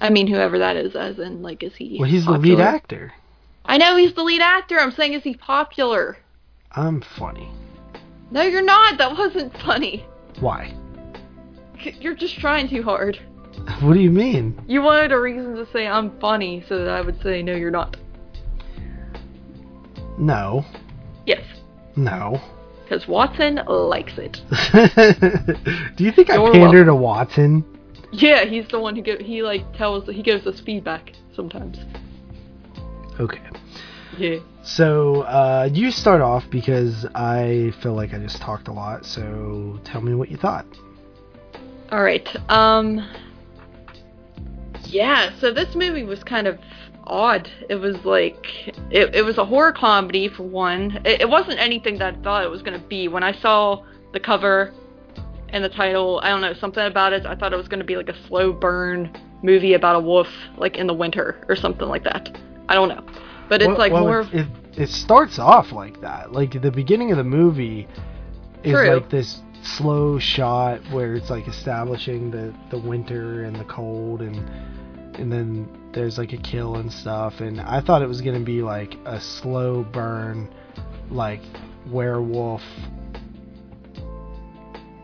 I 0.00 0.10
mean, 0.10 0.26
whoever 0.26 0.58
that 0.58 0.76
is, 0.76 0.94
as 0.94 1.18
in, 1.18 1.42
like, 1.42 1.62
is 1.62 1.74
he. 1.74 1.96
Well, 2.00 2.08
he's 2.08 2.24
the 2.24 2.32
lead 2.38 2.60
actor. 2.60 3.12
I 3.64 3.78
know 3.78 3.96
he's 3.96 4.14
the 4.14 4.22
lead 4.22 4.40
actor. 4.40 4.78
I'm 4.78 4.92
saying, 4.92 5.12
is 5.14 5.22
he 5.24 5.34
popular? 5.34 6.16
I'm 6.72 7.00
funny. 7.00 7.50
No, 8.30 8.42
you're 8.42 8.62
not. 8.62 8.98
That 8.98 9.16
wasn't 9.16 9.56
funny. 9.58 10.06
Why? 10.40 10.74
You're 12.00 12.14
just 12.14 12.38
trying 12.38 12.68
too 12.68 12.82
hard. 12.82 13.18
What 13.80 13.94
do 13.94 14.00
you 14.00 14.10
mean? 14.10 14.60
You 14.66 14.82
wanted 14.82 15.12
a 15.12 15.18
reason 15.20 15.56
to 15.56 15.66
say 15.72 15.86
I'm 15.86 16.18
funny 16.20 16.64
so 16.68 16.84
that 16.84 16.88
I 16.90 17.00
would 17.00 17.20
say, 17.22 17.42
no, 17.42 17.54
you're 17.54 17.70
not. 17.70 17.96
No. 20.16 20.64
Yes, 21.26 21.44
No. 21.96 22.40
because 22.84 23.06
Watson 23.06 23.60
likes 23.66 24.14
it. 24.18 24.40
do 25.96 26.04
you 26.04 26.10
think 26.12 26.30
I 26.30 26.36
pander 26.36 26.60
welcome. 26.60 26.86
to 26.86 26.94
Watson? 26.94 27.77
Yeah, 28.10 28.44
he's 28.44 28.66
the 28.68 28.78
one 28.78 28.96
who 28.96 29.02
go- 29.02 29.18
he 29.18 29.42
like 29.42 29.76
tells 29.76 30.08
he 30.08 30.22
gives 30.22 30.46
us 30.46 30.60
feedback 30.60 31.12
sometimes. 31.34 31.78
Okay. 33.20 33.40
Yeah. 34.16 34.38
So, 34.62 35.22
uh, 35.22 35.68
you 35.72 35.90
start 35.90 36.20
off 36.20 36.44
because 36.50 37.06
I 37.14 37.72
feel 37.82 37.94
like 37.94 38.12
I 38.12 38.18
just 38.18 38.40
talked 38.40 38.68
a 38.68 38.72
lot, 38.72 39.06
so 39.06 39.80
tell 39.84 40.00
me 40.00 40.14
what 40.14 40.30
you 40.30 40.36
thought. 40.36 40.66
All 41.90 42.02
right. 42.02 42.28
Um. 42.50 43.08
Yeah. 44.84 45.32
So 45.38 45.52
this 45.52 45.74
movie 45.74 46.04
was 46.04 46.22
kind 46.24 46.46
of 46.46 46.58
odd. 47.04 47.50
It 47.68 47.76
was 47.76 48.04
like 48.04 48.46
it, 48.90 49.14
it 49.14 49.24
was 49.24 49.38
a 49.38 49.44
horror 49.44 49.72
comedy 49.72 50.28
for 50.28 50.42
one. 50.42 51.00
It, 51.04 51.22
it 51.22 51.28
wasn't 51.28 51.58
anything 51.58 51.98
that 51.98 52.14
I 52.14 52.22
thought 52.22 52.44
it 52.44 52.50
was 52.50 52.62
gonna 52.62 52.78
be. 52.78 53.08
When 53.08 53.22
I 53.22 53.32
saw 53.32 53.84
the 54.12 54.20
cover 54.20 54.72
and 55.50 55.64
the 55.64 55.68
title, 55.68 56.20
I 56.22 56.28
don't 56.28 56.40
know 56.40 56.54
something 56.54 56.84
about 56.84 57.12
it. 57.12 57.26
I 57.26 57.34
thought 57.34 57.52
it 57.52 57.56
was 57.56 57.68
gonna 57.68 57.84
be 57.84 57.96
like 57.96 58.08
a 58.08 58.26
slow 58.26 58.52
burn 58.52 59.10
movie 59.42 59.74
about 59.74 59.96
a 59.96 60.00
wolf, 60.00 60.28
like 60.56 60.76
in 60.76 60.86
the 60.86 60.94
winter 60.94 61.44
or 61.48 61.56
something 61.56 61.88
like 61.88 62.04
that. 62.04 62.36
I 62.68 62.74
don't 62.74 62.88
know, 62.88 63.04
but 63.48 63.62
it's 63.62 63.68
Well- 63.68 63.78
like 63.78 63.92
well, 63.92 64.02
more. 64.04 64.20
It, 64.20 64.34
it, 64.34 64.46
it 64.76 64.88
starts 64.88 65.38
off 65.38 65.72
like 65.72 66.00
that. 66.02 66.32
Like, 66.32 66.60
the 66.60 66.70
beginning 66.70 67.10
of 67.10 67.16
the 67.16 67.24
movie 67.24 67.88
is 68.62 68.72
True. 68.72 68.94
like 68.94 69.08
this 69.10 69.40
slow 69.62 70.18
shot 70.18 70.80
where 70.92 71.14
it's 71.14 71.30
like 71.30 71.48
establishing 71.48 72.30
the, 72.30 72.54
the 72.70 72.78
winter 72.78 73.44
and 73.44 73.56
the 73.56 73.64
cold 73.64 74.22
and 74.22 74.36
and 75.16 75.32
then 75.32 75.68
there's 75.92 76.16
like 76.16 76.32
a 76.32 76.36
kill 76.36 76.76
and 76.76 76.92
stuff 76.92 77.40
and 77.40 77.60
I 77.60 77.80
thought 77.80 78.00
it 78.02 78.06
was 78.06 78.20
gonna 78.20 78.38
be 78.38 78.62
like 78.62 78.94
a 79.04 79.20
slow 79.20 79.82
burn 79.82 80.48
like 81.10 81.40
werewolf 81.90 82.62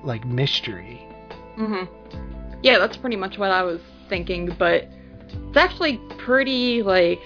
like 0.05 0.25
mystery. 0.25 1.07
hmm 1.57 1.85
Yeah, 2.63 2.79
that's 2.79 2.97
pretty 2.97 3.17
much 3.17 3.39
what 3.39 3.51
I 3.51 3.63
was 3.63 3.81
thinking, 4.09 4.55
but 4.59 4.89
it's 5.49 5.57
actually 5.57 5.99
pretty 6.19 6.83
like 6.83 7.21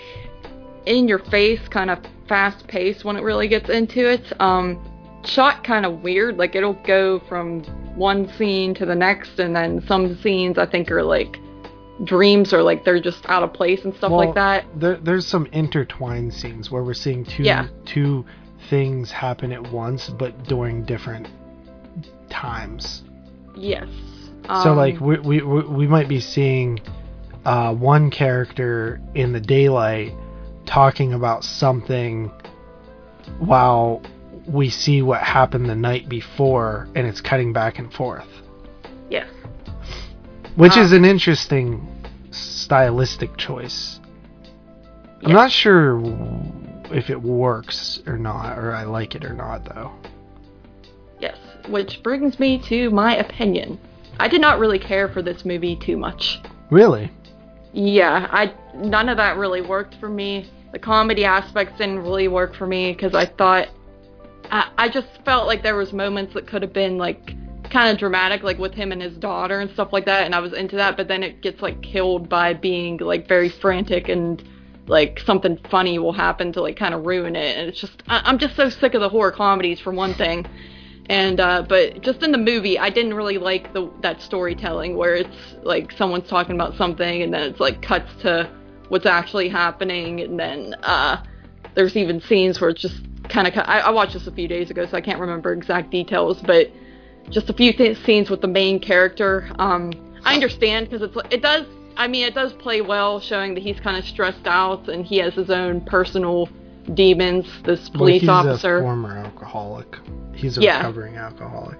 in 0.86 1.08
your 1.08 1.18
face, 1.18 1.66
kind 1.68 1.90
of 1.90 1.98
fast 2.28 2.66
paced 2.68 3.04
when 3.04 3.16
it 3.16 3.22
really 3.22 3.48
gets 3.48 3.68
into 3.68 4.08
it. 4.10 4.32
Um, 4.40 4.82
shot 5.24 5.64
kind 5.64 5.84
of 5.84 6.02
weird, 6.02 6.36
like 6.38 6.54
it'll 6.54 6.80
go 6.84 7.20
from 7.28 7.62
one 7.96 8.28
scene 8.36 8.74
to 8.74 8.86
the 8.86 8.94
next, 8.94 9.38
and 9.38 9.54
then 9.54 9.84
some 9.86 10.16
scenes 10.22 10.56
I 10.58 10.66
think 10.66 10.90
are 10.90 11.02
like 11.02 11.38
dreams 12.04 12.52
or 12.52 12.62
like 12.62 12.84
they're 12.84 13.00
just 13.00 13.28
out 13.28 13.42
of 13.42 13.52
place 13.52 13.84
and 13.84 13.92
stuff 13.96 14.12
Well, 14.12 14.20
like 14.26 14.34
that. 14.36 14.64
There, 14.76 14.96
there's 14.98 15.26
some 15.26 15.46
intertwined 15.52 16.32
scenes 16.32 16.70
where 16.70 16.82
we're 16.84 16.94
seeing 16.94 17.24
two 17.24 17.42
Yeah. 17.42 17.66
two 17.84 18.24
things 18.70 19.10
happen 19.10 19.52
at 19.52 19.72
once, 19.72 20.08
but 20.08 20.44
during 20.44 20.84
different 20.84 21.28
times. 22.28 23.02
Yes. 23.56 23.88
so 24.44 24.70
Um, 24.70 24.76
like 24.76 25.00
we, 25.00 25.18
we 25.18 25.42
we 25.42 25.86
might 25.86 26.08
be 26.08 26.20
seeing 26.20 26.80
uh, 27.44 27.74
one 27.74 28.10
character 28.10 29.00
in 29.14 29.32
the 29.32 29.40
daylight 29.40 30.12
talking 30.66 31.14
about 31.14 31.44
something 31.44 32.30
while 33.38 34.02
we 34.46 34.70
see 34.70 35.02
what 35.02 35.20
happened 35.22 35.68
the 35.68 35.74
night 35.74 36.08
before, 36.08 36.88
and 36.94 37.06
it's 37.06 37.20
cutting 37.20 37.52
back 37.52 37.78
and 37.78 37.92
forth, 37.92 38.28
yes. 39.10 39.28
which 40.56 40.76
Uh, 40.76 40.80
is 40.80 40.92
an 40.92 41.04
interesting 41.04 41.86
stylistic 42.30 43.36
choice. 43.36 44.00
I'm 45.22 45.32
not 45.32 45.50
sure 45.50 46.00
if 46.90 47.10
it 47.10 47.20
works 47.20 48.00
or 48.06 48.16
not, 48.16 48.56
or 48.58 48.72
I 48.72 48.84
like 48.84 49.14
it 49.14 49.24
or 49.24 49.34
not, 49.34 49.64
though. 49.64 49.92
Which 51.68 52.02
brings 52.02 52.38
me 52.38 52.58
to 52.68 52.90
my 52.90 53.16
opinion. 53.16 53.78
I 54.20 54.28
did 54.28 54.40
not 54.40 54.58
really 54.58 54.78
care 54.78 55.08
for 55.08 55.22
this 55.22 55.44
movie 55.44 55.76
too 55.76 55.96
much. 55.96 56.40
Really? 56.70 57.10
Yeah, 57.72 58.28
I 58.30 58.54
none 58.74 59.08
of 59.08 59.16
that 59.18 59.36
really 59.36 59.60
worked 59.60 59.96
for 59.96 60.08
me. 60.08 60.50
The 60.72 60.78
comedy 60.78 61.24
aspects 61.24 61.78
didn't 61.78 62.00
really 62.00 62.28
work 62.28 62.54
for 62.54 62.66
me 62.66 62.92
because 62.92 63.14
I 63.14 63.26
thought 63.26 63.68
I, 64.50 64.70
I 64.76 64.88
just 64.88 65.08
felt 65.24 65.46
like 65.46 65.62
there 65.62 65.76
was 65.76 65.92
moments 65.92 66.34
that 66.34 66.46
could 66.46 66.62
have 66.62 66.72
been 66.72 66.98
like 66.98 67.34
kind 67.70 67.90
of 67.90 67.98
dramatic, 67.98 68.42
like 68.42 68.58
with 68.58 68.74
him 68.74 68.92
and 68.92 69.02
his 69.02 69.16
daughter 69.16 69.60
and 69.60 69.70
stuff 69.70 69.92
like 69.92 70.06
that, 70.06 70.24
and 70.24 70.34
I 70.34 70.40
was 70.40 70.52
into 70.52 70.76
that. 70.76 70.96
But 70.96 71.08
then 71.08 71.22
it 71.22 71.42
gets 71.42 71.62
like 71.62 71.82
killed 71.82 72.28
by 72.28 72.54
being 72.54 72.98
like 72.98 73.28
very 73.28 73.48
frantic 73.48 74.08
and 74.08 74.42
like 74.86 75.20
something 75.20 75.58
funny 75.70 75.98
will 75.98 76.12
happen 76.12 76.52
to 76.54 76.62
like 76.62 76.76
kind 76.76 76.94
of 76.94 77.04
ruin 77.04 77.36
it. 77.36 77.56
And 77.56 77.68
it's 77.68 77.80
just 77.80 78.02
I, 78.08 78.22
I'm 78.24 78.38
just 78.38 78.56
so 78.56 78.70
sick 78.70 78.94
of 78.94 79.00
the 79.00 79.08
horror 79.08 79.32
comedies 79.32 79.80
for 79.80 79.92
one 79.92 80.14
thing. 80.14 80.46
And 81.08 81.40
uh, 81.40 81.62
but 81.62 82.02
just 82.02 82.22
in 82.22 82.32
the 82.32 82.38
movie, 82.38 82.78
I 82.78 82.90
didn't 82.90 83.14
really 83.14 83.38
like 83.38 83.72
the 83.72 83.90
that 84.02 84.20
storytelling 84.20 84.96
where 84.96 85.14
it's 85.14 85.54
like 85.62 85.92
someone's 85.92 86.28
talking 86.28 86.54
about 86.54 86.76
something 86.76 87.22
and 87.22 87.32
then 87.32 87.42
it's 87.42 87.60
like 87.60 87.80
cuts 87.80 88.10
to 88.22 88.50
what's 88.88 89.06
actually 89.06 89.48
happening, 89.48 90.20
and 90.20 90.38
then 90.38 90.74
uh, 90.82 91.24
there's 91.74 91.96
even 91.96 92.20
scenes 92.20 92.60
where 92.60 92.70
it's 92.70 92.82
just 92.82 93.00
kind 93.28 93.46
of. 93.46 93.54
I, 93.56 93.80
I 93.80 93.90
watched 93.90 94.14
this 94.14 94.26
a 94.26 94.32
few 94.32 94.48
days 94.48 94.70
ago, 94.70 94.86
so 94.86 94.96
I 94.96 95.00
can't 95.00 95.20
remember 95.20 95.52
exact 95.52 95.90
details, 95.90 96.42
but 96.42 96.70
just 97.30 97.48
a 97.50 97.52
few 97.52 97.72
th- 97.72 97.98
scenes 98.04 98.30
with 98.30 98.40
the 98.40 98.48
main 98.48 98.80
character. 98.80 99.50
Um, 99.58 99.92
I 100.24 100.34
understand 100.34 100.90
because 100.90 101.02
it's 101.02 101.16
it 101.32 101.42
does. 101.42 101.66
I 101.96 102.06
mean, 102.06 102.24
it 102.24 102.34
does 102.34 102.52
play 102.52 102.80
well, 102.80 103.18
showing 103.18 103.54
that 103.54 103.62
he's 103.62 103.80
kind 103.80 103.96
of 103.96 104.04
stressed 104.04 104.46
out 104.46 104.88
and 104.88 105.04
he 105.04 105.18
has 105.18 105.34
his 105.34 105.50
own 105.50 105.80
personal 105.80 106.48
demons. 106.94 107.46
This 107.64 107.88
Well, 107.90 107.98
police 107.98 108.20
he's 108.22 108.28
officer. 108.30 108.78
a 108.78 108.82
former 108.82 109.16
alcoholic. 109.18 109.96
He's 110.34 110.58
a 110.58 110.62
Yeah. 110.62 110.78
recovering 110.78 111.16
alcoholic. 111.16 111.78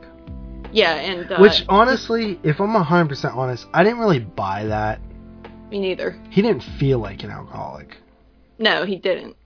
yeah, 0.73 0.95
and 0.97 1.31
uh, 1.33 1.39
Which 1.39 1.65
honestly, 1.69 2.39
if 2.43 2.61
I'm 2.61 2.75
100% 2.75 3.35
honest, 3.37 3.67
I 3.73 3.83
didn't 3.85 3.99
really 4.01 4.21
buy 4.21 4.65
that. 4.67 5.01
me 5.71 5.79
neither. 5.81 6.17
He 6.31 6.43
didn't 6.43 6.63
feel 6.79 6.99
like 6.99 7.23
an 7.25 7.31
alcoholic. 7.31 7.97
No, 8.59 8.85
he 8.85 8.97
didn't. 8.97 9.37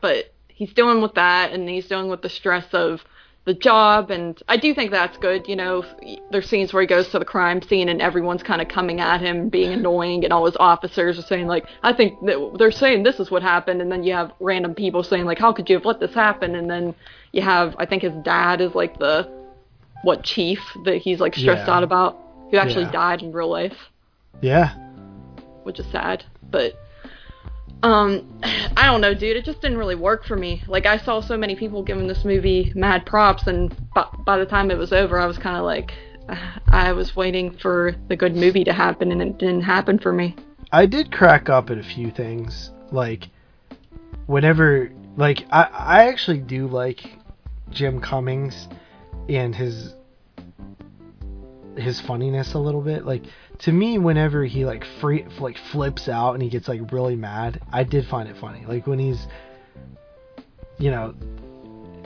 But 0.00 0.32
he's 0.48 0.72
dealing 0.72 1.00
with 1.02 1.14
that, 1.14 1.52
and 1.52 1.68
he's 1.68 1.86
dealing 1.88 2.08
with 2.08 2.22
the 2.22 2.28
stress 2.28 2.66
of 2.72 3.04
the 3.44 3.54
job, 3.54 4.10
and 4.10 4.40
I 4.48 4.56
do 4.56 4.72
think 4.72 4.92
that's 4.92 5.16
good. 5.16 5.48
You 5.48 5.56
know, 5.56 5.84
there's 6.30 6.48
scenes 6.48 6.72
where 6.72 6.80
he 6.80 6.86
goes 6.86 7.08
to 7.08 7.18
the 7.18 7.24
crime 7.24 7.60
scene 7.60 7.88
and 7.88 8.00
everyone's 8.00 8.42
kind 8.42 8.62
of 8.62 8.68
coming 8.68 9.00
at 9.00 9.20
him, 9.20 9.48
being 9.48 9.72
annoying, 9.72 10.22
and 10.24 10.32
all 10.32 10.44
his 10.44 10.56
officers 10.60 11.18
are 11.18 11.22
saying 11.22 11.48
like, 11.48 11.66
"I 11.82 11.92
think 11.92 12.18
they're 12.22 12.70
saying 12.70 13.02
this 13.02 13.18
is 13.18 13.30
what 13.32 13.42
happened," 13.42 13.82
and 13.82 13.90
then 13.90 14.04
you 14.04 14.12
have 14.12 14.32
random 14.38 14.74
people 14.74 15.02
saying 15.02 15.24
like, 15.24 15.38
"How 15.38 15.52
could 15.52 15.68
you 15.68 15.76
have 15.76 15.84
let 15.84 15.98
this 15.98 16.14
happen?" 16.14 16.54
And 16.54 16.70
then 16.70 16.94
you 17.32 17.42
have, 17.42 17.74
I 17.78 17.86
think 17.86 18.02
his 18.02 18.12
dad 18.22 18.60
is 18.60 18.74
like 18.76 18.98
the 18.98 19.28
what 20.04 20.22
chief 20.22 20.60
that 20.84 20.96
he's 20.96 21.18
like 21.20 21.34
stressed 21.34 21.66
Yeah. 21.66 21.74
out 21.74 21.82
about, 21.82 22.18
who 22.50 22.58
actually 22.58 22.84
Yeah. 22.84 22.92
died 22.92 23.22
in 23.22 23.32
real 23.32 23.48
life 23.48 23.90
Yeah. 24.40 24.70
which 25.64 25.78
is 25.80 25.86
sad. 25.86 26.24
But 26.50 26.74
um, 27.82 28.28
I 28.76 28.86
don't 28.86 29.00
know, 29.00 29.12
dude. 29.12 29.36
It 29.36 29.44
just 29.44 29.60
didn't 29.60 29.78
really 29.78 29.96
work 29.96 30.24
for 30.24 30.36
me. 30.36 30.62
Like 30.68 30.86
I 30.86 30.98
saw 30.98 31.20
so 31.20 31.36
many 31.36 31.56
people 31.56 31.82
giving 31.82 32.06
this 32.06 32.24
movie 32.24 32.72
mad 32.74 33.04
props, 33.06 33.46
and 33.46 33.74
by, 33.92 34.06
by 34.24 34.38
the 34.38 34.46
time 34.46 34.70
it 34.70 34.78
was 34.78 34.92
over, 34.92 35.18
I 35.18 35.26
was 35.26 35.38
kind 35.38 35.56
of 35.56 35.64
like, 35.64 35.92
I 36.68 36.92
was 36.92 37.16
waiting 37.16 37.56
for 37.58 37.94
the 38.08 38.16
good 38.16 38.36
movie 38.36 38.64
to 38.64 38.72
happen, 38.72 39.10
and 39.10 39.20
it 39.20 39.38
didn't 39.38 39.62
happen 39.62 39.98
for 39.98 40.12
me. 40.12 40.36
I 40.70 40.86
did 40.86 41.12
crack 41.12 41.48
up 41.48 41.70
at 41.70 41.78
a 41.78 41.82
few 41.82 42.10
things. 42.10 42.70
Like, 42.92 43.28
whenever, 44.26 44.90
like, 45.16 45.44
I, 45.50 45.62
I 45.64 46.08
actually 46.08 46.38
do 46.38 46.68
like 46.68 47.18
Jim 47.70 48.00
Cummings 48.00 48.68
and 49.28 49.54
his 49.54 49.94
his 51.76 52.00
funniness 52.00 52.54
a 52.54 52.58
little 52.58 52.82
bit. 52.82 53.04
Like, 53.04 53.22
to 53.62 53.72
me, 53.72 53.98
whenever 53.98 54.44
he 54.44 54.64
like 54.64 54.84
free 55.00 55.24
like 55.38 55.56
flips 55.70 56.08
out 56.08 56.34
and 56.34 56.42
he 56.42 56.48
gets 56.48 56.68
like 56.68 56.90
really 56.90 57.16
mad, 57.16 57.60
I 57.72 57.84
did 57.84 58.06
find 58.06 58.28
it 58.28 58.36
funny. 58.36 58.64
Like 58.66 58.86
when 58.86 58.98
he's, 58.98 59.26
you 60.78 60.90
know, 60.90 61.14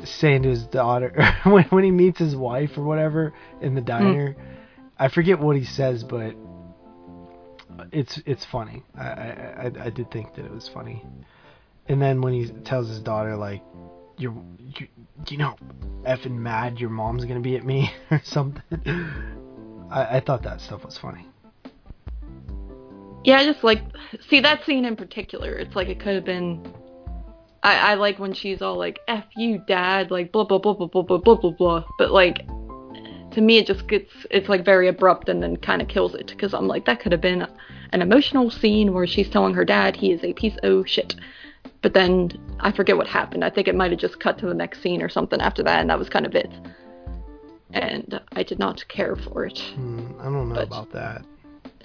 saying 0.04 0.42
to 0.42 0.50
his 0.50 0.64
daughter 0.64 1.34
when 1.44 1.64
when 1.64 1.84
he 1.84 1.90
meets 1.90 2.18
his 2.18 2.36
wife 2.36 2.76
or 2.76 2.82
whatever 2.82 3.32
in 3.60 3.74
the 3.74 3.80
hmm. 3.80 3.86
diner. 3.86 4.36
I 4.98 5.08
forget 5.08 5.38
what 5.38 5.56
he 5.56 5.64
says, 5.64 6.04
but 6.04 6.34
it's 7.92 8.20
it's 8.26 8.44
funny. 8.44 8.82
I, 8.94 9.06
I 9.06 9.62
I 9.64 9.84
I 9.84 9.90
did 9.90 10.10
think 10.10 10.34
that 10.34 10.44
it 10.44 10.50
was 10.50 10.68
funny. 10.68 11.04
And 11.88 12.02
then 12.02 12.20
when 12.20 12.32
he 12.32 12.50
tells 12.64 12.88
his 12.88 13.00
daughter 13.00 13.36
like, 13.36 13.62
"You're 14.18 14.34
you, 14.58 14.88
you 15.28 15.36
know, 15.38 15.56
effing 16.04 16.36
mad, 16.36 16.80
your 16.80 16.90
mom's 16.90 17.24
gonna 17.24 17.40
be 17.40 17.56
at 17.56 17.64
me" 17.64 17.92
or 18.10 18.20
something. 18.24 18.62
I, 19.90 20.16
I 20.16 20.20
thought 20.20 20.42
that 20.42 20.60
stuff 20.60 20.84
was 20.84 20.98
funny. 20.98 21.26
Yeah, 23.26 23.38
I 23.38 23.44
just 23.44 23.64
like 23.64 23.82
see 24.28 24.38
that 24.40 24.64
scene 24.64 24.84
in 24.84 24.94
particular. 24.94 25.50
It's 25.54 25.74
like 25.74 25.88
it 25.88 25.98
could 25.98 26.14
have 26.14 26.24
been. 26.24 26.64
I, 27.64 27.92
I 27.92 27.94
like 27.94 28.20
when 28.20 28.32
she's 28.32 28.62
all 28.62 28.78
like 28.78 29.00
"f 29.08 29.24
you, 29.36 29.58
dad," 29.66 30.12
like 30.12 30.30
blah 30.30 30.44
blah 30.44 30.58
blah 30.58 30.74
blah 30.74 30.86
blah 30.86 31.02
blah 31.02 31.18
blah 31.18 31.34
blah 31.34 31.50
blah. 31.50 31.84
But 31.98 32.12
like, 32.12 32.46
to 33.32 33.40
me, 33.40 33.58
it 33.58 33.66
just 33.66 33.88
gets 33.88 34.12
it's 34.30 34.48
like 34.48 34.64
very 34.64 34.86
abrupt 34.86 35.28
and 35.28 35.42
then 35.42 35.56
kind 35.56 35.82
of 35.82 35.88
kills 35.88 36.14
it 36.14 36.28
because 36.28 36.54
I'm 36.54 36.68
like 36.68 36.84
that 36.86 37.00
could 37.00 37.10
have 37.10 37.20
been 37.20 37.48
an 37.92 38.00
emotional 38.00 38.48
scene 38.48 38.94
where 38.94 39.08
she's 39.08 39.28
telling 39.28 39.54
her 39.54 39.64
dad 39.64 39.96
he 39.96 40.12
is 40.12 40.22
a 40.22 40.32
piece 40.32 40.56
of 40.62 40.88
shit. 40.88 41.16
But 41.82 41.94
then 41.94 42.30
I 42.60 42.70
forget 42.70 42.96
what 42.96 43.08
happened. 43.08 43.44
I 43.44 43.50
think 43.50 43.66
it 43.66 43.74
might 43.74 43.90
have 43.90 43.98
just 43.98 44.20
cut 44.20 44.38
to 44.38 44.46
the 44.46 44.54
next 44.54 44.82
scene 44.82 45.02
or 45.02 45.08
something 45.08 45.40
after 45.40 45.64
that, 45.64 45.80
and 45.80 45.90
that 45.90 45.98
was 45.98 46.08
kind 46.08 46.26
of 46.26 46.36
it. 46.36 46.52
And 47.72 48.20
I 48.32 48.44
did 48.44 48.60
not 48.60 48.86
care 48.86 49.16
for 49.16 49.46
it. 49.46 49.58
Hmm, 49.74 50.12
I 50.20 50.24
don't 50.24 50.48
know 50.48 50.54
But- 50.54 50.68
about 50.68 50.92
that. 50.92 51.24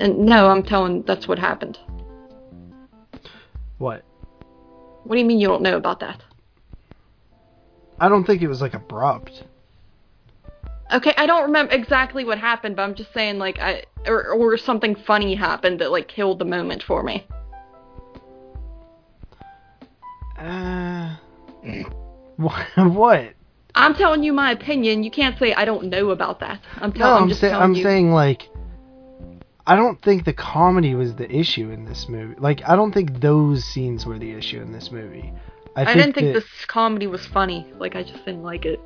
And 0.02 0.18
no, 0.26 0.48
I'm 0.48 0.64
telling 0.64 1.04
that's 1.04 1.28
what 1.28 1.38
happened. 1.38 1.78
What? 3.78 4.04
What 5.04 5.16
do 5.16 5.20
you 5.20 5.26
mean 5.26 5.40
you 5.40 5.48
don't 5.48 5.62
know 5.62 5.78
about 5.78 6.00
that? 6.00 6.24
I 8.00 8.10
don't 8.10 8.26
think 8.26 8.42
it 8.42 8.48
was 8.48 8.62
like 8.62 8.74
abrupt. 8.74 9.44
Okay, 10.92 11.14
I 11.18 11.28
don't 11.28 11.44
remember 11.44 11.74
exactly 11.74 12.26
what 12.26 12.40
happened, 12.40 12.76
but 12.76 12.82
I'm 12.82 12.96
just 12.96 13.14
saying 13.14 13.38
like 13.38 13.60
I 13.60 13.84
or 14.08 14.30
or 14.30 14.58
something 14.58 14.96
funny 14.96 15.36
happened 15.36 15.80
that 15.82 15.92
like 15.92 16.08
killed 16.08 16.40
the 16.40 16.46
moment 16.46 16.82
for 16.82 17.04
me. 17.04 17.28
Uh, 20.40 21.16
what? 22.38 22.66
what? 22.76 23.34
I'm 23.76 23.94
telling 23.94 24.24
you 24.24 24.34
my 24.34 24.52
opinion. 24.52 25.04
You 25.04 25.12
can't 25.12 25.38
say 25.38 25.54
I 25.54 25.64
don't 25.64 25.86
know 25.86 26.10
about 26.10 26.40
that. 26.40 26.60
I'm 26.78 26.90
No, 26.90 26.98
telling. 26.98 27.16
I'm, 27.18 27.24
I'm, 27.24 27.30
just 27.30 27.42
telling 27.42 27.62
I'm 27.62 27.76
you. 27.76 27.84
saying 27.84 28.12
like 28.12 28.51
I 29.72 29.76
don't 29.78 30.02
think 30.02 30.26
the 30.26 30.34
comedy 30.34 30.96
was 30.96 31.16
the 31.16 31.34
issue 31.34 31.72
in 31.72 31.86
this 31.86 32.10
movie. 32.10 32.36
Like 32.38 32.62
I 32.68 32.76
don't 32.76 32.92
think 32.92 33.22
those 33.22 33.64
scenes 33.64 34.06
were 34.06 34.20
the 34.20 34.34
issue 34.34 34.62
in 34.62 34.74
this 34.74 34.92
movie. 34.92 35.32
I, 35.78 35.84
I, 35.84 35.86
think 35.86 35.98
didn't 35.98 36.16
think 36.16 36.28
that, 36.28 36.42
this 36.42 36.66
comedy 36.68 37.08
was 37.08 37.26
funny. 37.26 37.66
Like 37.80 37.96
I 37.96 38.04
just 38.04 38.26
didn't 38.26 38.44
like 38.44 38.66
it. 38.66 38.82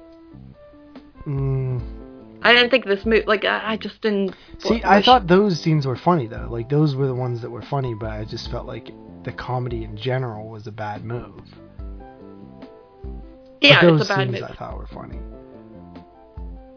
Mm, 1.26 1.82
I 2.44 2.54
didn't 2.54 2.70
think 2.70 2.86
this 2.86 3.04
movie. 3.04 3.26
Like 3.26 3.46
I, 3.46 3.72
I 3.72 3.78
just 3.78 4.00
didn't. 4.02 4.36
see, 4.60 4.84
I 4.86 5.02
thought 5.02 5.26
those 5.26 5.60
scenes 5.60 5.88
were 5.88 5.96
funny 5.96 6.28
though. 6.28 6.48
Like 6.52 6.70
those 6.70 6.96
were 6.96 7.08
the 7.08 7.16
ones 7.16 7.42
that 7.42 7.50
were 7.50 7.64
funny, 7.64 7.96
but 7.96 8.12
I 8.12 8.24
just 8.24 8.52
felt 8.52 8.68
like 8.68 8.92
the 9.24 9.32
comedy 9.32 9.86
in 9.86 9.98
general 9.98 10.50
was 10.50 10.68
a 10.68 10.72
bad 10.72 11.04
move. 11.04 11.42
Yeah, 13.60 13.82
but 13.82 13.88
those 13.88 14.02
it's 14.02 14.10
a 14.12 14.14
bad 14.14 14.28
scenes 14.28 14.40
move. 14.40 14.52
I 14.52 14.54
thought 14.54 14.78
were 14.78 14.86
funny. 14.86 15.20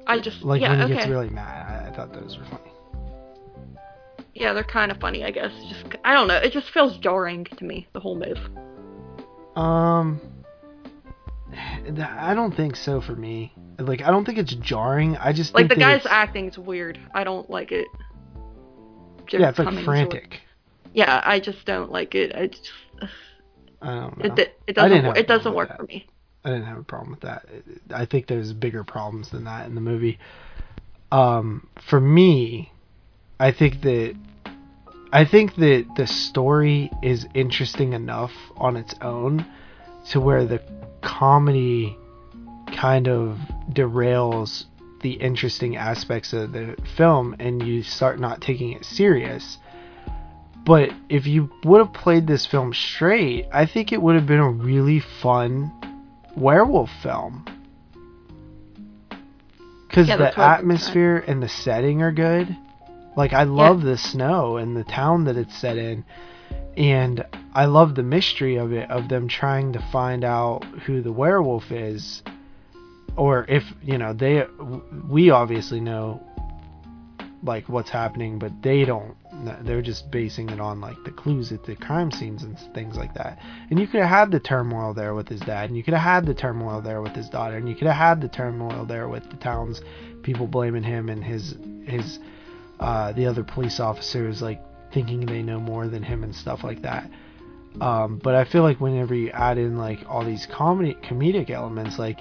I 0.06 0.18
just 0.18 0.42
Like 0.44 0.62
yeah 0.62 0.70
when 0.70 0.78
he 0.78 0.84
okay. 0.86 0.94
gets 0.94 1.08
really 1.08 1.28
mad, 1.28 1.84
I, 1.84 1.90
I 1.90 1.94
thought 1.94 2.14
those 2.14 2.38
were 2.38 2.46
funny. 2.46 2.72
Yeah, 4.38 4.52
they're 4.52 4.62
kind 4.64 4.90
of 4.92 4.98
funny. 4.98 5.24
I 5.24 5.30
guess. 5.30 5.52
Just 5.68 5.96
I 6.04 6.12
don't 6.14 6.28
know. 6.28 6.36
It 6.36 6.52
just 6.52 6.70
feels 6.70 6.96
jarring 6.98 7.44
to 7.44 7.64
me. 7.64 7.86
The 7.92 8.00
whole 8.00 8.16
move. 8.16 8.38
Um, 9.56 10.20
I 12.00 12.34
don't 12.34 12.54
think 12.54 12.76
so 12.76 13.00
for 13.00 13.16
me. 13.16 13.52
Like, 13.78 14.02
I 14.02 14.10
don't 14.10 14.24
think 14.24 14.38
it's 14.38 14.54
jarring. 14.54 15.16
I 15.16 15.32
just 15.32 15.54
Like 15.54 15.68
the 15.68 15.76
guy's 15.76 16.00
it's- 16.00 16.12
acting's 16.12 16.58
weird. 16.58 16.98
I 17.14 17.24
don't 17.24 17.48
like 17.50 17.72
it. 17.72 17.86
Jim 19.26 19.40
Yeah, 19.40 19.50
it's 19.50 19.58
like 19.58 19.66
Cummings 19.66 19.82
or- 19.82 19.90
frantic. 19.90 20.40
Yeah, 20.94 21.20
I 21.24 21.38
just 21.40 21.64
don't 21.66 21.90
like 21.92 22.14
it. 22.14 22.34
I 22.34 22.46
just, 22.48 22.70
I 23.82 23.86
don't 23.94 24.18
know. 24.18 24.34
it, 24.34 24.56
it, 24.66 24.74
doesn't 24.74 24.90
didn't 24.90 25.04
wor- 25.04 25.14
have 25.14 25.16
a 25.16 25.20
it 25.20 25.28
doesn't 25.28 25.54
work 25.54 25.68
that. 25.68 25.76
for 25.76 25.82
me. 25.84 26.06
I 26.44 26.50
didn't 26.50 26.64
have 26.64 26.78
a 26.78 26.82
problem 26.82 27.10
with 27.10 27.20
that. 27.20 27.46
I 27.94 28.04
think 28.06 28.26
there's 28.26 28.52
bigger 28.52 28.84
problems 28.84 29.30
than 29.30 29.44
that 29.44 29.66
in 29.66 29.74
the 29.74 29.80
movie. 29.80 30.18
Um, 31.12 31.68
for 31.88 32.00
me, 32.00 32.72
I 33.38 33.52
think 33.52 33.82
that 33.82 34.16
I 35.12 35.24
think 35.24 35.54
that 35.56 35.86
the 35.96 36.06
story 36.06 36.90
is 37.02 37.26
interesting 37.34 37.94
enough 37.94 38.32
on 38.56 38.76
its 38.76 38.94
own 39.00 39.46
to 40.10 40.20
where 40.20 40.44
the 40.44 40.60
comedy 41.00 41.96
kind 42.74 43.08
of 43.08 43.38
derails 43.72 44.64
the 45.00 45.12
interesting 45.12 45.76
aspects 45.76 46.32
of 46.32 46.52
the 46.52 46.76
film 46.96 47.36
and 47.38 47.62
you 47.62 47.82
start 47.82 48.18
not 48.18 48.40
taking 48.40 48.72
it 48.72 48.84
serious. 48.84 49.58
But 50.66 50.90
if 51.08 51.26
you 51.26 51.50
would 51.64 51.78
have 51.78 51.94
played 51.94 52.26
this 52.26 52.44
film 52.44 52.74
straight, 52.74 53.46
I 53.52 53.64
think 53.64 53.92
it 53.92 54.02
would 54.02 54.16
have 54.16 54.26
been 54.26 54.40
a 54.40 54.50
really 54.50 55.00
fun 55.00 55.72
werewolf 56.36 56.90
film. 57.02 57.46
Because 59.88 60.08
Yeah, 60.08 60.16
the 60.16 60.24
that's 60.24 60.36
what 60.36 60.44
I've 60.44 60.60
been 60.60 60.70
atmosphere 60.70 61.24
and 61.26 61.42
the 61.42 61.48
setting 61.48 62.02
are 62.02 62.12
good. 62.12 62.54
Like, 63.18 63.32
I 63.32 63.42
love 63.42 63.82
the 63.82 63.98
snow 63.98 64.58
and 64.58 64.76
the 64.76 64.84
town 64.84 65.24
that 65.24 65.36
it's 65.36 65.58
set 65.58 65.76
in. 65.76 66.04
And 66.76 67.26
I 67.52 67.64
love 67.64 67.96
the 67.96 68.04
mystery 68.04 68.54
of 68.54 68.72
it, 68.72 68.88
of 68.92 69.08
them 69.08 69.26
trying 69.26 69.72
to 69.72 69.80
find 69.90 70.22
out 70.22 70.64
who 70.86 71.02
the 71.02 71.10
werewolf 71.10 71.72
is. 71.72 72.22
Or 73.16 73.44
if, 73.48 73.64
you 73.82 73.98
know, 73.98 74.12
they, 74.12 74.46
we 75.08 75.30
obviously 75.30 75.80
know, 75.80 76.22
like, 77.42 77.68
what's 77.68 77.90
happening, 77.90 78.38
but 78.38 78.62
they 78.62 78.84
don't. 78.84 79.16
They're 79.64 79.82
just 79.82 80.12
basing 80.12 80.50
it 80.50 80.60
on, 80.60 80.80
like, 80.80 81.02
the 81.02 81.10
clues 81.10 81.50
at 81.50 81.64
the 81.64 81.74
crime 81.74 82.12
scenes 82.12 82.44
and 82.44 82.56
things 82.72 82.96
like 82.96 83.14
that. 83.14 83.40
And 83.68 83.80
you 83.80 83.88
could 83.88 83.98
have 84.00 84.10
had 84.10 84.30
the 84.30 84.38
turmoil 84.38 84.94
there 84.94 85.14
with 85.14 85.26
his 85.26 85.40
dad, 85.40 85.70
and 85.70 85.76
you 85.76 85.82
could 85.82 85.94
have 85.94 86.04
had 86.04 86.24
the 86.24 86.34
turmoil 86.34 86.80
there 86.80 87.02
with 87.02 87.16
his 87.16 87.28
daughter, 87.28 87.56
and 87.56 87.68
you 87.68 87.74
could 87.74 87.88
have 87.88 87.96
had 87.96 88.20
the 88.20 88.28
turmoil 88.28 88.84
there 88.84 89.08
with 89.08 89.28
the 89.28 89.36
town's 89.38 89.80
people 90.22 90.46
blaming 90.46 90.84
him 90.84 91.08
and 91.08 91.24
his, 91.24 91.56
his, 91.84 92.20
uh, 92.80 93.12
the 93.12 93.26
other 93.26 93.44
police 93.44 93.80
officers, 93.80 94.40
like, 94.42 94.62
thinking 94.92 95.26
they 95.26 95.42
know 95.42 95.60
more 95.60 95.86
than 95.88 96.02
him 96.02 96.24
and 96.24 96.34
stuff 96.34 96.64
like 96.64 96.82
that. 96.82 97.10
Um, 97.80 98.18
but 98.22 98.34
I 98.34 98.44
feel 98.44 98.62
like 98.62 98.80
whenever 98.80 99.14
you 99.14 99.30
add 99.30 99.58
in 99.58 99.76
like 99.76 100.00
all 100.08 100.24
these 100.24 100.46
comedy 100.46 100.94
comedic 100.94 101.50
elements, 101.50 101.98
like 101.98 102.18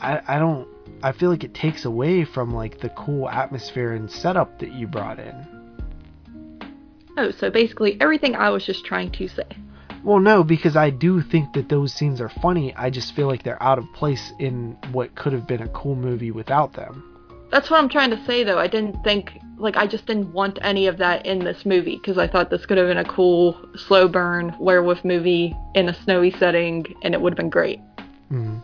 I 0.00 0.20
I 0.26 0.38
don't 0.38 0.68
I 1.02 1.12
feel 1.12 1.30
like 1.30 1.44
it 1.44 1.54
takes 1.54 1.84
away 1.84 2.24
from 2.24 2.54
like 2.54 2.80
the 2.80 2.88
cool 2.90 3.28
atmosphere 3.28 3.92
and 3.92 4.10
setup 4.10 4.58
that 4.60 4.72
you 4.72 4.86
brought 4.86 5.18
in. 5.18 5.46
Oh, 7.18 7.30
so 7.30 7.50
basically 7.50 8.00
everything 8.00 8.34
I 8.34 8.50
was 8.50 8.64
just 8.64 8.86
trying 8.86 9.10
to 9.12 9.28
say. 9.28 9.44
Well, 10.02 10.18
no, 10.18 10.42
because 10.42 10.76
I 10.76 10.90
do 10.90 11.20
think 11.20 11.52
that 11.52 11.68
those 11.68 11.92
scenes 11.92 12.20
are 12.20 12.28
funny. 12.28 12.74
I 12.74 12.90
just 12.90 13.14
feel 13.14 13.28
like 13.28 13.44
they're 13.44 13.62
out 13.62 13.78
of 13.78 13.84
place 13.94 14.32
in 14.40 14.76
what 14.90 15.14
could 15.14 15.32
have 15.32 15.46
been 15.46 15.62
a 15.62 15.68
cool 15.68 15.94
movie 15.94 16.32
without 16.32 16.72
them. 16.72 17.11
That's 17.52 17.68
what 17.68 17.78
I'm 17.78 17.90
trying 17.90 18.08
to 18.10 18.24
say, 18.24 18.44
though. 18.44 18.58
I 18.58 18.66
didn't 18.66 19.04
think, 19.04 19.38
like, 19.58 19.76
I 19.76 19.86
just 19.86 20.06
didn't 20.06 20.32
want 20.32 20.58
any 20.62 20.86
of 20.86 20.96
that 20.96 21.26
in 21.26 21.40
this 21.40 21.66
movie 21.66 21.96
because 21.96 22.16
I 22.16 22.26
thought 22.26 22.48
this 22.48 22.64
could 22.64 22.78
have 22.78 22.88
been 22.88 22.96
a 22.96 23.04
cool, 23.04 23.60
slow 23.76 24.08
burn 24.08 24.56
werewolf 24.58 25.04
movie 25.04 25.54
in 25.74 25.90
a 25.90 25.94
snowy 26.02 26.30
setting, 26.30 26.86
and 27.02 27.12
it 27.12 27.20
would 27.20 27.34
have 27.34 27.36
been 27.36 27.50
great. 27.50 27.78
Mm. 28.30 28.62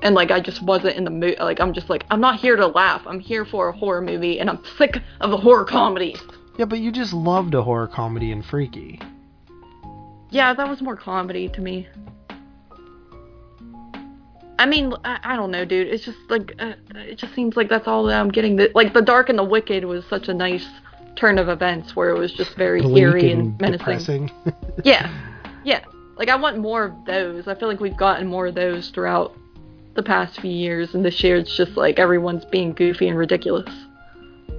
And 0.00 0.14
like, 0.14 0.30
I 0.30 0.40
just 0.40 0.62
wasn't 0.62 0.96
in 0.96 1.04
the 1.04 1.10
mood. 1.10 1.36
Like, 1.38 1.60
I'm 1.60 1.74
just 1.74 1.90
like, 1.90 2.04
I'm 2.10 2.22
not 2.22 2.40
here 2.40 2.56
to 2.56 2.66
laugh. 2.66 3.02
I'm 3.06 3.20
here 3.20 3.44
for 3.44 3.68
a 3.68 3.72
horror 3.76 4.00
movie, 4.00 4.40
and 4.40 4.48
I'm 4.48 4.64
sick 4.78 4.96
of 5.20 5.30
the 5.30 5.36
horror 5.36 5.66
comedies. 5.66 6.22
Yeah, 6.56 6.64
but 6.64 6.78
you 6.78 6.90
just 6.90 7.12
loved 7.12 7.52
a 7.52 7.62
horror 7.62 7.86
comedy 7.86 8.32
in 8.32 8.42
Freaky. 8.42 8.98
Yeah, 10.30 10.54
that 10.54 10.68
was 10.70 10.80
more 10.80 10.96
comedy 10.96 11.50
to 11.50 11.60
me. 11.60 11.86
I 14.58 14.66
mean, 14.66 14.94
I, 15.04 15.18
I 15.22 15.36
don't 15.36 15.50
know, 15.50 15.64
dude. 15.64 15.88
It's 15.88 16.04
just 16.04 16.18
like 16.28 16.54
uh, 16.58 16.74
it 16.94 17.16
just 17.16 17.34
seems 17.34 17.56
like 17.56 17.68
that's 17.68 17.88
all 17.88 18.04
that 18.04 18.20
I'm 18.20 18.30
getting. 18.30 18.56
The, 18.56 18.70
like 18.74 18.94
the 18.94 19.02
Dark 19.02 19.28
and 19.28 19.38
the 19.38 19.44
Wicked 19.44 19.84
was 19.84 20.04
such 20.06 20.28
a 20.28 20.34
nice 20.34 20.66
turn 21.16 21.38
of 21.38 21.48
events 21.48 21.94
where 21.96 22.10
it 22.10 22.18
was 22.18 22.32
just 22.32 22.54
very 22.56 22.80
Bleak 22.80 23.02
eerie 23.02 23.32
and 23.32 23.60
and 23.62 23.78
menacing. 23.86 24.30
Yeah, 24.84 25.12
yeah. 25.64 25.84
Like 26.16 26.28
I 26.28 26.36
want 26.36 26.58
more 26.58 26.84
of 26.84 27.04
those. 27.04 27.48
I 27.48 27.54
feel 27.54 27.68
like 27.68 27.80
we've 27.80 27.96
gotten 27.96 28.26
more 28.26 28.46
of 28.46 28.54
those 28.54 28.90
throughout 28.90 29.36
the 29.94 30.02
past 30.02 30.40
few 30.40 30.50
years, 30.50 30.94
and 30.94 31.04
this 31.04 31.22
year 31.22 31.36
it's 31.36 31.56
just 31.56 31.76
like 31.76 31.98
everyone's 31.98 32.44
being 32.44 32.72
goofy 32.72 33.08
and 33.08 33.18
ridiculous. 33.18 33.72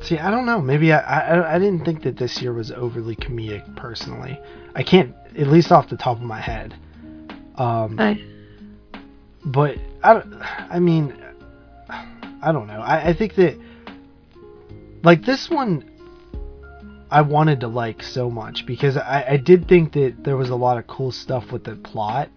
See, 0.01 0.17
I 0.17 0.29
don't 0.29 0.45
know. 0.45 0.61
Maybe 0.61 0.91
I, 0.91 0.99
I 0.99 1.55
I 1.55 1.59
didn't 1.59 1.85
think 1.85 2.03
that 2.03 2.17
this 2.17 2.41
year 2.41 2.53
was 2.53 2.71
overly 2.71 3.15
comedic. 3.15 3.75
Personally, 3.75 4.39
I 4.75 4.83
can't, 4.83 5.15
at 5.37 5.47
least 5.47 5.71
off 5.71 5.89
the 5.89 5.97
top 5.97 6.17
of 6.17 6.23
my 6.23 6.41
head. 6.41 6.75
Um, 7.55 7.97
I, 7.99 8.21
but 9.45 9.77
I, 10.03 10.23
I 10.69 10.79
mean, 10.79 11.15
I 12.41 12.51
don't 12.51 12.67
know. 12.67 12.81
I, 12.81 13.09
I 13.09 13.13
think 13.13 13.35
that 13.35 13.57
like 15.03 15.23
this 15.23 15.49
one, 15.49 15.89
I 17.11 17.21
wanted 17.21 17.59
to 17.59 17.67
like 17.67 18.01
so 18.01 18.29
much 18.29 18.65
because 18.65 18.97
I, 18.97 19.25
I 19.29 19.37
did 19.37 19.67
think 19.67 19.93
that 19.93 20.23
there 20.23 20.35
was 20.35 20.49
a 20.49 20.55
lot 20.55 20.77
of 20.77 20.87
cool 20.87 21.11
stuff 21.11 21.51
with 21.51 21.63
the 21.63 21.75
plot. 21.75 22.29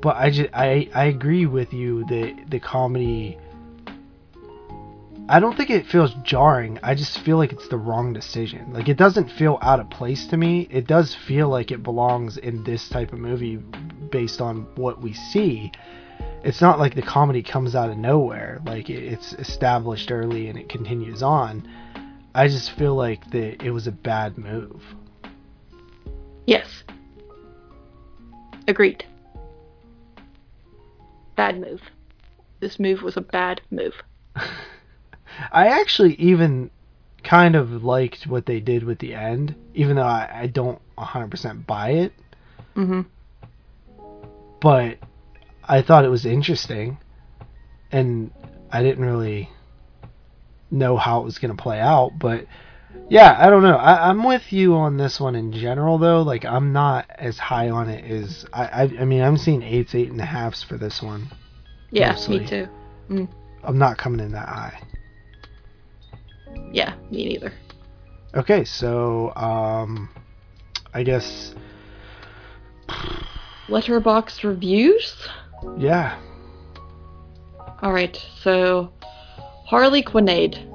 But 0.00 0.16
I 0.16 0.30
just 0.30 0.50
I 0.54 0.88
I 0.94 1.04
agree 1.04 1.46
with 1.46 1.72
you 1.72 2.04
that 2.06 2.44
the 2.48 2.60
comedy. 2.60 3.38
I 5.28 5.38
don't 5.38 5.56
think 5.56 5.70
it 5.70 5.86
feels 5.86 6.12
jarring. 6.24 6.80
I 6.82 6.94
just 6.94 7.20
feel 7.20 7.36
like 7.36 7.52
it's 7.52 7.68
the 7.68 7.76
wrong 7.76 8.12
decision. 8.12 8.72
Like 8.72 8.88
it 8.88 8.96
doesn't 8.96 9.30
feel 9.30 9.58
out 9.62 9.78
of 9.78 9.90
place 9.90 10.26
to 10.28 10.36
me. 10.36 10.66
It 10.70 10.86
does 10.86 11.14
feel 11.14 11.48
like 11.48 11.70
it 11.70 11.82
belongs 11.82 12.36
in 12.36 12.64
this 12.64 12.88
type 12.88 13.12
of 13.12 13.18
movie 13.18 13.56
based 14.10 14.40
on 14.40 14.62
what 14.74 15.00
we 15.00 15.12
see. 15.12 15.70
It's 16.42 16.60
not 16.60 16.78
like 16.78 16.94
the 16.94 17.02
comedy 17.02 17.42
comes 17.42 17.74
out 17.74 17.90
of 17.90 17.98
nowhere. 17.98 18.60
Like 18.64 18.88
it's 18.88 19.32
established 19.34 20.10
early 20.10 20.48
and 20.48 20.58
it 20.58 20.68
continues 20.68 21.22
on. 21.22 21.68
I 22.34 22.48
just 22.48 22.70
feel 22.72 22.94
like 22.94 23.30
that 23.32 23.62
it 23.62 23.70
was 23.70 23.86
a 23.86 23.92
bad 23.92 24.38
move. 24.38 24.82
yes. 26.46 26.82
Agreed. 28.68 29.04
Bad 31.34 31.60
move. 31.60 31.80
This 32.60 32.78
move 32.78 33.02
was 33.02 33.16
a 33.16 33.20
bad 33.20 33.60
move. 33.70 33.94
I 35.52 35.68
actually 35.68 36.14
even 36.14 36.70
kind 37.24 37.56
of 37.56 37.82
liked 37.84 38.26
what 38.26 38.46
they 38.46 38.60
did 38.60 38.84
with 38.84 38.98
the 38.98 39.14
end, 39.14 39.54
even 39.74 39.96
though 39.96 40.02
I, 40.02 40.42
I 40.42 40.46
don't 40.46 40.80
100% 40.96 41.66
buy 41.66 41.90
it. 41.90 42.12
hmm 42.74 43.00
But 44.60 44.98
I 45.70 45.82
thought 45.82 46.04
it 46.04 46.08
was 46.08 46.26
interesting, 46.26 46.98
and 47.92 48.32
I 48.72 48.82
didn't 48.82 49.04
really 49.04 49.48
know 50.68 50.96
how 50.96 51.20
it 51.20 51.24
was 51.24 51.38
going 51.38 51.56
to 51.56 51.62
play 51.62 51.78
out. 51.78 52.18
But 52.18 52.46
yeah, 53.08 53.36
I 53.38 53.48
don't 53.48 53.62
know. 53.62 53.76
I, 53.76 54.10
I'm 54.10 54.24
with 54.24 54.52
you 54.52 54.74
on 54.74 54.96
this 54.96 55.20
one 55.20 55.36
in 55.36 55.52
general, 55.52 55.96
though. 55.96 56.22
Like, 56.22 56.44
I'm 56.44 56.72
not 56.72 57.08
as 57.16 57.38
high 57.38 57.70
on 57.70 57.88
it 57.88 58.04
as 58.04 58.44
I. 58.52 58.64
I, 58.64 58.82
I 58.82 59.04
mean, 59.04 59.22
I'm 59.22 59.36
seeing 59.36 59.62
eights, 59.62 59.94
eight 59.94 60.10
and 60.10 60.20
a 60.20 60.24
halfs 60.24 60.64
for 60.64 60.76
this 60.76 61.00
one. 61.00 61.28
Yeah, 61.92 62.12
Mostly. 62.14 62.40
me 62.40 62.46
too. 62.48 63.28
I'm 63.62 63.78
not 63.78 63.96
coming 63.96 64.18
in 64.18 64.32
that 64.32 64.48
high. 64.48 64.82
Yeah, 66.72 66.94
me 67.12 67.28
neither. 67.28 67.52
Okay, 68.34 68.64
so 68.64 69.32
um, 69.36 70.08
I 70.92 71.04
guess 71.04 71.54
Letterboxd 73.68 74.42
reviews. 74.42 75.28
Yeah. 75.78 76.18
All 77.82 77.92
right, 77.92 78.16
so 78.42 78.92
Harley 79.66 80.02
Quinade 80.02 80.66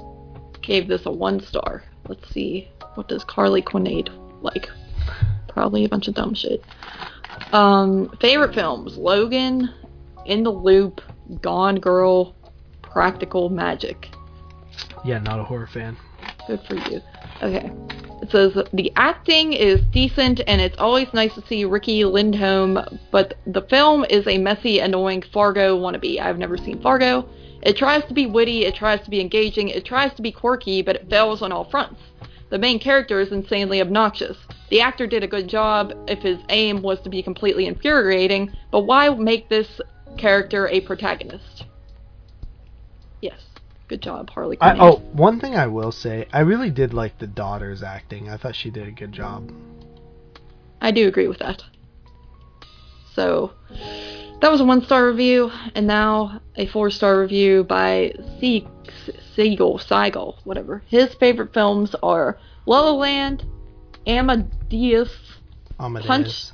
gave 0.62 0.88
this 0.88 1.06
a 1.06 1.10
one 1.10 1.40
star. 1.40 1.84
Let's 2.08 2.28
see, 2.30 2.68
what 2.94 3.08
does 3.08 3.24
Carly 3.24 3.62
Quinade 3.62 4.10
like? 4.42 4.68
Probably 5.48 5.84
a 5.84 5.88
bunch 5.88 6.08
of 6.08 6.14
dumb 6.14 6.34
shit. 6.34 6.64
Um, 7.52 8.10
favorite 8.20 8.54
films: 8.54 8.96
Logan, 8.96 9.72
In 10.24 10.42
the 10.42 10.50
Loop, 10.50 11.00
Gone 11.40 11.76
Girl, 11.76 12.34
Practical 12.82 13.48
Magic. 13.48 14.10
Yeah, 15.04 15.18
not 15.18 15.38
a 15.38 15.44
horror 15.44 15.68
fan. 15.68 15.96
Good 16.46 16.60
for 16.66 16.74
you. 16.74 17.00
Okay. 17.42 17.70
It 18.26 18.32
says 18.32 18.64
the 18.72 18.92
acting 18.96 19.52
is 19.52 19.80
decent 19.92 20.40
and 20.48 20.60
it's 20.60 20.76
always 20.78 21.06
nice 21.14 21.32
to 21.36 21.46
see 21.46 21.64
Riki 21.64 22.02
Lindhome, 22.02 22.98
but 23.12 23.34
the 23.46 23.62
film 23.62 24.04
is 24.10 24.26
a 24.26 24.36
messy, 24.36 24.80
annoying 24.80 25.22
Fargo 25.32 25.78
wannabe. 25.78 26.18
I've 26.18 26.36
never 26.36 26.56
seen 26.56 26.82
Fargo. 26.82 27.28
It 27.62 27.76
tries 27.76 28.04
to 28.06 28.14
be 28.14 28.26
witty, 28.26 28.64
it 28.64 28.74
tries 28.74 29.00
to 29.04 29.10
be 29.10 29.20
engaging, 29.20 29.68
it 29.68 29.84
tries 29.84 30.12
to 30.14 30.22
be 30.22 30.32
quirky, 30.32 30.82
but 30.82 30.96
it 30.96 31.08
fails 31.08 31.40
on 31.40 31.52
all 31.52 31.70
fronts. 31.70 32.00
The 32.50 32.58
main 32.58 32.80
character 32.80 33.20
is 33.20 33.30
insanely 33.30 33.80
obnoxious. 33.80 34.36
The 34.70 34.80
actor 34.80 35.06
did 35.06 35.22
a 35.22 35.28
good 35.28 35.46
job 35.46 35.92
if 36.08 36.18
his 36.18 36.38
aim 36.48 36.82
was 36.82 37.00
to 37.02 37.08
be 37.08 37.22
completely 37.22 37.66
infuriating, 37.66 38.50
but 38.72 38.86
why 38.86 39.08
make 39.10 39.48
this 39.48 39.80
character 40.18 40.66
a 40.66 40.80
protagonist? 40.80 41.66
Good 43.88 44.02
job, 44.02 44.30
Harley 44.30 44.58
I, 44.60 44.76
oh, 44.78 44.96
one 45.12 45.38
thing 45.38 45.54
I 45.54 45.68
will 45.68 45.92
say, 45.92 46.26
I 46.32 46.40
really 46.40 46.70
did 46.70 46.92
like 46.92 47.18
the 47.18 47.26
daughter's 47.26 47.84
acting. 47.84 48.28
I 48.28 48.36
thought 48.36 48.56
she 48.56 48.70
did 48.70 48.88
a 48.88 48.90
good 48.90 49.12
job. 49.12 49.52
I 50.80 50.90
do 50.90 51.06
agree 51.06 51.28
with 51.28 51.38
that. 51.38 51.62
So, 53.14 53.52
that 54.40 54.50
was 54.50 54.60
a 54.60 54.64
one 54.64 54.82
star 54.82 55.06
review, 55.06 55.52
and 55.74 55.86
now 55.86 56.40
a 56.56 56.66
four 56.66 56.90
star 56.90 57.20
review 57.20 57.62
by 57.62 58.12
Se- 58.40 58.66
Siegel, 59.34 59.78
Seigel, 59.78 60.36
whatever. 60.44 60.82
His 60.88 61.14
favorite 61.14 61.54
films 61.54 61.94
are 62.02 62.38
La 62.66 62.80
La 62.80 62.92
Land, 62.92 63.44
Amadeus, 64.06 65.10
Amadeus. 65.78 66.06
Punch- 66.06 66.52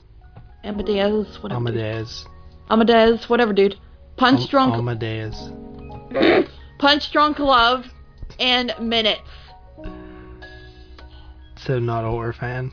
Amadeus, 0.64 1.42
whatever. 1.42 1.70
dude. 1.70 1.80
Amadeus. 1.80 2.26
Amadeus, 2.70 3.28
whatever, 3.28 3.52
dude. 3.52 3.76
Punch 4.16 4.42
Am- 4.42 4.48
Drunk, 4.48 4.74
Amadeus. 4.74 5.50
Punch 6.82 7.12
Drunk 7.12 7.38
Love, 7.38 7.86
and 8.40 8.74
Minutes. 8.80 9.30
So 11.54 11.78
not 11.78 12.04
a 12.04 12.08
horror 12.08 12.32
fan. 12.32 12.72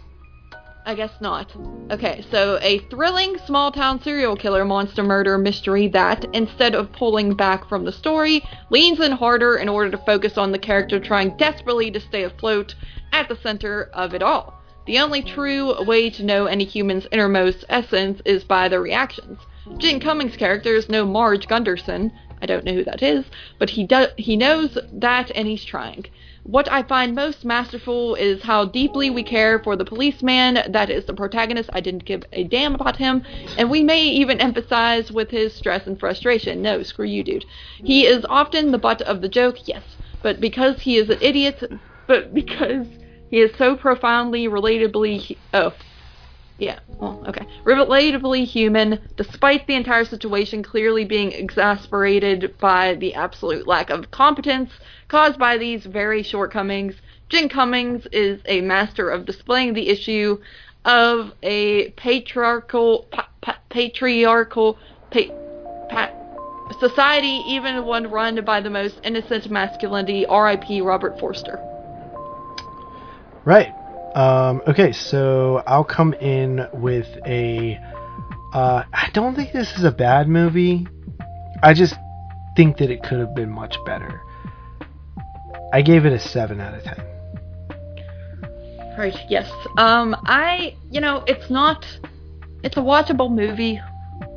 I 0.83 0.95
guess 0.95 1.11
not. 1.21 1.55
Okay, 1.91 2.25
so 2.31 2.57
a 2.63 2.79
thrilling 2.89 3.37
small 3.45 3.71
town 3.71 4.01
serial 4.01 4.35
killer 4.35 4.65
monster 4.65 5.03
murder 5.03 5.37
mystery 5.37 5.89
that, 5.89 6.25
instead 6.33 6.73
of 6.73 6.91
pulling 6.91 7.35
back 7.35 7.69
from 7.69 7.85
the 7.85 7.91
story, 7.91 8.41
leans 8.71 8.99
in 8.99 9.11
harder 9.11 9.57
in 9.57 9.69
order 9.69 9.91
to 9.91 10.05
focus 10.05 10.39
on 10.39 10.51
the 10.51 10.57
character 10.57 10.99
trying 10.99 11.37
desperately 11.37 11.91
to 11.91 11.99
stay 11.99 12.23
afloat 12.23 12.73
at 13.11 13.29
the 13.29 13.35
center 13.35 13.91
of 13.93 14.15
it 14.15 14.23
all. 14.23 14.59
The 14.87 14.97
only 14.97 15.21
true 15.21 15.83
way 15.83 16.09
to 16.09 16.23
know 16.23 16.47
any 16.47 16.65
human's 16.65 17.05
innermost 17.11 17.63
essence 17.69 18.23
is 18.25 18.43
by 18.43 18.69
their 18.69 18.81
reactions. 18.81 19.37
Jim 19.77 19.99
Cummings' 19.99 20.35
character 20.35 20.73
is 20.73 20.89
no 20.89 21.05
Marge 21.05 21.47
Gunderson. 21.47 22.11
I 22.41 22.45
don't 22.45 22.63
know 22.63 22.73
who 22.73 22.83
that 22.85 23.03
is, 23.03 23.25
but 23.57 23.69
he 23.71 23.83
does 23.85 24.09
he 24.17 24.35
knows 24.35 24.77
that 24.93 25.31
and 25.35 25.47
he's 25.47 25.65
trying. 25.65 26.05
What 26.43 26.71
I 26.71 26.83
find 26.83 27.13
most 27.13 27.45
masterful 27.45 28.15
is 28.15 28.41
how 28.41 28.65
deeply 28.65 29.09
we 29.09 29.23
care 29.23 29.59
for 29.59 29.75
the 29.75 29.85
policeman 29.85 30.59
that 30.71 30.89
is 30.89 31.05
the 31.05 31.13
protagonist. 31.13 31.69
I 31.73 31.81
didn't 31.81 32.05
give 32.05 32.23
a 32.31 32.43
damn 32.43 32.75
about 32.75 32.95
him, 32.95 33.23
and 33.57 33.69
we 33.69 33.83
may 33.83 34.03
even 34.03 34.39
empathize 34.39 35.11
with 35.11 35.29
his 35.29 35.53
stress 35.53 35.85
and 35.85 35.99
frustration. 35.99 36.61
No, 36.61 36.81
screw 36.81 37.05
you, 37.05 37.23
dude. 37.23 37.45
He 37.77 38.05
is 38.05 38.25
often 38.29 38.71
the 38.71 38.77
butt 38.77 39.01
of 39.01 39.21
the 39.21 39.29
joke, 39.29 39.67
yes, 39.67 39.83
but 40.23 40.39
because 40.39 40.81
he 40.81 40.97
is 40.97 41.09
an 41.09 41.19
idiot, 41.21 41.61
but 42.07 42.33
because 42.33 42.87
he 43.29 43.41
is 43.41 43.51
so 43.57 43.75
profoundly 43.75 44.47
relatably. 44.47 45.37
Oh, 45.53 45.73
yeah, 46.59 46.79
well, 46.99 47.23
okay. 47.25 47.47
Relatably 47.65 48.45
human, 48.45 48.99
despite 49.15 49.65
the 49.65 49.75
entire 49.75 50.03
situation 50.03 50.61
clearly 50.61 51.05
being 51.05 51.31
exasperated 51.31 52.53
by 52.59 52.95
the 52.95 53.13
absolute 53.13 53.65
lack 53.65 53.89
of 53.89 54.11
competence 54.11 54.71
caused 55.07 55.39
by 55.39 55.57
these 55.57 55.85
very 55.85 56.21
shortcomings. 56.21 56.95
Jim 57.29 57.47
Cummings 57.47 58.05
is 58.11 58.41
a 58.45 58.59
master 58.61 59.09
of 59.09 59.25
displaying 59.25 59.73
the 59.73 59.87
issue 59.87 60.37
of 60.83 61.31
a 61.43 61.91
patriarchal, 61.91 63.07
pa- 63.11 63.29
pa- 63.41 63.59
patriarchal, 63.69 64.77
pa- 65.11 65.87
pa- 65.89 66.75
society, 66.79 67.41
even 67.47 67.85
one 67.85 68.09
run 68.09 68.43
by 68.43 68.59
the 68.59 68.69
most 68.69 68.99
innocent 69.03 69.49
masculinity, 69.49 70.25
R.I.P. 70.25 70.81
Robert 70.81 71.17
Forster. 71.19 71.59
Right. 73.45 73.73
Um, 74.15 74.61
okay, 74.67 74.91
so 74.91 75.63
I'll 75.67 75.83
come 75.83 76.13
in 76.13 76.67
with 76.73 77.07
a. 77.25 77.79
Uh, 78.53 78.83
I 78.91 79.09
don't 79.13 79.35
think 79.35 79.51
this 79.53 79.77
is 79.77 79.83
a 79.83 79.91
bad 79.91 80.27
movie. 80.27 80.87
I 81.61 81.73
just 81.73 81.95
think 82.55 82.77
that 82.77 82.89
it 82.89 83.03
could 83.03 83.19
have 83.19 83.35
been 83.35 83.51
much 83.51 83.77
better. 83.85 84.21
I 85.71 85.81
gave 85.83 86.05
it 86.05 86.13
a 86.13 86.19
7 86.19 86.59
out 86.59 86.73
of 86.73 86.83
10. 86.83 87.05
Right, 88.97 89.15
yes. 89.29 89.49
Um, 89.77 90.15
I, 90.25 90.75
you 90.91 90.99
know, 90.99 91.23
it's 91.27 91.49
not. 91.49 91.85
It's 92.63 92.75
a 92.75 92.81
watchable 92.81 93.31
movie, 93.31 93.79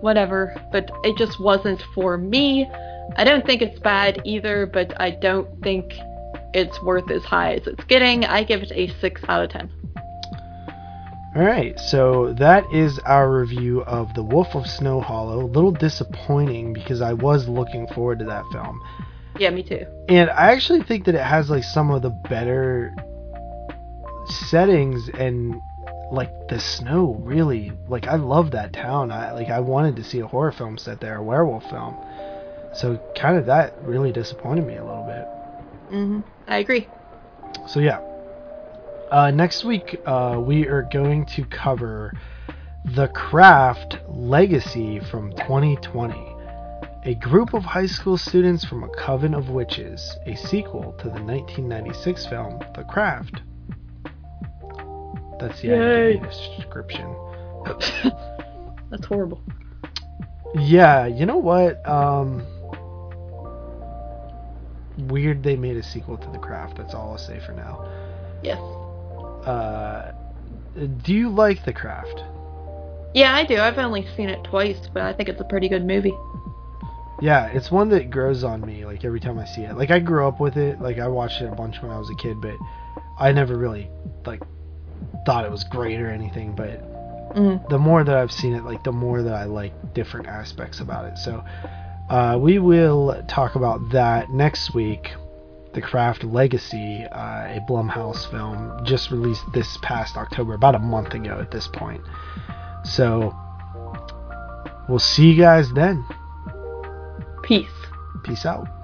whatever, 0.01 0.55
but 0.71 0.91
it 1.03 1.17
just 1.17 1.41
wasn't 1.41 1.83
for 1.95 2.17
me. 2.17 2.71
I 3.17 3.25
don't 3.25 3.45
think 3.45 3.63
it's 3.63 3.81
bad 3.81 4.21
either, 4.25 4.67
but 4.67 5.01
I 5.01 5.11
don't 5.11 5.61
think 5.63 5.93
it's 6.55 6.83
worth 6.83 7.11
as 7.11 7.25
high 7.25 7.55
as 7.55 7.67
it's 7.67 7.85
getting. 7.85 8.25
I 8.25 8.45
give 8.45 8.63
it 8.63 8.73
a 8.73 8.89
6 9.01 9.23
out 9.29 9.45
of 9.45 9.51
10. 9.51 9.71
Alright, 11.35 11.81
so 11.81 12.35
that 12.35 12.65
is 12.73 12.99
our 13.01 13.35
review 13.35 13.83
of 13.85 14.13
The 14.13 14.23
Wolf 14.23 14.55
of 14.55 14.67
Snow 14.67 15.01
Hollow. 15.01 15.43
A 15.43 15.47
little 15.47 15.73
disappointing 15.73 16.75
because 16.75 17.01
I 17.01 17.15
was 17.15 17.49
looking 17.49 17.87
forward 17.89 18.19
to 18.19 18.27
that 18.27 18.45
film. 18.53 18.79
Yeah, 19.39 19.49
me 19.49 19.63
too. 19.63 19.87
And 20.11 20.29
I 20.29 20.53
actually 20.53 20.83
think 20.83 21.07
that 21.07 21.15
it 21.15 21.23
has 21.23 21.49
like 21.49 21.65
some 21.65 21.91
of 21.91 22.03
the 22.03 22.11
better 22.11 22.95
settings 24.51 25.09
and 25.19 25.61
like 26.13 26.49
the 26.49 26.61
snow 26.61 27.15
really 27.21 27.73
like 27.89 28.07
I 28.07 28.17
love 28.17 28.51
that 28.51 28.75
town. 28.75 29.11
I 29.11 29.33
like 29.33 29.49
I 29.49 29.61
wanted 29.61 29.97
to 29.97 30.05
see 30.05 30.21
a 30.21 30.27
horror 30.27 30.53
film 30.53 30.77
set 30.77 31.01
there, 31.01 31.17
a 31.17 31.23
werewolf 31.23 31.65
film. 31.71 31.97
So 32.75 33.01
kind 33.17 33.39
of 33.39 33.47
that 33.47 33.75
really 33.83 34.13
disappointed 34.13 34.67
me 34.67 34.77
a 34.77 34.85
little 34.85 35.05
bit. 35.05 35.22
Hmm 35.93 36.21
I 36.49 36.59
agree. 36.59 36.89
So 37.69 37.81
yeah. 37.81 38.01
Uh, 39.11 39.31
next 39.31 39.63
week 39.63 40.01
uh, 40.07 40.41
we 40.43 40.67
are 40.67 40.89
going 40.91 41.27
to 41.27 41.45
cover 41.45 42.15
The 42.95 43.09
Craft 43.09 43.99
Legacy 44.09 45.01
from 45.11 45.33
2020. 45.33 46.15
A 47.05 47.15
group 47.17 47.53
of 47.53 47.63
high 47.63 47.87
school 47.87 48.17
students 48.17 48.65
from 48.65 48.85
a 48.85 48.89
coven 48.89 49.35
of 49.35 49.51
witches, 49.51 50.17
a 50.25 50.35
sequel 50.35 50.93
to 50.99 51.05
the 51.05 51.23
1996 51.23 52.27
film 52.27 52.59
The 52.75 52.85
Craft. 52.85 53.43
That's 55.39 55.61
the 55.61 55.69
Yay. 55.69 56.17
IMDb 56.17 56.57
description. 56.57 57.15
That's 58.91 59.05
horrible. 59.05 59.43
Yeah, 60.55 61.07
you 61.07 61.27
know 61.27 61.39
what? 61.39 61.87
Um, 61.87 62.47
weird 64.99 65.43
they 65.43 65.57
made 65.57 65.77
a 65.77 65.83
sequel 65.83 66.17
to 66.19 66.29
The 66.31 66.39
Craft. 66.39 66.77
That's 66.77 66.95
all 66.95 67.13
I'll 67.13 67.19
say 67.19 67.41
for 67.41 67.53
now. 67.53 67.85
Yes. 68.43 68.59
Uh, 69.47 70.13
do 71.03 71.13
you 71.15 71.29
like 71.29 71.65
The 71.65 71.73
Craft? 71.73 72.23
Yeah, 73.15 73.35
I 73.35 73.45
do. 73.45 73.59
I've 73.59 73.79
only 73.79 74.07
seen 74.17 74.29
it 74.29 74.43
twice, 74.45 74.89
but 74.93 75.03
I 75.03 75.13
think 75.13 75.29
it's 75.29 75.41
a 75.41 75.45
pretty 75.45 75.69
good 75.69 75.85
movie. 75.85 76.15
Yeah, 77.21 77.47
it's 77.49 77.71
one 77.71 77.91
that 77.91 78.11
grows 78.11 78.43
on 78.43 78.63
me 78.63 78.85
like 78.85 79.05
every 79.05 79.21
time 79.21 79.39
I 79.39 79.45
see 79.45 79.63
it. 79.63 79.77
Like 79.77 79.91
I 79.91 80.01
grew 80.01 80.27
up 80.27 80.41
with 80.41 80.57
it, 80.57 80.81
like 80.81 80.99
I 80.99 81.07
watched 81.09 81.41
it 81.41 81.47
a 81.53 81.55
bunch 81.55 81.81
when 81.83 81.91
I 81.91 81.99
was 81.99 82.11
a 82.11 82.15
kid, 82.17 82.41
but 82.41 82.57
I 83.19 83.31
never 83.33 83.57
really 83.57 83.89
like 84.27 84.43
thought 85.27 85.45
it 85.45 85.51
was 85.51 85.63
great 85.65 86.01
or 86.01 86.09
anything, 86.09 86.55
but 86.55 86.89
Mm. 87.33 87.67
the 87.71 87.79
more 87.79 88.05
that 88.05 88.15
I've 88.15 88.33
seen 88.33 88.55
it, 88.55 88.63
like 88.65 88.85
the 88.85 88.93
more 88.93 89.23
that 89.23 89.33
I 89.33 89.45
like 89.45 89.95
different 89.95 90.27
aspects 90.27 90.81
about 90.81 91.07
it. 91.07 91.17
So 91.17 91.43
uh, 92.13 92.37
we 92.37 92.59
will 92.59 93.25
talk 93.27 93.55
about 93.55 93.89
that 93.91 94.29
next 94.29 94.75
week. 94.75 95.13
The 95.73 95.81
Craft 95.81 96.25
Legacy, 96.25 97.07
uh, 97.11 97.57
a 97.57 97.61
Blumhouse 97.67 98.31
film, 98.31 98.85
just 98.85 99.11
released 99.11 99.41
this 99.55 99.79
past 99.81 100.19
October, 100.19 100.53
about 100.53 100.75
a 100.75 100.79
month 100.79 101.15
ago 101.15 101.39
at 101.41 101.51
this 101.51 101.67
point. 101.69 102.03
So 102.85 103.35
we'll 104.91 104.99
see 104.99 105.31
you 105.31 105.41
guys 105.41 105.73
then. 105.73 106.05
Peace. 107.43 107.71
Peace 108.25 108.45
out. 108.45 108.82